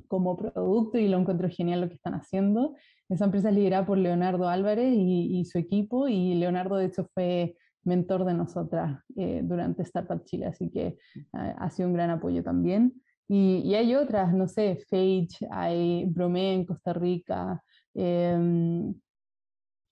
como 0.08 0.38
producto 0.38 0.98
y 0.98 1.08
lo 1.10 1.20
encuentro 1.20 1.50
genial 1.50 1.82
lo 1.82 1.90
que 1.90 1.96
están 1.96 2.14
haciendo. 2.14 2.76
Esa 3.10 3.26
empresa 3.26 3.50
es 3.50 3.56
liderada 3.56 3.86
por 3.86 3.98
Leonardo 3.98 4.48
Álvarez 4.48 4.94
y, 4.96 5.44
su 5.46 5.58
equipo 5.58 6.08
y 6.08 6.36
Leonardo 6.36 6.78
de 6.78 6.86
hecho 6.86 7.10
fue 7.14 7.58
mentor 7.84 8.24
de 8.26 8.34
nosotras 8.34 9.04
eh, 9.18 9.42
durante 9.44 9.84
Startup 9.84 10.24
Chile, 10.26 10.46
así 10.46 10.70
que 10.70 10.98
ha 11.34 11.70
sido 11.72 11.90
un 11.90 11.94
gran 11.94 12.10
apoyo 12.10 12.44
también. 12.44 12.94
Y, 13.28 13.74
hay 13.76 13.96
otras, 13.96 14.34
no 14.34 14.48
sé, 14.48 14.80
Phage, 14.90 15.48
hay 15.52 16.06
Bromé 16.06 16.54
en 16.54 16.66
Costa 16.66 16.94
Rica, 16.94 17.62
eh, 17.94 18.94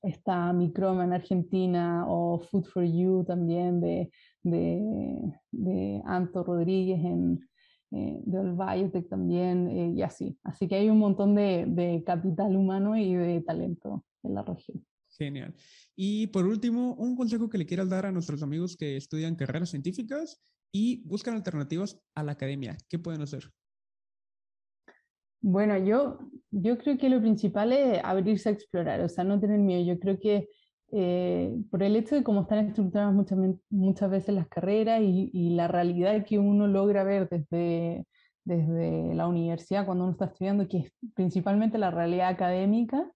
está 0.01 0.51
Microma 0.53 1.03
en 1.03 1.13
Argentina 1.13 2.05
o 2.07 2.39
Food 2.39 2.65
for 2.65 2.83
You 2.83 3.23
también 3.25 3.81
de, 3.81 4.11
de, 4.43 5.33
de 5.51 6.01
Anto 6.05 6.43
Rodríguez 6.43 6.99
en, 7.03 7.39
eh, 7.91 8.21
Biotech 8.25 9.07
también 9.09 9.67
eh, 9.69 9.93
y 9.95 10.01
así. 10.01 10.37
Así 10.43 10.67
que 10.67 10.75
hay 10.75 10.89
un 10.89 10.99
montón 10.99 11.35
de, 11.35 11.65
de, 11.67 12.03
capital 12.05 12.55
humano 12.55 12.97
y 12.97 13.13
de 13.15 13.41
talento 13.41 14.05
en 14.23 14.35
la 14.35 14.43
región. 14.43 14.85
Genial. 15.09 15.55
Y 15.95 16.27
por 16.27 16.45
último, 16.45 16.93
un 16.95 17.15
consejo 17.15 17.49
que 17.49 17.57
le 17.57 17.65
quieras 17.65 17.89
dar 17.89 18.05
a 18.05 18.11
nuestros 18.11 18.43
amigos 18.43 18.75
que 18.77 18.97
estudian 18.97 19.35
carreras 19.35 19.69
científicas 19.69 20.39
y 20.71 21.01
buscan 21.07 21.33
alternativas 21.33 21.99
a 22.13 22.23
la 22.23 22.33
academia. 22.33 22.77
¿Qué 22.89 22.99
pueden 22.99 23.21
hacer? 23.21 23.51
Bueno, 25.49 25.77
yo, 25.77 26.19
yo 26.51 26.77
creo 26.77 26.97
que 26.97 27.07
lo 27.07 27.21
principal 27.21 27.71
es 27.71 28.03
abrirse 28.03 28.49
a 28.49 28.51
explorar, 28.51 28.99
o 28.99 29.07
sea, 29.07 29.23
no 29.23 29.39
tener 29.39 29.59
miedo. 29.59 29.81
Yo 29.81 29.97
creo 29.97 30.19
que 30.19 30.49
eh, 30.91 31.55
por 31.71 31.83
el 31.83 31.95
hecho 31.95 32.15
de 32.15 32.23
cómo 32.23 32.41
están 32.41 32.67
estructuradas 32.67 33.13
muchas, 33.13 33.39
muchas 33.69 34.09
veces 34.11 34.35
las 34.35 34.49
carreras 34.49 35.01
y, 35.01 35.29
y, 35.31 35.51
la 35.51 35.69
realidad 35.69 36.25
que 36.25 36.37
uno 36.37 36.67
logra 36.67 37.05
ver 37.05 37.29
desde, 37.29 38.05
desde 38.43 39.15
la 39.15 39.25
universidad 39.29 39.85
cuando 39.85 40.03
uno 40.03 40.11
está 40.11 40.25
estudiando, 40.25 40.67
que 40.67 40.79
es 40.79 40.93
principalmente 41.15 41.77
la 41.77 41.91
realidad 41.91 42.27
académica, 42.27 43.09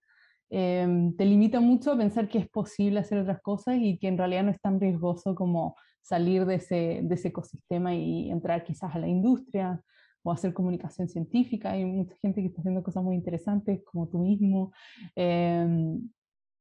eh, 0.50 1.12
te 1.18 1.26
limita 1.26 1.60
mucho 1.60 1.92
a 1.92 1.98
pensar 1.98 2.30
que 2.30 2.38
es 2.38 2.50
posible 2.50 3.02
hacer 3.02 3.18
otras 3.18 3.42
cosas 3.42 3.76
y 3.78 4.00
que 4.00 4.08
en 4.08 4.18
realidad 4.18 4.44
no 4.44 4.52
es 4.52 4.62
tan 4.62 4.80
riesgoso 4.80 5.36
como 5.36 5.76
salir 6.02 6.46
de 6.46 6.56
ese, 6.56 7.02
de 7.04 7.16
ese 7.16 7.28
ecosistema 7.28 7.94
y 7.94 8.32
entrar 8.32 8.64
quizás 8.64 8.96
a 8.96 9.00
la 9.00 9.10
industria 9.10 9.84
o 10.24 10.32
hacer 10.32 10.54
comunicación 10.54 11.08
científica. 11.10 11.72
Hay 11.72 11.86
mucha 11.86 12.16
gente 12.22 12.42
que 12.42 12.48
está 12.48 12.62
haciendo 12.62 12.84
cosas 12.84 13.04
muy 13.04 13.16
interesantes, 13.16 13.82
como 13.84 14.08
tú 14.08 14.20
mismo, 14.20 14.72
em, 15.16 16.10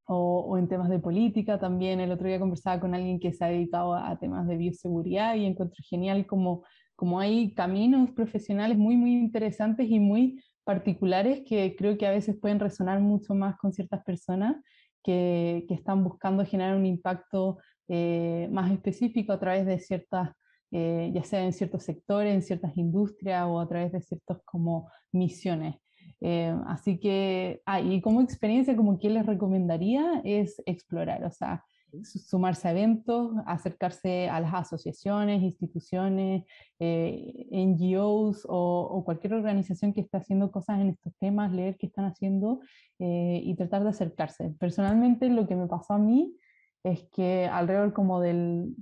o, 0.07 0.41
o, 0.41 0.59
en 0.59 0.69
temas 0.69 0.89
de 0.89 0.99
política 0.99 1.59
también. 1.59 2.01
El 2.01 2.13
otro 2.13 2.27
día 2.27 2.41
conversaba 2.41 2.81
con 2.81 2.95
alguien 2.95 3.21
que 3.21 3.33
se 3.33 3.45
ha 3.45 3.49
dedicado 3.49 3.95
a, 3.95 4.19
temas 4.19 4.47
de 4.49 4.57
bioseguridad 4.57 5.37
y 5.37 5.45
encuentro 5.45 5.83
genial 5.89 6.27
como, 6.27 6.65
como 6.97 7.21
hay 7.21 7.55
caminos 7.55 8.11
profesionales 8.13 8.77
muy, 8.79 8.97
muy 8.97 9.13
interesantes 9.15 9.89
y 9.89 10.01
muy 10.01 10.43
particulares 10.65 11.43
que 11.47 11.75
creo 11.77 11.97
que 11.97 12.07
a 12.07 12.11
veces 12.11 12.37
pueden 12.41 12.61
resonar 12.61 13.01
mucho 13.01 13.35
más 13.35 13.57
con 13.57 13.73
ciertas 13.73 14.03
personas 14.05 14.57
que, 15.03 15.65
que 15.69 15.75
están 15.75 16.05
buscando 16.05 16.45
generar 16.45 16.77
un 16.77 16.87
impacto 16.87 17.59
eh, 17.89 18.49
más 18.53 18.71
específico 18.71 19.33
a 19.33 19.41
través 19.41 19.67
de 19.67 19.81
ciertas 19.81 20.31
eh, 20.73 21.11
ya 21.13 21.25
sea 21.25 21.45
en 21.45 21.53
ciertos 21.53 21.83
sectores, 21.83 22.33
en 22.33 22.43
ciertas 22.43 22.77
industrias 22.77 23.45
o 23.49 23.59
a 23.59 23.69
través 23.69 23.93
de 23.93 24.01
ciertas 24.01 24.39
como 24.45 24.89
misiones. 25.13 25.77
Eh, 26.21 26.55
así 26.67 26.99
que, 27.01 27.61
ah, 27.67 27.81
y 27.81 28.01
como 28.01 28.21
experiencia, 28.21 28.77
como 28.77 28.99
que 28.99 29.11
les 29.11 29.27
recomendaría 29.27 30.21
es 30.25 30.63
explorar, 30.67 31.25
o 31.25 31.31
sea, 31.31 31.65
sumarse 32.05 32.69
a 32.69 32.71
eventos, 32.71 33.33
acercarse 33.47 34.29
a 34.29 34.39
las 34.39 34.55
asociaciones, 34.55 35.43
instituciones, 35.43 36.45
eh, 36.79 37.49
NGOs 37.51 38.47
o, 38.49 38.89
o, 38.93 39.05
cualquier 39.05 39.35
organización 39.35 39.93
que 39.93 40.03
esté 40.03 40.19
haciendo 40.19 40.53
cosas 40.53 40.81
en 40.81 40.91
estos 40.91 41.13
temas, 41.19 41.53
leer 41.53 41.77
qué 41.79 41.87
están 41.87 42.05
haciendo 42.05 42.61
y 42.99 43.55
tratar 43.57 43.83
de 43.83 43.89
acercarse. 43.89 44.55
Personalmente 44.59 45.31
lo 45.31 45.49
que 45.49 45.57
me 45.57 45.67
pasó 45.67 45.95
a 45.95 45.99
mí 45.99 46.37
es 46.85 47.09
que 47.13 47.47
alrededor 47.47 47.95
como 47.95 48.21
del 48.21 48.77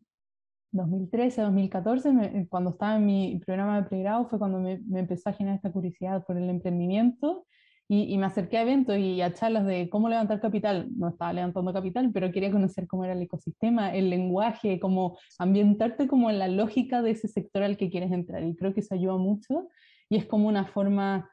2013, 0.73 1.43
2014, 1.43 2.09
eh, 2.11 2.47
cuando 2.49 2.71
estaba 2.71 2.97
en 2.97 3.07
mi 3.07 3.41
programa 3.45 3.81
de 3.81 3.89
pregrado, 3.89 4.29
fue 4.29 4.39
cuando 4.39 4.61
me, 4.61 4.81
me 4.87 5.01
empezó 5.01 5.31
a 5.31 5.33
generar 5.33 5.57
esta 5.57 5.73
curiosidad 5.73 6.25
por 6.27 6.37
el 6.37 6.49
emprendimiento 6.51 7.47
y, 7.89 8.13
y, 8.13 8.19
me 8.19 8.27
acerqué 8.27 8.59
a 8.59 8.63
eventos 8.63 8.99
y 8.99 9.23
a 9.23 9.33
charlas 9.33 9.65
de 9.65 9.89
cómo 9.89 10.11
levantar 10.11 10.41
capital. 10.41 10.89
No 10.95 11.09
estaba 11.09 11.33
levantando 11.33 11.73
capital, 11.73 12.11
pero 12.13 12.31
quería 12.31 12.53
conocer 12.53 12.87
cómo 12.87 13.05
era 13.05 13.15
el 13.15 13.23
ecosistema, 13.23 13.95
el 13.95 14.11
lenguaje, 14.11 14.79
cómo 14.79 15.19
ambientarte 15.39 16.07
como 16.07 16.29
en 16.29 16.39
la 16.39 16.49
lógica 16.49 17.01
de 17.01 17.13
ese 17.13 17.29
sector 17.29 17.63
al 17.63 17.79
que 17.79 17.91
quieres 17.91 18.13
entrar. 18.13 18.45
Y 18.45 18.55
creo 18.57 18.75
que 18.75 18.81
eso 18.81 18.95
ayuda 18.95 19.17
mucho 19.17 19.69
y 20.11 20.17
es 20.17 20.27
como 20.27 20.49
una 20.49 20.67
forma, 20.67 21.31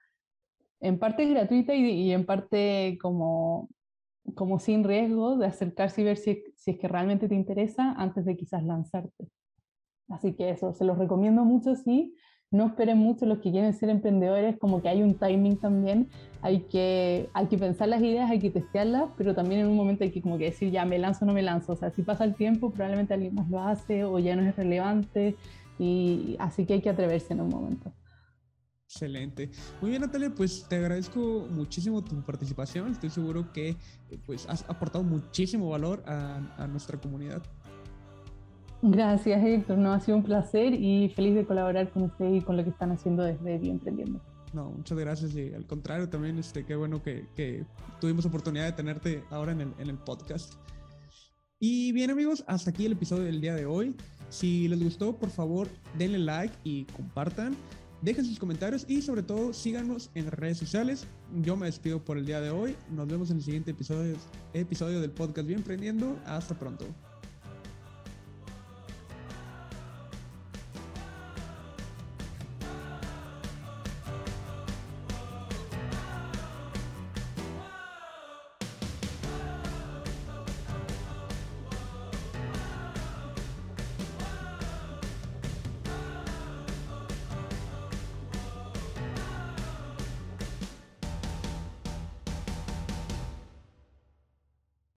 en 0.79 0.97
parte 0.97 1.25
gratuita 1.25 1.75
y, 1.75 1.83
y 1.89 2.11
en 2.13 2.25
parte 2.25 2.97
como 3.01 3.69
como 4.33 4.59
sin 4.59 4.83
riesgo 4.83 5.37
de 5.37 5.47
acercarse 5.47 6.01
y 6.01 6.05
ver 6.05 6.17
si, 6.17 6.43
si, 6.55 6.71
es 6.71 6.79
que 6.79 6.87
realmente 6.87 7.27
te 7.27 7.35
interesa 7.35 7.93
antes 7.97 8.25
de 8.25 8.35
quizás 8.35 8.63
lanzarte. 8.63 9.27
Así 10.09 10.33
que 10.33 10.49
eso, 10.49 10.73
se 10.73 10.85
los 10.85 10.97
recomiendo 10.97 11.43
mucho, 11.45 11.75
sí. 11.75 12.15
No 12.51 12.67
esperen 12.67 12.97
mucho 12.97 13.25
los 13.25 13.39
que 13.39 13.51
quieren 13.51 13.73
ser 13.73 13.89
emprendedores, 13.89 14.57
como 14.57 14.81
que 14.81 14.87
hay 14.87 15.01
un 15.01 15.15
timing 15.15 15.57
también, 15.57 16.09
hay 16.41 16.61
que, 16.61 17.29
hay 17.33 17.47
que 17.47 17.57
pensar 17.57 17.87
las 17.89 18.01
ideas, 18.01 18.29
hay 18.29 18.39
que 18.39 18.51
testearlas, 18.51 19.09
pero 19.17 19.33
también 19.33 19.61
en 19.61 19.67
un 19.67 19.75
momento 19.75 20.03
hay 20.03 20.11
que 20.11 20.21
como 20.21 20.37
que 20.37 20.45
decir, 20.45 20.71
ya 20.71 20.85
me 20.85 20.99
lanzo 20.99 21.25
o 21.25 21.27
no 21.27 21.33
me 21.33 21.41
lanzo. 21.41 21.73
O 21.73 21.75
sea, 21.75 21.89
si 21.89 22.03
pasa 22.03 22.23
el 22.23 22.35
tiempo, 22.35 22.71
probablemente 22.71 23.13
alguien 23.13 23.35
más 23.35 23.49
lo 23.49 23.59
hace 23.59 24.05
o 24.05 24.19
ya 24.19 24.35
no 24.35 24.43
es 24.43 24.55
relevante, 24.55 25.35
y 25.79 26.35
así 26.39 26.65
que 26.65 26.75
hay 26.75 26.81
que 26.81 26.89
atreverse 26.89 27.33
en 27.33 27.41
un 27.41 27.49
momento. 27.49 27.91
Excelente. 28.87 29.49
Muy 29.81 29.89
bien, 29.91 30.01
Natalia, 30.01 30.33
pues 30.33 30.65
te 30.69 30.75
agradezco 30.77 31.47
muchísimo 31.49 32.03
tu 32.03 32.21
participación. 32.21 32.91
Estoy 32.91 33.09
seguro 33.09 33.51
que 33.51 33.69
eh, 33.69 33.77
pues, 34.25 34.47
has 34.47 34.67
aportado 34.69 35.03
muchísimo 35.03 35.69
valor 35.69 36.03
a, 36.07 36.37
a, 36.57 36.67
nuestra 36.67 36.99
comunidad. 36.99 37.41
Gracias, 38.81 39.43
Héctor. 39.43 39.79
No, 39.79 39.91
ha 39.91 39.99
sido 39.99 40.17
un 40.17 40.23
placer 40.23 40.73
y 40.73 41.09
feliz 41.09 41.33
de 41.35 41.45
colaborar 41.45 41.89
con 41.89 42.03
usted 42.03 42.31
y 42.33 42.41
con 42.41 42.57
lo 42.57 42.63
que 42.63 42.69
están 42.69 42.91
haciendo 42.91 43.23
desde 43.23 43.57
Bioemprendiendo. 43.57 44.21
No, 44.53 44.69
muchas 44.69 44.97
gracias. 44.97 45.35
Y 45.35 45.53
al 45.53 45.65
contrario, 45.65 46.07
también 46.07 46.37
este, 46.37 46.65
qué 46.65 46.75
bueno 46.75 47.01
que, 47.01 47.27
que 47.35 47.65
tuvimos 47.99 48.25
oportunidad 48.25 48.65
de 48.65 48.71
tenerte 48.71 49.23
ahora 49.31 49.51
en 49.51 49.61
el, 49.61 49.73
en 49.79 49.89
el 49.89 49.97
podcast. 49.97 50.53
Y 51.59 51.91
bien 51.91 52.11
amigos, 52.11 52.43
hasta 52.47 52.69
aquí 52.69 52.85
el 52.85 52.93
episodio 52.93 53.23
del 53.23 53.41
día 53.41 53.55
de 53.55 53.65
hoy. 53.65 53.95
Si 54.29 54.67
les 54.67 54.81
gustó, 54.81 55.17
por 55.17 55.29
favor, 55.29 55.67
denle 55.97 56.19
like 56.19 56.55
y 56.63 56.85
compartan. 56.85 57.55
Dejen 58.01 58.25
sus 58.25 58.39
comentarios 58.39 58.85
y 58.87 59.01
sobre 59.01 59.23
todo 59.23 59.53
síganos 59.53 60.11
en 60.13 60.29
redes 60.29 60.57
sociales. 60.57 61.07
Yo 61.41 61.55
me 61.55 61.65
despido 61.65 62.03
por 62.03 62.17
el 62.17 62.25
día 62.25 62.41
de 62.41 62.51
hoy. 62.51 62.75
Nos 62.91 63.07
vemos 63.07 63.31
en 63.31 63.37
el 63.37 63.43
siguiente 63.43 63.71
episodio, 63.71 64.15
episodio 64.53 65.01
del 65.01 65.11
podcast 65.11 65.47
Bien 65.47 65.63
Prendiendo. 65.63 66.19
Hasta 66.25 66.57
pronto. 66.57 66.85